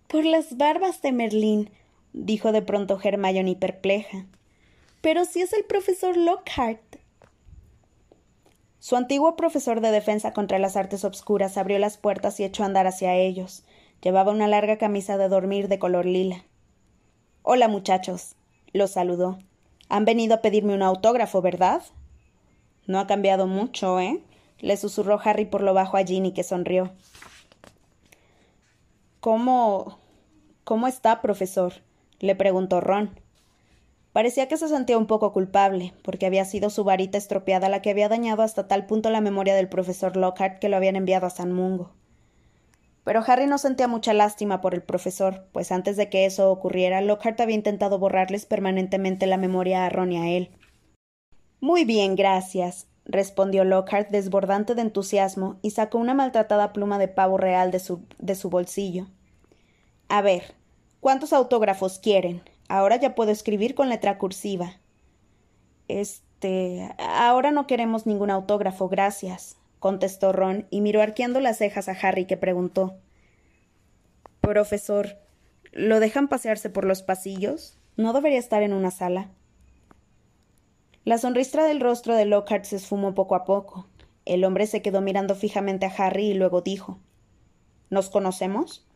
Por 0.08 0.24
las 0.24 0.56
barbas 0.56 1.02
de 1.02 1.12
Merlín, 1.12 1.70
dijo 2.14 2.50
de 2.50 2.62
pronto 2.62 2.98
Hermione 3.02 3.56
perpleja. 3.56 4.24
Pero 5.02 5.24
si 5.24 5.42
es 5.42 5.52
el 5.52 5.64
profesor 5.64 6.16
Lockhart. 6.16 6.96
Su 8.78 8.96
antiguo 8.96 9.36
profesor 9.36 9.80
de 9.82 9.90
defensa 9.90 10.32
contra 10.32 10.58
las 10.58 10.76
artes 10.76 11.04
obscuras 11.04 11.58
abrió 11.58 11.78
las 11.78 11.98
puertas 11.98 12.40
y 12.40 12.44
echó 12.44 12.62
a 12.62 12.66
andar 12.66 12.86
hacia 12.86 13.14
ellos. 13.16 13.64
Llevaba 14.02 14.32
una 14.32 14.48
larga 14.48 14.78
camisa 14.78 15.18
de 15.18 15.28
dormir 15.28 15.68
de 15.68 15.78
color 15.78 16.06
lila. 16.06 16.44
Hola, 17.42 17.68
muchachos, 17.68 18.34
lo 18.72 18.86
saludó. 18.86 19.38
Han 19.90 20.06
venido 20.06 20.36
a 20.36 20.40
pedirme 20.40 20.74
un 20.74 20.82
autógrafo, 20.82 21.42
¿verdad? 21.42 21.82
No 22.86 22.98
ha 22.98 23.06
cambiado 23.06 23.46
mucho, 23.46 24.00
¿eh? 24.00 24.22
le 24.60 24.76
susurró 24.78 25.20
Harry 25.22 25.44
por 25.44 25.62
lo 25.62 25.74
bajo 25.74 25.98
a 25.98 26.04
Ginny, 26.04 26.32
que 26.32 26.42
sonrió. 26.42 26.92
¿Cómo. 29.20 29.97
¿Cómo 30.68 30.86
está, 30.86 31.22
profesor? 31.22 31.72
le 32.20 32.34
preguntó 32.34 32.82
Ron. 32.82 33.18
Parecía 34.12 34.48
que 34.48 34.58
se 34.58 34.68
sentía 34.68 34.98
un 34.98 35.06
poco 35.06 35.32
culpable, 35.32 35.94
porque 36.02 36.26
había 36.26 36.44
sido 36.44 36.68
su 36.68 36.84
varita 36.84 37.16
estropeada 37.16 37.70
la 37.70 37.80
que 37.80 37.88
había 37.88 38.10
dañado 38.10 38.42
hasta 38.42 38.68
tal 38.68 38.84
punto 38.84 39.08
la 39.08 39.22
memoria 39.22 39.54
del 39.54 39.70
profesor 39.70 40.14
Lockhart 40.14 40.58
que 40.58 40.68
lo 40.68 40.76
habían 40.76 40.96
enviado 40.96 41.26
a 41.26 41.30
San 41.30 41.54
Mungo. 41.54 41.94
Pero 43.02 43.24
Harry 43.26 43.46
no 43.46 43.56
sentía 43.56 43.88
mucha 43.88 44.12
lástima 44.12 44.60
por 44.60 44.74
el 44.74 44.82
profesor, 44.82 45.46
pues 45.52 45.72
antes 45.72 45.96
de 45.96 46.10
que 46.10 46.26
eso 46.26 46.50
ocurriera, 46.50 47.00
Lockhart 47.00 47.40
había 47.40 47.56
intentado 47.56 47.98
borrarles 47.98 48.44
permanentemente 48.44 49.26
la 49.26 49.38
memoria 49.38 49.86
a 49.86 49.88
Ron 49.88 50.12
y 50.12 50.18
a 50.18 50.28
él. 50.28 50.50
Muy 51.60 51.86
bien, 51.86 52.14
gracias, 52.14 52.88
respondió 53.06 53.64
Lockhart 53.64 54.10
desbordante 54.10 54.74
de 54.74 54.82
entusiasmo 54.82 55.58
y 55.62 55.70
sacó 55.70 55.96
una 55.96 56.12
maltratada 56.12 56.74
pluma 56.74 56.98
de 56.98 57.08
pavo 57.08 57.38
real 57.38 57.70
de 57.70 57.78
su, 57.78 58.04
de 58.18 58.34
su 58.34 58.50
bolsillo. 58.50 59.06
A 60.10 60.22
ver, 60.22 60.57
¿cuántos 61.00 61.32
autógrafos 61.32 61.98
quieren? 61.98 62.42
Ahora 62.68 62.96
ya 62.96 63.14
puedo 63.14 63.30
escribir 63.30 63.74
con 63.74 63.88
letra 63.88 64.18
cursiva. 64.18 64.74
Este. 65.88 66.94
Ahora 66.98 67.50
no 67.50 67.66
queremos 67.66 68.06
ningún 68.06 68.30
autógrafo, 68.30 68.88
gracias, 68.88 69.56
contestó 69.78 70.32
Ron 70.32 70.66
y 70.70 70.80
miró 70.80 71.02
arqueando 71.02 71.40
las 71.40 71.58
cejas 71.58 71.88
a 71.88 71.92
Harry 71.92 72.26
que 72.26 72.36
preguntó 72.36 72.96
Profesor, 74.40 75.18
¿lo 75.72 76.00
dejan 76.00 76.28
pasearse 76.28 76.70
por 76.70 76.84
los 76.84 77.02
pasillos? 77.02 77.76
¿No 77.96 78.12
debería 78.12 78.38
estar 78.38 78.62
en 78.62 78.72
una 78.72 78.90
sala? 78.90 79.30
La 81.04 81.18
sonrisa 81.18 81.64
del 81.64 81.80
rostro 81.80 82.14
de 82.14 82.24
Lockhart 82.24 82.64
se 82.64 82.76
esfumó 82.76 83.14
poco 83.14 83.34
a 83.34 83.44
poco. 83.44 83.86
El 84.24 84.44
hombre 84.44 84.66
se 84.66 84.82
quedó 84.82 85.00
mirando 85.00 85.34
fijamente 85.34 85.86
a 85.86 85.94
Harry 85.96 86.26
y 86.26 86.34
luego 86.34 86.60
dijo 86.60 86.98
¿Nos 87.90 88.10
conocemos? 88.10 88.86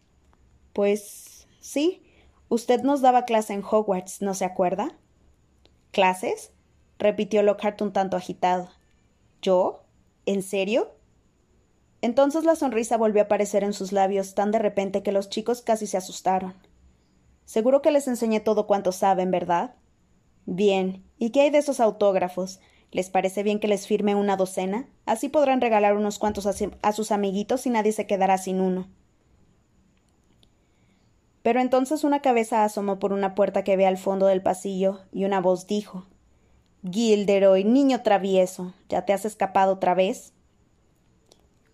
Pues 0.73 1.32
sí. 1.63 2.03
Usted 2.51 2.83
nos 2.83 3.01
daba 3.01 3.25
clase 3.25 3.55
en 3.55 3.65
Hogwarts, 3.65 4.21
¿no 4.21 4.35
se 4.35 4.45
acuerda? 4.45 4.99
¿Clases? 5.91 6.53
repitió 6.99 7.43
Lockhart 7.43 7.81
un 7.81 7.93
tanto 7.93 8.17
agitado. 8.17 8.69
¿Yo? 9.41 9.85
¿En 10.27 10.43
serio? 10.43 10.95
Entonces 12.03 12.45
la 12.45 12.57
sonrisa 12.57 12.97
volvió 12.97 13.23
a 13.23 13.25
aparecer 13.25 13.65
en 13.65 13.73
sus 13.73 13.93
labios 13.93 14.35
tan 14.35 14.51
de 14.51 14.59
repente 14.59 15.03
que 15.03 15.13
los 15.13 15.31
chicos 15.31 15.63
casi 15.63 15.87
se 15.87 15.97
asustaron. 15.97 16.55
Seguro 17.45 17.81
que 17.81 17.91
les 17.91 18.09
enseñé 18.09 18.41
todo 18.41 18.67
cuanto 18.67 18.93
saben, 18.93 19.31
¿verdad? 19.31 19.75
Bien. 20.47 21.05
¿Y 21.19 21.31
qué 21.31 21.43
hay 21.43 21.51
de 21.51 21.59
esos 21.59 21.81
autógrafos? 21.81 22.61
¿Les 22.91 23.09
parece 23.09 23.43
bien 23.43 23.59
que 23.59 23.69
les 23.69 23.87
firme 23.87 24.15
una 24.15 24.37
docena? 24.37 24.89
Así 25.07 25.29
podrán 25.29 25.61
regalar 25.61 25.97
unos 25.97 26.19
cuantos 26.19 26.47
a, 26.47 26.93
sus 26.93 27.13
amiguitos 27.13 27.67
y 27.67 27.71
nadie 27.71 27.93
se 27.93 28.07
quedará 28.07 28.37
sin 28.39 28.61
uno. 28.61 28.89
Pero 31.43 31.61
entonces 31.61 32.05
una 32.05 32.20
cabeza 32.20 32.64
asomó 32.64 32.99
por 32.99 33.12
una 33.12 33.34
puerta 33.34 33.64
que 33.64 33.76
ve 33.76 33.86
al 33.86 33.99
fondo 33.99 34.26
del 34.26 34.43
pasillo 34.43 35.01
y 35.12 35.24
una 35.24 35.40
voz 35.40 35.66
dijo 35.66 36.07
Gilderoy, 36.88 37.64
niño 37.64 38.03
travieso, 38.03 38.74
¿ya 38.88 39.05
te 39.05 39.12
has 39.12 39.24
escapado 39.24 39.74
otra 39.74 39.95
vez? 39.95 40.32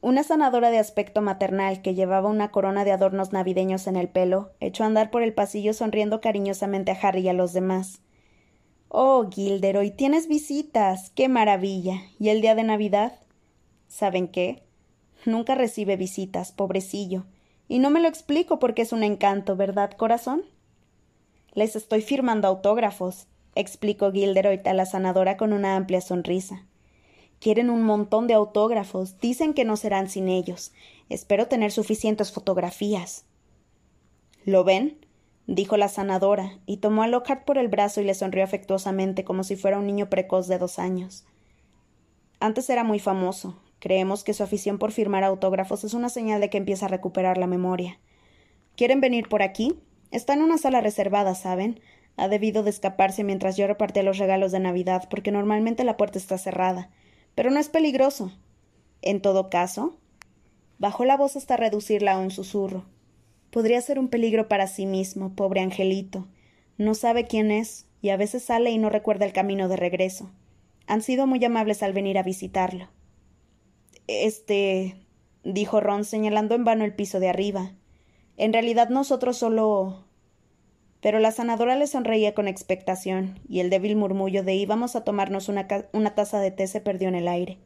Una 0.01 0.23
sanadora 0.23 0.71
de 0.71 0.79
aspecto 0.79 1.23
maternal 1.23 1.83
que 1.83 1.95
llevaba 1.95 2.29
una 2.29 2.51
corona 2.51 2.85
de 2.85 2.93
adornos 2.93 3.33
navideños 3.33 3.87
en 3.87 3.97
el 3.97 4.09
pelo 4.09 4.53
echó 4.61 4.85
a 4.85 4.87
andar 4.87 5.11
por 5.11 5.23
el 5.23 5.35
pasillo 5.35 5.75
sonriendo 5.75 6.21
cariñosamente 6.21 6.93
a 6.93 6.99
Harry 7.01 7.23
y 7.23 7.29
a 7.29 7.33
los 7.33 7.53
demás. 7.53 8.01
Oh, 8.89 9.29
Gilderoy, 9.29 9.91
tienes 9.91 10.29
visitas. 10.29 11.11
¡Qué 11.11 11.29
maravilla! 11.29 12.03
¿Y 12.19 12.29
el 12.29 12.41
día 12.41 12.55
de 12.55 12.63
Navidad? 12.63 13.19
¿Saben 13.89 14.29
qué? 14.29 14.63
Nunca 15.27 15.55
recibe 15.55 15.97
visitas, 15.97 16.53
pobrecillo. 16.53 17.25
Y 17.69 17.79
no 17.79 17.91
me 17.91 18.01
lo 18.01 18.09
explico 18.09 18.59
porque 18.59 18.83
es 18.83 18.93
un 18.93 19.03
encanto, 19.03 19.55
¿verdad, 19.57 19.93
corazón? 19.93 20.43
Les 21.53 21.77
estoy 21.77 22.03
firmando 22.03 22.49
autógrafos 22.49 23.29
explicó 23.59 24.13
Gilderoy 24.13 24.61
a 24.65 24.73
la 24.73 24.87
sanadora 24.87 25.37
con 25.37 25.53
una 25.53 25.75
amplia 25.75 26.01
sonrisa. 26.01 26.65
Quieren 27.41 27.71
un 27.71 27.83
montón 27.83 28.29
de 28.29 28.35
autógrafos. 28.35 29.19
Dicen 29.19 29.53
que 29.53 29.65
no 29.65 29.77
serán 29.77 30.09
sin 30.09 30.29
ellos. 30.29 30.73
Espero 31.09 31.49
tener 31.49 31.73
suficientes 31.73 32.33
fotografías. 32.33 33.25
¿Lo 34.45 34.65
ven? 34.65 35.05
dijo 35.47 35.79
la 35.79 35.89
sanadora, 35.89 36.59
y 36.67 36.77
tomó 36.77 37.03
a 37.03 37.09
Lockhart 37.09 37.47
por 37.47 37.57
el 37.57 37.69
brazo 37.69 38.03
y 38.03 38.05
le 38.05 38.13
sonrió 38.13 38.45
afectuosamente 38.45 39.25
como 39.25 39.45
si 39.45 39.57
fuera 39.57 39.79
un 39.79 39.87
niño 39.87 40.11
precoz 40.11 40.47
de 40.47 40.59
dos 40.59 40.79
años. 40.79 41.25
Antes 42.39 42.69
era 42.69 42.85
muy 42.85 42.99
famoso. 42.99 43.57
Creemos 43.79 44.25
que 44.25 44.35
su 44.35 44.43
afición 44.43 44.79
por 44.79 44.93
firmar 44.93 45.25
autógrafos 45.25 45.85
es 45.85 45.95
una 45.95 46.09
señal 46.09 46.41
de 46.41 46.51
que 46.51 46.59
empieza 46.59 46.87
a 46.87 46.89
recuperar 46.89 47.39
la 47.39 47.47
memoria. 47.47 48.01
¿Quieren 48.77 49.01
venir 49.01 49.29
por 49.29 49.43
aquí? 49.43 49.79
Está 50.11 50.35
en 50.35 50.43
una 50.43 50.59
sala 50.59 50.81
reservada, 50.81 51.35
¿saben? 51.35 51.81
Ha 52.17 52.29
debido 52.29 52.63
de 52.63 52.71
escaparse 52.71 53.23
mientras 53.23 53.57
yo 53.57 53.67
repartía 53.67 54.03
los 54.03 54.19
regalos 54.19 54.51
de 54.51 54.59
Navidad, 54.59 55.09
porque 55.09 55.31
normalmente 55.31 55.85
la 55.85 55.97
puerta 55.97 56.19
está 56.19 56.39
cerrada. 56.39 56.91
Pero 57.35 57.51
no 57.51 57.61
es 57.61 57.69
peligroso. 57.69 58.33
En 59.03 59.21
todo 59.21 59.51
caso, 59.51 59.97
bajó 60.79 61.05
la 61.05 61.17
voz 61.17 61.37
hasta 61.37 61.57
reducirla 61.57 62.15
a 62.15 62.19
un 62.19 62.33
susurro. 62.33 62.85
Podría 63.51 63.81
ser 63.81 63.99
un 63.99 64.09
peligro 64.09 64.49
para 64.49 64.67
sí 64.67 64.87
mismo, 64.87 65.35
pobre 65.35 65.61
angelito. 65.61 66.27
No 66.77 66.95
sabe 66.95 67.27
quién 67.27 67.53
es, 67.53 67.87
y 68.03 68.11
a 68.11 68.17
veces 68.17 68.43
sale 68.43 68.71
y 68.71 68.79
no 68.79 68.91
recuerda 68.91 69.25
el 69.25 69.33
camino 69.33 69.69
de 69.69 69.77
regreso. 69.77 70.31
Han 70.87 71.03
sido 71.03 71.27
muy 71.27 71.45
amables 71.45 71.83
al 71.83 71.93
venir 71.93 72.19
a 72.19 72.23
visitarlo. 72.23 72.89
Este. 74.09 74.97
dijo 75.45 75.81
Ron 75.81 76.05
señalando 76.05 76.57
en 76.57 76.65
vano 76.65 76.85
el 76.85 76.95
piso 76.95 77.21
de 77.21 77.29
arriba. 77.29 77.73
En 78.37 78.53
realidad 78.53 78.89
nosotros 78.89 79.37
solo 79.37 80.09
pero 81.01 81.21
la 81.21 81.31
sanadora 81.31 81.77
le 81.77 81.87
sonreía 81.87 82.35
con 82.35 82.49
expectación, 82.49 83.39
y 83.49 83.61
el 83.61 83.71
débil 83.71 83.97
murmullo 83.97 84.43
de 84.43 84.55
íbamos 84.55 84.97
a 84.97 85.05
tomarnos 85.05 85.49
una, 85.49 85.69
una 85.93 86.15
taza 86.15 86.41
de 86.41 86.51
té 86.51 86.67
se 86.67 86.81
perdió 86.81 87.09
en 87.09 87.15
el 87.15 87.29
aire. 87.29 87.59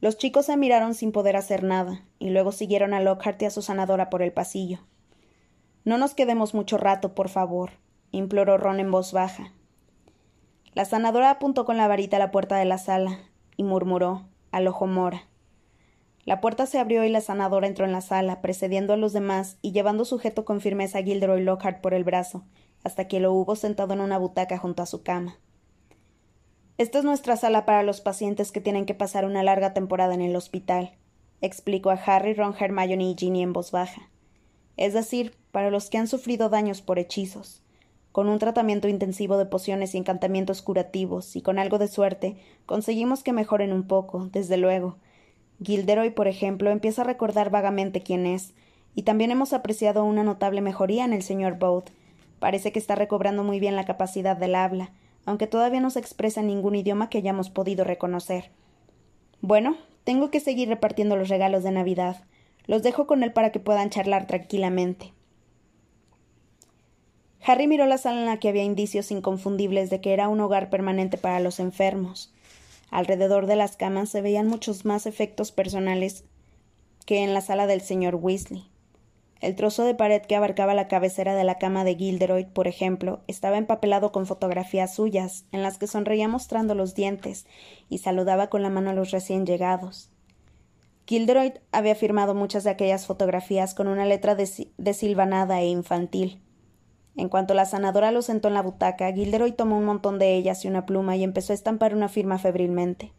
Los 0.00 0.16
chicos 0.18 0.46
se 0.46 0.56
miraron 0.56 0.94
sin 0.94 1.12
poder 1.12 1.36
hacer 1.36 1.62
nada. 1.62 2.02
y 2.18 2.30
luego 2.30 2.52
siguieron 2.52 2.92
a 2.92 3.00
Lockhart 3.00 3.40
y 3.40 3.46
a 3.46 3.50
su 3.50 3.62
sanadora 3.62 4.10
por 4.10 4.20
el 4.20 4.32
pasillo. 4.32 4.80
No 5.84 5.96
nos 5.96 6.12
quedemos 6.12 6.52
mucho 6.52 6.76
rato, 6.76 7.14
por 7.14 7.30
favor, 7.30 7.70
imploró 8.10 8.58
Ron 8.58 8.78
en 8.80 8.90
voz 8.90 9.12
baja. 9.12 9.54
La 10.74 10.84
sanadora 10.84 11.30
apuntó 11.30 11.64
con 11.64 11.78
la 11.78 11.88
varita 11.88 12.16
a 12.16 12.20
la 12.20 12.30
puerta 12.30 12.58
de 12.58 12.66
la 12.66 12.76
sala 12.76 13.20
y 13.56 13.64
murmuró, 13.64 14.26
al 14.50 14.66
ojo 14.66 14.86
mora. 14.86 15.26
La 16.24 16.40
puerta 16.40 16.66
se 16.66 16.78
abrió 16.78 17.04
y 17.04 17.08
la 17.08 17.20
sanadora 17.20 17.66
entró 17.66 17.84
en 17.84 17.92
la 17.92 18.02
sala, 18.02 18.40
precediendo 18.40 18.92
a 18.92 18.96
los 18.96 19.12
demás 19.12 19.58
y 19.62 19.72
llevando 19.72 20.04
sujeto 20.04 20.44
con 20.44 20.60
firmeza 20.60 20.98
a 20.98 21.02
Gilderoy 21.02 21.42
Lockhart 21.42 21.80
por 21.80 21.94
el 21.94 22.04
brazo, 22.04 22.44
hasta 22.84 23.08
que 23.08 23.20
lo 23.20 23.32
hubo 23.32 23.56
sentado 23.56 23.94
en 23.94 24.00
una 24.00 24.18
butaca 24.18 24.58
junto 24.58 24.82
a 24.82 24.86
su 24.86 25.02
cama. 25.02 25.38
Esta 26.78 26.98
es 26.98 27.04
nuestra 27.04 27.36
sala 27.36 27.66
para 27.66 27.82
los 27.82 28.00
pacientes 28.00 28.52
que 28.52 28.60
tienen 28.60 28.86
que 28.86 28.94
pasar 28.94 29.24
una 29.24 29.42
larga 29.42 29.74
temporada 29.74 30.14
en 30.14 30.22
el 30.22 30.36
hospital, 30.36 30.96
explicó 31.40 31.90
a 31.90 31.94
Harry, 31.94 32.34
Ron, 32.34 32.54
Hermione 32.58 33.10
y 33.10 33.16
Ginny 33.18 33.42
en 33.42 33.52
voz 33.52 33.70
baja. 33.70 34.10
Es 34.76 34.94
decir, 34.94 35.34
para 35.52 35.70
los 35.70 35.90
que 35.90 35.98
han 35.98 36.06
sufrido 36.06 36.48
daños 36.48 36.80
por 36.80 36.98
hechizos. 36.98 37.62
Con 38.12 38.28
un 38.28 38.38
tratamiento 38.38 38.88
intensivo 38.88 39.36
de 39.38 39.46
pociones 39.46 39.94
y 39.94 39.98
encantamientos 39.98 40.62
curativos, 40.62 41.36
y 41.36 41.42
con 41.42 41.58
algo 41.58 41.78
de 41.78 41.86
suerte, 41.86 42.36
conseguimos 42.66 43.22
que 43.22 43.32
mejoren 43.32 43.72
un 43.72 43.86
poco, 43.86 44.28
desde 44.32 44.56
luego. 44.56 44.96
Gilderoy, 45.62 46.10
por 46.10 46.26
ejemplo, 46.26 46.70
empieza 46.70 47.02
a 47.02 47.04
recordar 47.04 47.50
vagamente 47.50 48.02
quién 48.02 48.26
es, 48.26 48.54
y 48.94 49.02
también 49.02 49.30
hemos 49.30 49.52
apreciado 49.52 50.04
una 50.04 50.24
notable 50.24 50.60
mejoría 50.60 51.04
en 51.04 51.12
el 51.12 51.22
señor 51.22 51.58
Bode. 51.58 51.92
Parece 52.40 52.72
que 52.72 52.78
está 52.78 52.96
recobrando 52.96 53.44
muy 53.44 53.60
bien 53.60 53.76
la 53.76 53.84
capacidad 53.84 54.36
del 54.36 54.56
habla, 54.56 54.90
aunque 55.24 55.46
todavía 55.46 55.80
no 55.80 55.90
se 55.90 56.00
expresa 56.00 56.40
en 56.40 56.48
ningún 56.48 56.74
idioma 56.74 57.10
que 57.10 57.18
hayamos 57.18 57.50
podido 57.50 57.84
reconocer. 57.84 58.50
Bueno, 59.40 59.76
tengo 60.04 60.30
que 60.30 60.40
seguir 60.40 60.68
repartiendo 60.68 61.16
los 61.16 61.28
regalos 61.28 61.62
de 61.62 61.70
Navidad. 61.70 62.24
Los 62.66 62.82
dejo 62.82 63.06
con 63.06 63.22
él 63.22 63.32
para 63.32 63.52
que 63.52 63.60
puedan 63.60 63.90
charlar 63.90 64.26
tranquilamente. 64.26 65.12
Harry 67.44 67.66
miró 67.66 67.86
la 67.86 67.98
sala 67.98 68.20
en 68.20 68.26
la 68.26 68.38
que 68.38 68.48
había 68.48 68.64
indicios 68.64 69.10
inconfundibles 69.10 69.88
de 69.90 70.00
que 70.00 70.12
era 70.12 70.28
un 70.28 70.40
hogar 70.40 70.68
permanente 70.68 71.16
para 71.16 71.40
los 71.40 71.58
enfermos. 71.58 72.32
Alrededor 72.90 73.46
de 73.46 73.56
las 73.56 73.76
camas 73.76 74.10
se 74.10 74.20
veían 74.20 74.46
muchos 74.46 74.84
más 74.84 75.06
efectos 75.06 75.52
personales 75.52 76.24
que 77.06 77.22
en 77.24 77.32
la 77.32 77.40
sala 77.40 77.66
del 77.66 77.80
señor 77.80 78.16
Weasley. 78.16 78.68
El 79.40 79.56
trozo 79.56 79.84
de 79.84 79.94
pared 79.94 80.20
que 80.20 80.36
abarcaba 80.36 80.74
la 80.74 80.86
cabecera 80.86 81.34
de 81.34 81.44
la 81.44 81.56
cama 81.56 81.82
de 81.82 81.94
Gilderoy, 81.94 82.44
por 82.44 82.68
ejemplo, 82.68 83.20
estaba 83.26 83.56
empapelado 83.56 84.12
con 84.12 84.26
fotografías 84.26 84.94
suyas, 84.94 85.46
en 85.50 85.62
las 85.62 85.78
que 85.78 85.86
sonreía 85.86 86.28
mostrando 86.28 86.74
los 86.74 86.94
dientes 86.94 87.46
y 87.88 87.98
saludaba 87.98 88.48
con 88.48 88.62
la 88.62 88.68
mano 88.68 88.90
a 88.90 88.94
los 88.94 89.12
recién 89.12 89.46
llegados. 89.46 90.10
Gilderoy 91.06 91.54
había 91.72 91.94
firmado 91.94 92.34
muchas 92.34 92.64
de 92.64 92.70
aquellas 92.70 93.06
fotografías 93.06 93.74
con 93.74 93.88
una 93.88 94.04
letra 94.04 94.36
desilvanada 94.36 95.60
e 95.62 95.68
infantil. 95.68 96.42
En 97.16 97.28
cuanto 97.28 97.54
la 97.54 97.64
sanadora 97.64 98.12
lo 98.12 98.22
sentó 98.22 98.48
en 98.48 98.54
la 98.54 98.62
butaca, 98.62 99.12
Gilderoy 99.12 99.52
tomó 99.52 99.76
un 99.76 99.84
montón 99.84 100.18
de 100.18 100.34
ellas 100.36 100.64
y 100.64 100.68
una 100.68 100.86
pluma 100.86 101.16
y 101.16 101.24
empezó 101.24 101.52
a 101.52 101.54
estampar 101.54 101.94
una 101.94 102.08
firma 102.08 102.38
febrilmente. 102.38 103.12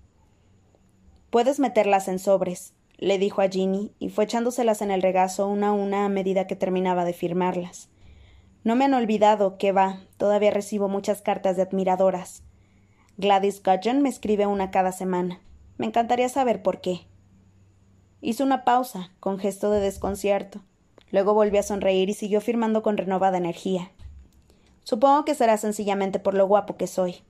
Puedes 1.29 1.59
meterlas 1.59 2.07
en 2.07 2.19
sobres, 2.19 2.73
le 2.97 3.17
dijo 3.17 3.41
a 3.41 3.47
Ginny, 3.47 3.93
y 3.99 4.09
fue 4.09 4.25
echándoselas 4.25 4.81
en 4.81 4.91
el 4.91 5.01
regazo 5.01 5.47
una 5.47 5.69
a 5.69 5.73
una 5.73 6.05
a 6.05 6.09
medida 6.09 6.47
que 6.47 6.55
terminaba 6.55 7.05
de 7.05 7.13
firmarlas. 7.13 7.89
No 8.63 8.75
me 8.75 8.85
han 8.85 8.93
olvidado, 8.93 9.57
que 9.57 9.71
va, 9.71 10.01
todavía 10.17 10.51
recibo 10.51 10.87
muchas 10.87 11.21
cartas 11.21 11.55
de 11.55 11.63
admiradoras. 11.63 12.43
Gladys 13.17 13.61
Gudgeon 13.63 14.01
me 14.01 14.09
escribe 14.09 14.45
una 14.45 14.71
cada 14.71 14.91
semana. 14.91 15.41
Me 15.77 15.87
encantaría 15.87 16.29
saber 16.29 16.61
por 16.61 16.79
qué. 16.79 17.07
Hizo 18.21 18.43
una 18.43 18.63
pausa, 18.63 19.11
con 19.19 19.39
gesto 19.39 19.71
de 19.71 19.79
desconcierto. 19.79 20.61
Luego 21.11 21.33
volvió 21.33 21.59
a 21.59 21.63
sonreír 21.63 22.09
y 22.09 22.13
siguió 22.13 22.41
firmando 22.41 22.81
con 22.81 22.97
renovada 22.97 23.37
energía. 23.37 23.91
Supongo 24.83 25.25
que 25.25 25.35
será 25.35 25.57
sencillamente 25.57 26.19
por 26.19 26.33
lo 26.33 26.47
guapo 26.47 26.77
que 26.77 26.87
soy. 26.87 27.23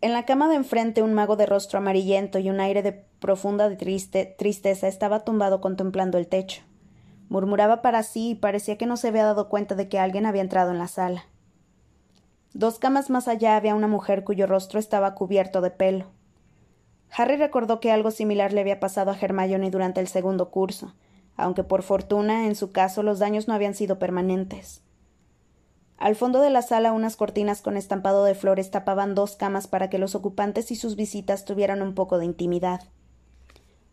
En 0.00 0.12
la 0.12 0.24
cama 0.24 0.48
de 0.48 0.56
enfrente 0.56 1.02
un 1.02 1.14
mago 1.14 1.36
de 1.36 1.46
rostro 1.46 1.78
amarillento 1.78 2.38
y 2.38 2.50
un 2.50 2.60
aire 2.60 2.82
de 2.82 2.92
profunda 2.92 3.74
tristeza 3.76 4.86
estaba 4.86 5.24
tumbado 5.24 5.60
contemplando 5.60 6.18
el 6.18 6.28
techo. 6.28 6.62
Murmuraba 7.28 7.82
para 7.82 8.02
sí 8.02 8.30
y 8.30 8.34
parecía 8.34 8.78
que 8.78 8.86
no 8.86 8.96
se 8.96 9.08
había 9.08 9.24
dado 9.24 9.48
cuenta 9.48 9.74
de 9.74 9.88
que 9.88 9.98
alguien 9.98 10.26
había 10.26 10.42
entrado 10.42 10.70
en 10.70 10.78
la 10.78 10.86
sala. 10.86 11.26
Dos 12.52 12.78
camas 12.78 13.10
más 13.10 13.26
allá 13.26 13.56
había 13.56 13.74
una 13.74 13.88
mujer 13.88 14.22
cuyo 14.22 14.46
rostro 14.46 14.78
estaba 14.78 15.14
cubierto 15.14 15.60
de 15.60 15.70
pelo. 15.70 16.06
Harry 17.10 17.36
recordó 17.36 17.80
que 17.80 17.90
algo 17.90 18.10
similar 18.10 18.52
le 18.52 18.60
había 18.60 18.78
pasado 18.78 19.10
a 19.10 19.18
Hermione 19.18 19.70
durante 19.70 20.00
el 20.00 20.08
segundo 20.08 20.50
curso, 20.50 20.94
aunque 21.36 21.64
por 21.64 21.82
fortuna 21.82 22.46
en 22.46 22.54
su 22.54 22.72
caso 22.72 23.02
los 23.02 23.18
daños 23.18 23.48
no 23.48 23.54
habían 23.54 23.74
sido 23.74 23.98
permanentes. 23.98 24.82
Al 25.98 26.14
fondo 26.14 26.40
de 26.40 26.50
la 26.50 26.62
sala 26.62 26.92
unas 26.92 27.16
cortinas 27.16 27.62
con 27.62 27.76
estampado 27.76 28.24
de 28.24 28.34
flores 28.34 28.70
tapaban 28.70 29.14
dos 29.14 29.36
camas 29.36 29.66
para 29.66 29.88
que 29.88 29.98
los 29.98 30.14
ocupantes 30.14 30.70
y 30.70 30.76
sus 30.76 30.96
visitas 30.96 31.44
tuvieran 31.44 31.80
un 31.80 31.94
poco 31.94 32.18
de 32.18 32.26
intimidad. 32.26 32.80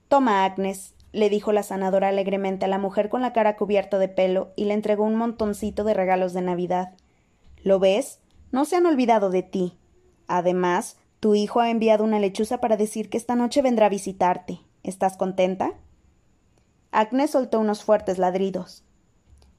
Toma, 0.09 0.43
Agnes, 0.43 0.95
le 1.13 1.29
dijo 1.29 1.53
la 1.53 1.63
sanadora 1.63 2.09
alegremente 2.09 2.65
a 2.65 2.67
la 2.67 2.77
mujer 2.77 3.07
con 3.07 3.21
la 3.21 3.31
cara 3.31 3.55
cubierta 3.55 3.99
de 3.99 4.09
pelo 4.09 4.51
y 4.55 4.65
le 4.65 4.73
entregó 4.73 5.05
un 5.05 5.15
montoncito 5.15 5.83
de 5.83 5.93
regalos 5.93 6.33
de 6.33 6.41
Navidad. 6.41 6.93
¿Lo 7.63 7.79
ves? 7.79 8.19
No 8.51 8.65
se 8.65 8.75
han 8.75 8.85
olvidado 8.85 9.29
de 9.29 9.43
ti. 9.43 9.77
Además, 10.27 10.97
tu 11.19 11.35
hijo 11.35 11.61
ha 11.61 11.69
enviado 11.69 12.03
una 12.03 12.19
lechuza 12.19 12.59
para 12.59 12.75
decir 12.75 13.09
que 13.09 13.17
esta 13.17 13.35
noche 13.35 13.61
vendrá 13.61 13.85
a 13.85 13.89
visitarte. 13.89 14.59
¿Estás 14.83 15.15
contenta? 15.15 15.73
Agnes 16.93 17.31
soltó 17.31 17.59
unos 17.59 17.83
fuertes 17.83 18.19
ladridos. 18.19 18.83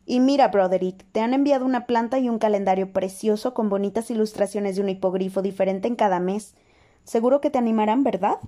Y 0.07 0.20
mira, 0.20 0.49
Broderick, 0.49 1.05
te 1.11 1.20
han 1.20 1.35
enviado 1.35 1.64
una 1.64 1.85
planta 1.85 2.20
y 2.20 2.28
un 2.28 2.39
calendario 2.39 2.93
precioso 2.93 3.55
con 3.55 3.68
bonitas 3.68 4.09
ilustraciones 4.11 4.76
de 4.76 4.82
un 4.82 4.89
hipogrifo 4.89 5.43
diferente 5.43 5.89
en 5.89 5.97
cada 5.97 6.20
mes. 6.20 6.55
Seguro 7.03 7.41
que 7.41 7.51
te 7.51 7.59
animarán, 7.59 8.05
¿verdad? 8.05 8.39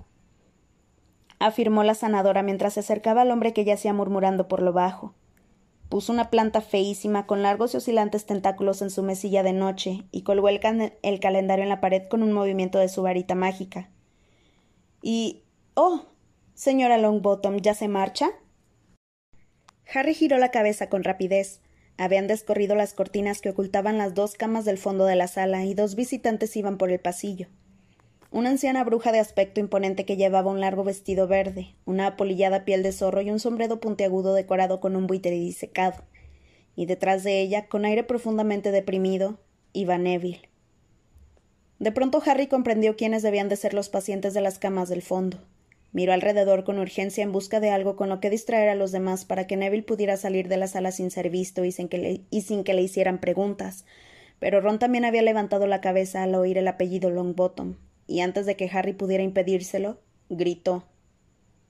afirmó 1.39 1.83
la 1.83 1.93
sanadora 1.93 2.41
mientras 2.41 2.73
se 2.73 2.79
acercaba 2.79 3.21
al 3.21 3.31
hombre 3.31 3.53
que 3.53 3.65
yacía 3.65 3.93
murmurando 3.93 4.47
por 4.47 4.61
lo 4.61 4.73
bajo. 4.73 5.13
Puso 5.89 6.11
una 6.11 6.29
planta 6.29 6.61
feísima 6.61 7.27
con 7.27 7.43
largos 7.43 7.73
y 7.73 7.77
oscilantes 7.77 8.25
tentáculos 8.25 8.81
en 8.81 8.89
su 8.89 9.03
mesilla 9.03 9.43
de 9.43 9.53
noche 9.53 10.05
y 10.11 10.23
colgó 10.23 10.49
el, 10.49 10.59
el 11.01 11.19
calendario 11.19 11.63
en 11.63 11.69
la 11.69 11.81
pared 11.81 12.07
con 12.07 12.23
un 12.23 12.31
movimiento 12.31 12.79
de 12.79 12.89
su 12.89 13.01
varita 13.01 13.35
mágica. 13.35 13.89
Y. 15.01 15.43
Oh. 15.75 16.05
señora 16.55 16.97
Longbottom, 16.97 17.57
¿ya 17.57 17.73
se 17.73 17.87
marcha? 17.87 18.31
Harry 19.93 20.13
giró 20.13 20.37
la 20.37 20.51
cabeza 20.51 20.89
con 20.89 21.03
rapidez. 21.03 21.61
Habían 21.97 22.27
descorrido 22.27 22.75
las 22.75 22.93
cortinas 22.93 23.41
que 23.41 23.49
ocultaban 23.49 23.97
las 23.97 24.13
dos 24.13 24.35
camas 24.35 24.65
del 24.65 24.77
fondo 24.77 25.05
de 25.05 25.15
la 25.15 25.27
sala 25.27 25.63
y 25.65 25.73
dos 25.73 25.95
visitantes 25.95 26.55
iban 26.57 26.77
por 26.77 26.91
el 26.91 26.99
pasillo. 26.99 27.47
Una 28.29 28.49
anciana 28.49 28.83
bruja 28.83 29.13
de 29.13 29.19
aspecto 29.19 29.61
imponente 29.61 30.05
que 30.05 30.17
llevaba 30.17 30.51
un 30.51 30.59
largo 30.59 30.83
vestido 30.83 31.27
verde, 31.27 31.75
una 31.85 32.07
apolillada 32.07 32.65
piel 32.65 32.83
de 32.83 32.91
zorro 32.91 33.21
y 33.21 33.31
un 33.31 33.39
sombrero 33.39 33.79
puntiagudo 33.79 34.33
decorado 34.33 34.81
con 34.81 34.95
un 34.95 35.07
buitre 35.07 35.31
disecado. 35.31 36.03
Y 36.75 36.85
detrás 36.85 37.23
de 37.23 37.39
ella, 37.39 37.67
con 37.67 37.85
aire 37.85 38.03
profundamente 38.03 38.71
deprimido, 38.71 39.39
iba 39.71 39.97
Neville. 39.97 40.41
De 41.79 41.91
pronto 41.91 42.21
Harry 42.25 42.47
comprendió 42.47 42.97
quiénes 42.97 43.23
debían 43.23 43.49
de 43.49 43.55
ser 43.55 43.73
los 43.73 43.87
pacientes 43.87 44.33
de 44.33 44.41
las 44.41 44.59
camas 44.59 44.89
del 44.89 45.01
fondo. 45.01 45.39
Miró 45.93 46.13
alrededor 46.13 46.63
con 46.63 46.79
urgencia 46.79 47.23
en 47.23 47.31
busca 47.31 47.59
de 47.59 47.69
algo 47.69 47.95
con 47.95 48.09
lo 48.09 48.19
que 48.19 48.29
distraer 48.29 48.69
a 48.69 48.75
los 48.75 48.91
demás 48.91 49.25
para 49.25 49.47
que 49.47 49.57
Neville 49.57 49.83
pudiera 49.83 50.17
salir 50.17 50.47
de 50.47 50.57
la 50.57 50.67
sala 50.67 50.91
sin 50.91 51.11
ser 51.11 51.29
visto 51.29 51.63
y 51.65 51.71
sin 51.71 51.87
que 51.87 51.97
le, 51.97 52.21
y 52.29 52.41
sin 52.41 52.63
que 52.63 52.73
le 52.73 52.81
hicieran 52.81 53.19
preguntas. 53.19 53.85
Pero 54.39 54.61
Ron 54.61 54.79
también 54.79 55.05
había 55.05 55.21
levantado 55.21 55.65
la 55.65 55.81
cabeza 55.81 56.23
al 56.23 56.35
oír 56.35 56.57
el 56.57 56.67
apellido 56.67 57.09
Longbottom, 57.09 57.75
y 58.05 58.19
antes 58.19 58.45
de 58.45 58.55
que 58.55 58.69
Harry 58.71 58.93
pudiera 58.93 59.23
impedírselo, 59.23 59.99
gritó 60.29 60.83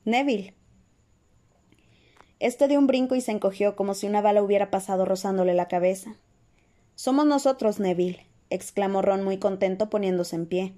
Neville. 0.04 0.54
Este 2.40 2.68
dio 2.68 2.78
un 2.78 2.86
brinco 2.86 3.14
y 3.14 3.20
se 3.20 3.32
encogió 3.32 3.74
como 3.74 3.94
si 3.94 4.06
una 4.06 4.20
bala 4.20 4.42
hubiera 4.42 4.70
pasado 4.70 5.04
rozándole 5.04 5.54
la 5.54 5.68
cabeza. 5.68 6.16
Somos 6.94 7.26
nosotros, 7.26 7.80
Neville, 7.80 8.26
exclamó 8.50 9.02
Ron 9.02 9.24
muy 9.24 9.38
contento 9.38 9.90
poniéndose 9.90 10.36
en 10.36 10.46
pie. 10.46 10.74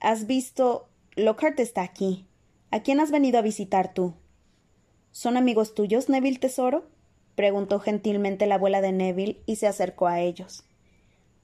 ¿Has 0.00 0.26
visto? 0.26 0.88
Lockhart 1.16 1.58
está 1.60 1.82
aquí. 1.82 2.26
¿A 2.70 2.80
quién 2.80 3.00
has 3.00 3.10
venido 3.10 3.38
a 3.38 3.42
visitar 3.42 3.94
tú? 3.94 4.14
¿Son 5.12 5.36
amigos 5.36 5.74
tuyos, 5.74 6.08
Neville 6.08 6.38
Tesoro? 6.38 6.86
preguntó 7.36 7.78
gentilmente 7.78 8.46
la 8.46 8.56
abuela 8.56 8.80
de 8.80 8.92
Neville 8.92 9.40
y 9.46 9.56
se 9.56 9.66
acercó 9.66 10.08
a 10.08 10.20
ellos. 10.20 10.64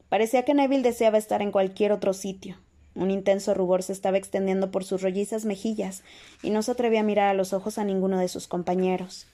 Parecía 0.08 0.44
que 0.44 0.54
Neville 0.54 0.82
deseaba 0.82 1.18
estar 1.18 1.40
en 1.40 1.52
cualquier 1.52 1.92
otro 1.92 2.12
sitio. 2.12 2.58
Un 2.94 3.10
intenso 3.10 3.54
rubor 3.54 3.82
se 3.82 3.92
estaba 3.92 4.18
extendiendo 4.18 4.70
por 4.70 4.84
sus 4.84 5.00
rollizas 5.00 5.44
mejillas 5.44 6.02
y 6.42 6.50
no 6.50 6.62
se 6.62 6.72
atrevía 6.72 7.00
a 7.00 7.04
mirar 7.04 7.28
a 7.28 7.34
los 7.34 7.52
ojos 7.52 7.78
a 7.78 7.84
ninguno 7.84 8.18
de 8.18 8.28
sus 8.28 8.48
compañeros. 8.48 9.26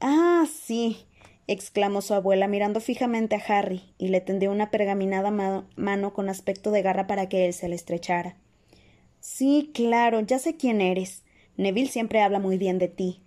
Ah, 0.00 0.44
sí, 0.52 1.06
exclamó 1.46 2.02
su 2.02 2.14
abuela 2.14 2.48
mirando 2.48 2.80
fijamente 2.80 3.36
a 3.36 3.42
Harry 3.46 3.94
y 3.96 4.08
le 4.08 4.20
tendió 4.20 4.50
una 4.50 4.70
pergaminada 4.70 5.30
mano 5.30 6.12
con 6.12 6.28
aspecto 6.28 6.70
de 6.70 6.82
garra 6.82 7.06
para 7.06 7.28
que 7.28 7.46
él 7.46 7.54
se 7.54 7.68
le 7.68 7.76
estrechara. 7.76 8.36
Sí, 9.20 9.70
claro, 9.74 10.20
ya 10.20 10.38
sé 10.38 10.56
quién 10.56 10.80
eres. 10.80 11.22
Neville 11.56 11.90
siempre 11.90 12.22
habla 12.22 12.38
muy 12.38 12.56
bien 12.56 12.78
de 12.78 12.88
ti. 12.88 13.20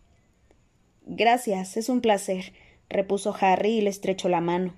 Gracias, 1.05 1.77
es 1.77 1.89
un 1.89 2.01
placer, 2.01 2.53
repuso 2.89 3.35
Harry 3.39 3.77
y 3.77 3.81
le 3.81 3.89
estrechó 3.89 4.27
la 4.27 4.41
mano. 4.41 4.73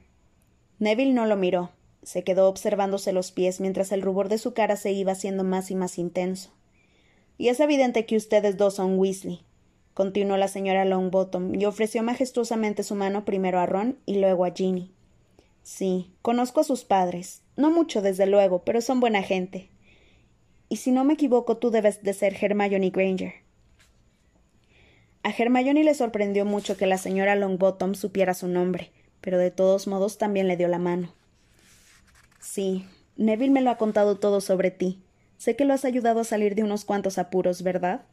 Neville 0.80 1.14
no 1.14 1.26
lo 1.26 1.38
miró. 1.38 1.72
Se 2.04 2.24
quedó 2.24 2.50
observándose 2.50 3.14
los 3.14 3.32
pies 3.32 3.62
mientras 3.62 3.92
el 3.92 4.02
rubor 4.02 4.30
de 4.30 4.38
su 4.38 4.54
cara 4.54 4.76
se 4.76 4.92
iba 4.92 5.14
haciendo 5.14 5.44
más 5.44 5.72
y 5.72 5.76
más 5.76 5.98
intenso. 5.98 6.52
Y 7.38 7.48
es 7.48 7.60
evidente 7.60 8.06
que 8.06 8.16
ustedes 8.16 8.58
dos 8.58 8.76
son 8.76 9.00
Weasley, 9.00 9.42
continuó 9.94 10.38
la 10.38 10.48
señora 10.48 10.86
Longbottom, 10.86 11.56
y 11.56 11.66
ofreció 11.66 12.04
majestuosamente 12.04 12.84
su 12.84 12.96
mano 12.96 13.26
primero 13.26 13.60
a 13.60 13.66
Ron 13.66 13.98
y 14.06 14.20
luego 14.20 14.46
a 14.46 14.52
Ginny. 14.52 14.92
Sí, 15.64 16.12
conozco 16.22 16.60
a 16.60 16.64
sus 16.64 16.84
padres. 16.84 17.42
No 17.56 17.72
mucho, 17.72 18.02
desde 18.02 18.28
luego, 18.28 18.64
pero 18.64 18.82
son 18.82 19.00
buena 19.00 19.24
gente. 19.24 19.70
Y 20.70 20.78
si 20.78 20.92
no 20.92 21.04
me 21.04 21.14
equivoco, 21.14 21.58
tú 21.58 21.72
debes 21.72 22.04
de 22.04 22.14
ser 22.14 22.36
Hermione 22.40 22.90
Granger. 22.90 23.34
A 25.24 25.30
Hermione 25.30 25.84
le 25.84 25.94
sorprendió 25.94 26.46
mucho 26.46 26.78
que 26.78 26.86
la 26.86 26.98
señora 26.98 27.36
Longbottom 27.36 27.96
supiera 27.96 28.34
su 28.34 28.48
nombre, 28.48 28.92
pero 29.22 29.38
de 29.40 29.52
todos 29.52 29.88
modos 29.88 30.18
también 30.18 30.48
le 30.48 30.58
dio 30.58 30.68
la 30.68 30.78
mano. 30.78 31.14
Sí, 32.40 32.86
Neville 33.18 33.52
me 33.52 33.62
lo 33.62 33.72
ha 33.72 33.78
contado 33.78 34.18
todo 34.20 34.40
sobre 34.42 34.70
ti. 34.70 35.02
Sé 35.38 35.56
que 35.56 35.66
lo 35.66 35.74
has 35.74 35.84
ayudado 35.84 36.20
a 36.20 36.26
salir 36.26 36.54
de 36.54 36.64
unos 36.64 36.86
cuantos 36.86 37.18
apuros, 37.18 37.64
¿verdad? 37.64 38.06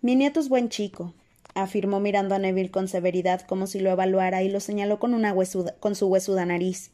Mi 0.00 0.14
nieto 0.14 0.38
es 0.38 0.48
buen 0.48 0.68
chico, 0.68 1.12
afirmó 1.54 1.98
mirando 1.98 2.34
a 2.34 2.38
Neville 2.38 2.70
con 2.70 2.86
severidad 2.86 3.40
como 3.40 3.66
si 3.66 3.80
lo 3.80 3.90
evaluara 3.90 4.42
y 4.42 4.48
lo 4.48 4.60
señaló 4.60 5.00
con, 5.00 5.14
una 5.14 5.34
con 5.80 5.94
su 5.96 6.06
huesuda 6.06 6.46
nariz. 6.46 6.92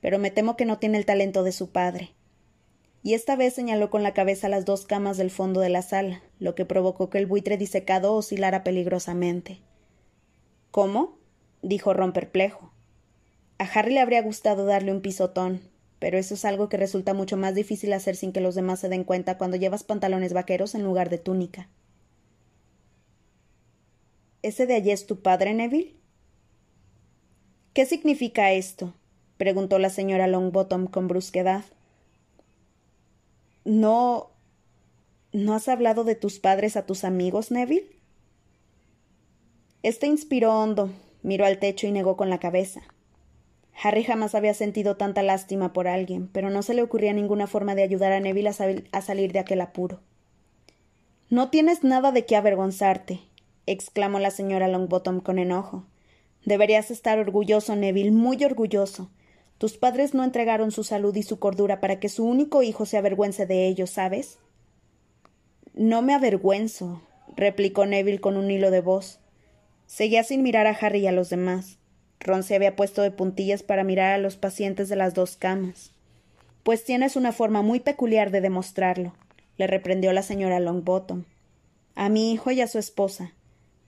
Pero 0.00 0.18
me 0.18 0.30
temo 0.30 0.56
que 0.56 0.64
no 0.64 0.78
tiene 0.78 0.98
el 0.98 1.06
talento 1.06 1.44
de 1.44 1.52
su 1.52 1.70
padre. 1.70 2.10
Y 3.04 3.12
esta 3.12 3.36
vez 3.36 3.52
señaló 3.52 3.90
con 3.90 4.02
la 4.02 4.14
cabeza 4.14 4.48
las 4.48 4.64
dos 4.64 4.86
camas 4.86 5.18
del 5.18 5.30
fondo 5.30 5.60
de 5.60 5.68
la 5.68 5.82
sala, 5.82 6.22
lo 6.38 6.54
que 6.54 6.64
provocó 6.64 7.10
que 7.10 7.18
el 7.18 7.26
buitre 7.26 7.58
disecado 7.58 8.14
oscilara 8.14 8.64
peligrosamente. 8.64 9.58
¿Cómo? 10.70 11.18
dijo 11.60 11.92
Ron 11.92 12.14
perplejo. 12.14 12.72
A 13.58 13.64
Harry 13.64 13.92
le 13.92 14.00
habría 14.00 14.22
gustado 14.22 14.64
darle 14.64 14.90
un 14.90 15.02
pisotón, 15.02 15.60
pero 15.98 16.16
eso 16.16 16.32
es 16.32 16.46
algo 16.46 16.70
que 16.70 16.78
resulta 16.78 17.12
mucho 17.12 17.36
más 17.36 17.54
difícil 17.54 17.92
hacer 17.92 18.16
sin 18.16 18.32
que 18.32 18.40
los 18.40 18.54
demás 18.54 18.80
se 18.80 18.88
den 18.88 19.04
cuenta 19.04 19.36
cuando 19.36 19.58
llevas 19.58 19.84
pantalones 19.84 20.32
vaqueros 20.32 20.74
en 20.74 20.82
lugar 20.82 21.10
de 21.10 21.18
túnica. 21.18 21.68
¿Ese 24.40 24.66
de 24.66 24.76
allí 24.76 24.92
es 24.92 25.06
tu 25.06 25.20
padre, 25.20 25.52
Neville? 25.52 25.94
¿Qué 27.74 27.84
significa 27.84 28.52
esto? 28.52 28.94
preguntó 29.36 29.78
la 29.78 29.90
señora 29.90 30.26
Longbottom 30.26 30.86
con 30.86 31.06
brusquedad. 31.06 31.64
¿No. 33.64 34.30
¿No 35.32 35.54
has 35.54 35.68
hablado 35.68 36.04
de 36.04 36.14
tus 36.14 36.38
padres 36.38 36.76
a 36.76 36.86
tus 36.86 37.02
amigos, 37.02 37.50
Neville? 37.50 37.98
Este 39.82 40.06
inspiró 40.06 40.54
hondo, 40.54 40.90
miró 41.22 41.44
al 41.44 41.58
techo 41.58 41.86
y 41.86 41.92
negó 41.92 42.16
con 42.16 42.30
la 42.30 42.38
cabeza. 42.38 42.82
Harry 43.82 44.04
jamás 44.04 44.34
había 44.34 44.54
sentido 44.54 44.96
tanta 44.96 45.22
lástima 45.22 45.72
por 45.72 45.88
alguien, 45.88 46.28
pero 46.28 46.50
no 46.50 46.62
se 46.62 46.74
le 46.74 46.82
ocurría 46.82 47.12
ninguna 47.12 47.46
forma 47.46 47.74
de 47.74 47.82
ayudar 47.82 48.12
a 48.12 48.20
Neville 48.20 48.50
a, 48.50 48.54
a 48.96 49.02
salir 49.02 49.32
de 49.32 49.40
aquel 49.40 49.60
apuro. 49.60 50.00
No 51.28 51.50
tienes 51.50 51.82
nada 51.82 52.12
de 52.12 52.24
qué 52.24 52.36
avergonzarte, 52.36 53.20
exclamó 53.66 54.20
la 54.20 54.30
señora 54.30 54.68
Longbottom 54.68 55.20
con 55.20 55.38
enojo. 55.38 55.84
Deberías 56.44 56.90
estar 56.90 57.18
orgulloso, 57.18 57.74
Neville, 57.74 58.12
muy 58.12 58.44
orgulloso. 58.44 59.10
Tus 59.58 59.76
padres 59.76 60.14
no 60.14 60.24
entregaron 60.24 60.70
su 60.70 60.84
salud 60.84 61.14
y 61.16 61.22
su 61.22 61.38
cordura 61.38 61.80
para 61.80 62.00
que 62.00 62.08
su 62.08 62.24
único 62.24 62.62
hijo 62.62 62.86
se 62.86 62.96
avergüence 62.96 63.46
de 63.46 63.66
ellos, 63.66 63.90
¿sabes? 63.90 64.38
No 65.74 66.02
me 66.02 66.14
avergüenzo, 66.14 67.02
replicó 67.36 67.86
Neville 67.86 68.20
con 68.20 68.36
un 68.36 68.50
hilo 68.50 68.70
de 68.70 68.80
voz. 68.80 69.20
Seguía 69.86 70.24
sin 70.24 70.42
mirar 70.42 70.66
a 70.66 70.76
Harry 70.80 71.00
y 71.00 71.06
a 71.06 71.12
los 71.12 71.30
demás. 71.30 71.78
Ron 72.20 72.42
se 72.42 72.54
había 72.54 72.74
puesto 72.74 73.02
de 73.02 73.10
puntillas 73.10 73.62
para 73.62 73.84
mirar 73.84 74.14
a 74.14 74.18
los 74.18 74.36
pacientes 74.36 74.88
de 74.88 74.96
las 74.96 75.14
dos 75.14 75.36
camas. 75.36 75.92
Pues 76.62 76.84
tienes 76.84 77.16
una 77.16 77.32
forma 77.32 77.62
muy 77.62 77.80
peculiar 77.80 78.30
de 78.30 78.40
demostrarlo, 78.40 79.14
le 79.58 79.66
reprendió 79.66 80.12
la 80.12 80.22
señora 80.22 80.60
Longbottom. 80.60 81.24
A 81.94 82.08
mi 82.08 82.32
hijo 82.32 82.50
y 82.50 82.60
a 82.60 82.66
su 82.66 82.78
esposa 82.78 83.34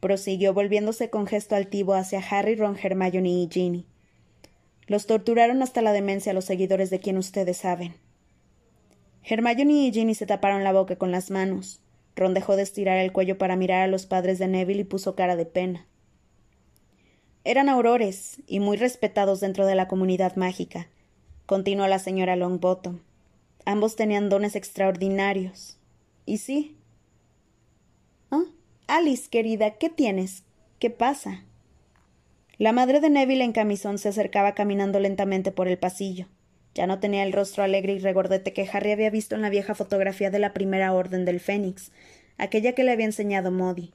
prosiguió 0.01 0.53
volviéndose 0.55 1.11
con 1.11 1.27
gesto 1.27 1.57
altivo 1.57 1.95
hacia 1.95 2.21
Harry, 2.21 2.55
Ron, 2.55 2.77
Hermione 2.81 3.29
y 3.29 3.49
Ginny. 3.51 3.87
Los 4.87 5.07
torturaron 5.07 5.63
hasta 5.63 5.83
la 5.83 5.93
demencia 5.93 6.33
los 6.33 6.45
seguidores 6.45 6.91
de 6.91 7.01
quien 7.01 7.19
ustedes 7.19 7.59
saben. 7.59 7.95
Hermione 9.23 9.87
y 9.87 9.93
Ginny 9.93 10.15
se 10.15 10.27
taparon 10.27 10.65
la 10.65 10.73
boca 10.73 10.97
con 10.97 11.11
las 11.11 11.31
manos. 11.31 11.81
Ron 12.15 12.35
dejó 12.35 12.57
de 12.57 12.63
estirar 12.63 12.99
el 12.99 13.13
cuello 13.13 13.39
para 13.39 13.57
mirar 13.57 13.83
a 13.83 13.89
los 13.89 14.07
padres 14.07 14.39
de 14.39 14.49
Neville 14.49 14.83
y 14.83 14.85
puso 14.85 15.15
cara 15.17 15.37
de 15.37 15.47
pena. 15.47 15.87
Eran 17.45 17.69
aurores 17.69 18.41
y 18.47 18.61
muy 18.61 18.77
respetados 18.77 19.41
dentro 19.41 19.67
de 19.67 19.75
la 19.75 19.89
comunidad 19.89 20.37
mágica, 20.37 20.89
continuó 21.47 21.87
la 21.87 21.99
señora 21.99 22.37
Longbottom. 22.37 23.01
Ambos 23.65 23.97
tenían 23.97 24.29
dones 24.29 24.57
extraordinarios. 24.57 25.77
Y 26.25 26.39
sí, 26.39 26.77
Alice, 28.89 29.29
querida, 29.29 29.79
¿qué 29.79 29.89
tienes? 29.89 30.45
¿Qué 30.79 30.91
pasa? 30.91 31.43
La 32.59 32.73
madre 32.73 33.01
de 33.01 33.11
Neville 33.11 33.45
en 33.45 33.53
camisón 33.53 33.99
se 33.99 34.09
acercaba 34.09 34.55
caminando 34.55 34.99
lentamente 34.99 35.53
por 35.53 35.69
el 35.69 35.77
pasillo. 35.77 36.27
Ya 36.75 36.87
no 36.87 37.01
tenía 37.01 37.23
el 37.23 37.35
rostro 37.35 37.63
alegre 37.63 37.93
y 37.93 37.99
regordete 37.99 38.55
que 38.55 38.67
Harry 38.73 38.93
había 38.93 39.11
visto 39.11 39.35
en 39.35 39.43
la 39.43 39.51
vieja 39.51 39.75
fotografía 39.75 40.31
de 40.31 40.39
la 40.39 40.55
primera 40.55 40.95
orden 40.95 41.27
del 41.27 41.39
Fénix, 41.39 41.93
aquella 42.39 42.73
que 42.73 42.83
le 42.83 42.93
había 42.93 43.05
enseñado 43.05 43.51
Modi. 43.51 43.93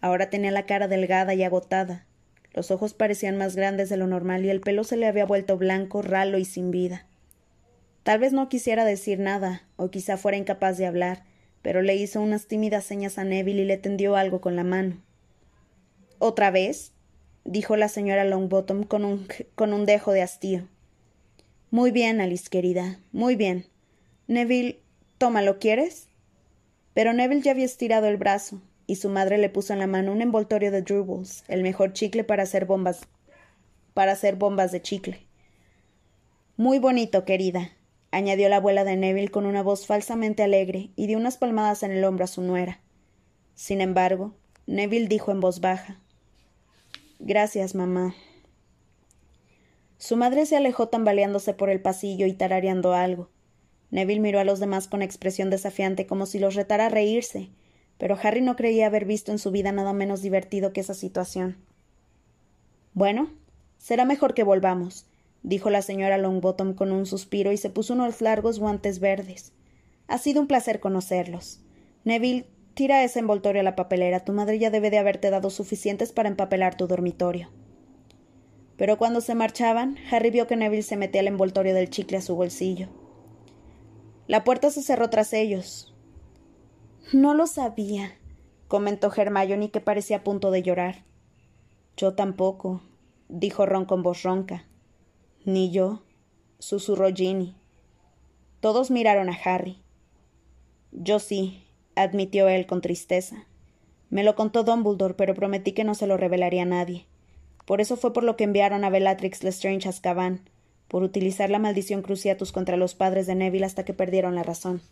Ahora 0.00 0.30
tenía 0.30 0.50
la 0.50 0.66
cara 0.66 0.88
delgada 0.88 1.34
y 1.34 1.44
agotada. 1.44 2.04
Los 2.52 2.72
ojos 2.72 2.92
parecían 2.92 3.38
más 3.38 3.54
grandes 3.54 3.88
de 3.88 3.96
lo 3.96 4.08
normal 4.08 4.44
y 4.44 4.50
el 4.50 4.60
pelo 4.60 4.82
se 4.82 4.96
le 4.96 5.06
había 5.06 5.24
vuelto 5.24 5.56
blanco, 5.56 6.02
ralo 6.02 6.38
y 6.38 6.44
sin 6.44 6.72
vida. 6.72 7.06
Tal 8.02 8.18
vez 8.18 8.32
no 8.32 8.48
quisiera 8.48 8.84
decir 8.84 9.20
nada, 9.20 9.62
o 9.76 9.90
quizá 9.90 10.16
fuera 10.16 10.36
incapaz 10.36 10.76
de 10.76 10.86
hablar, 10.86 11.22
pero 11.62 11.82
le 11.82 11.94
hizo 11.94 12.20
unas 12.20 12.46
tímidas 12.46 12.82
señas 12.82 13.16
a 13.16 13.22
Neville 13.22 13.62
y 13.62 13.66
le 13.66 13.76
tendió 13.76 14.16
algo 14.16 14.40
con 14.40 14.56
la 14.56 14.64
mano. 14.64 15.00
¿Otra 16.18 16.50
vez? 16.50 16.91
Dijo 17.44 17.76
la 17.76 17.88
señora 17.88 18.24
Longbottom 18.24 18.84
con 18.84 19.04
un, 19.04 19.26
con 19.54 19.72
un 19.72 19.86
dejo 19.86 20.12
de 20.12 20.22
hastío. 20.22 20.68
Muy 21.70 21.90
bien, 21.90 22.20
Alice, 22.20 22.48
querida, 22.50 22.98
muy 23.12 23.36
bien. 23.36 23.66
Neville, 24.26 24.80
toma, 25.18 25.42
¿lo 25.42 25.58
quieres? 25.58 26.08
Pero 26.94 27.12
Neville 27.12 27.42
ya 27.42 27.52
había 27.52 27.64
estirado 27.64 28.06
el 28.06 28.16
brazo, 28.16 28.60
y 28.86 28.96
su 28.96 29.08
madre 29.08 29.38
le 29.38 29.48
puso 29.48 29.72
en 29.72 29.78
la 29.78 29.86
mano 29.86 30.12
un 30.12 30.22
envoltorio 30.22 30.70
de 30.70 30.82
Drubbles, 30.82 31.44
el 31.48 31.62
mejor 31.62 31.92
chicle 31.92 32.24
para 32.24 32.42
hacer 32.42 32.66
bombas 32.66 33.08
para 33.94 34.12
hacer 34.12 34.36
bombas 34.36 34.72
de 34.72 34.80
chicle. 34.80 35.26
Muy 36.56 36.78
bonito, 36.78 37.24
querida, 37.24 37.72
añadió 38.10 38.48
la 38.48 38.56
abuela 38.56 38.84
de 38.84 38.96
Neville 38.96 39.30
con 39.30 39.46
una 39.46 39.62
voz 39.62 39.86
falsamente 39.86 40.42
alegre 40.42 40.90
y 40.96 41.06
dio 41.06 41.18
unas 41.18 41.36
palmadas 41.36 41.82
en 41.82 41.92
el 41.92 42.04
hombro 42.04 42.24
a 42.24 42.28
su 42.28 42.42
nuera. 42.42 42.80
Sin 43.54 43.80
embargo, 43.80 44.34
Neville 44.66 45.08
dijo 45.08 45.30
en 45.30 45.40
voz 45.40 45.60
baja 45.60 45.98
Gracias, 47.24 47.74
mamá. 47.74 48.14
Su 49.96 50.16
madre 50.16 50.44
se 50.44 50.56
alejó 50.56 50.88
tambaleándose 50.88 51.54
por 51.54 51.70
el 51.70 51.80
pasillo 51.80 52.26
y 52.26 52.34
tarareando 52.34 52.92
algo. 52.92 53.30
Neville 53.90 54.20
miró 54.20 54.40
a 54.40 54.44
los 54.44 54.60
demás 54.60 54.88
con 54.88 55.00
expresión 55.00 55.48
desafiante 55.48 56.06
como 56.06 56.26
si 56.26 56.38
los 56.38 56.54
retara 56.54 56.86
a 56.86 56.88
reírse, 56.88 57.48
pero 57.96 58.18
Harry 58.22 58.40
no 58.40 58.56
creía 58.56 58.86
haber 58.86 59.04
visto 59.04 59.32
en 59.32 59.38
su 59.38 59.50
vida 59.52 59.72
nada 59.72 59.92
menos 59.92 60.20
divertido 60.20 60.72
que 60.72 60.80
esa 60.80 60.94
situación. 60.94 61.56
Bueno, 62.92 63.30
será 63.78 64.04
mejor 64.04 64.34
que 64.34 64.42
volvamos 64.42 65.06
dijo 65.42 65.70
la 65.70 65.82
señora 65.82 66.18
Longbottom 66.18 66.74
con 66.74 66.92
un 66.92 67.06
suspiro 67.06 67.52
y 67.52 67.56
se 67.56 67.70
puso 67.70 67.94
unos 67.94 68.20
largos 68.20 68.58
guantes 68.58 69.00
verdes. 69.00 69.52
Ha 70.06 70.18
sido 70.18 70.40
un 70.40 70.46
placer 70.46 70.80
conocerlos. 70.80 71.60
Neville, 72.04 72.46
tira 72.74 73.04
ese 73.04 73.18
envoltorio 73.18 73.60
a 73.60 73.64
la 73.64 73.76
papelera. 73.76 74.20
Tu 74.20 74.32
madre 74.32 74.58
ya 74.58 74.70
debe 74.70 74.90
de 74.90 74.98
haberte 74.98 75.30
dado 75.30 75.50
suficientes 75.50 76.12
para 76.12 76.28
empapelar 76.28 76.76
tu 76.76 76.86
dormitorio. 76.86 77.50
Pero 78.76 78.98
cuando 78.98 79.20
se 79.20 79.34
marchaban, 79.34 79.96
Harry 80.10 80.30
vio 80.30 80.46
que 80.46 80.56
Neville 80.56 80.82
se 80.82 80.96
metía 80.96 81.20
el 81.20 81.28
envoltorio 81.28 81.74
del 81.74 81.90
chicle 81.90 82.18
a 82.18 82.22
su 82.22 82.34
bolsillo. 82.34 82.88
La 84.26 84.44
puerta 84.44 84.70
se 84.70 84.82
cerró 84.82 85.10
tras 85.10 85.32
ellos. 85.32 85.94
No 87.12 87.34
lo 87.34 87.46
sabía, 87.46 88.12
comentó 88.68 89.12
Hermione 89.14 89.70
que 89.70 89.80
parecía 89.80 90.18
a 90.18 90.24
punto 90.24 90.50
de 90.50 90.62
llorar. 90.62 91.04
Yo 91.96 92.14
tampoco, 92.14 92.82
dijo 93.28 93.66
Ron 93.66 93.84
con 93.84 94.02
voz 94.02 94.22
ronca. 94.22 94.64
Ni 95.44 95.70
yo, 95.70 96.02
susurró 96.58 97.12
Ginny. 97.12 97.56
Todos 98.60 98.90
miraron 98.90 99.28
a 99.28 99.38
Harry. 99.44 99.82
Yo 100.92 101.18
sí, 101.18 101.61
admitió 101.94 102.48
él 102.48 102.66
con 102.66 102.80
tristeza. 102.80 103.46
Me 104.10 104.24
lo 104.24 104.34
contó 104.34 104.62
Dumbledore, 104.64 105.14
pero 105.14 105.34
prometí 105.34 105.72
que 105.72 105.84
no 105.84 105.94
se 105.94 106.06
lo 106.06 106.16
revelaría 106.16 106.62
a 106.62 106.66
nadie. 106.66 107.06
Por 107.64 107.80
eso 107.80 107.96
fue 107.96 108.12
por 108.12 108.24
lo 108.24 108.36
que 108.36 108.44
enviaron 108.44 108.84
a 108.84 108.90
Bellatrix 108.90 109.42
Lestrange 109.42 109.88
a 109.88 109.90
Azkaban, 109.90 110.40
por 110.88 111.02
utilizar 111.02 111.48
la 111.48 111.58
maldición 111.58 112.02
Cruciatus 112.02 112.52
contra 112.52 112.76
los 112.76 112.94
padres 112.94 113.26
de 113.26 113.34
Neville 113.34 113.64
hasta 113.64 113.84
que 113.84 113.94
perdieron 113.94 114.34
la 114.34 114.42
razón. 114.42 114.82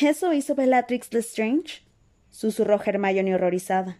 ¿Eso 0.00 0.32
hizo 0.32 0.54
Bellatrix 0.54 1.12
Lestrange? 1.12 1.82
susurró 2.30 2.80
Hermione 2.80 3.34
horrorizada. 3.34 3.98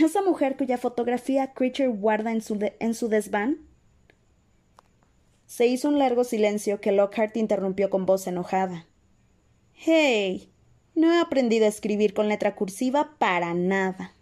¿Esa 0.00 0.22
mujer 0.22 0.56
cuya 0.56 0.78
fotografía 0.78 1.52
Creature 1.52 1.88
guarda 1.88 2.32
en 2.32 2.40
su, 2.40 2.58
en 2.80 2.94
su 2.94 3.08
desván? 3.08 3.58
Se 5.46 5.66
hizo 5.66 5.88
un 5.88 5.98
largo 5.98 6.24
silencio 6.24 6.80
que 6.80 6.90
Lockhart 6.90 7.36
interrumpió 7.36 7.90
con 7.90 8.06
voz 8.06 8.26
enojada. 8.26 8.86
Hey, 9.76 10.48
no 10.94 11.12
he 11.12 11.20
aprendido 11.20 11.66
a 11.66 11.68
escribir 11.68 12.14
con 12.14 12.28
letra 12.28 12.54
cursiva 12.54 13.16
para 13.18 13.52
nada. 13.54 14.13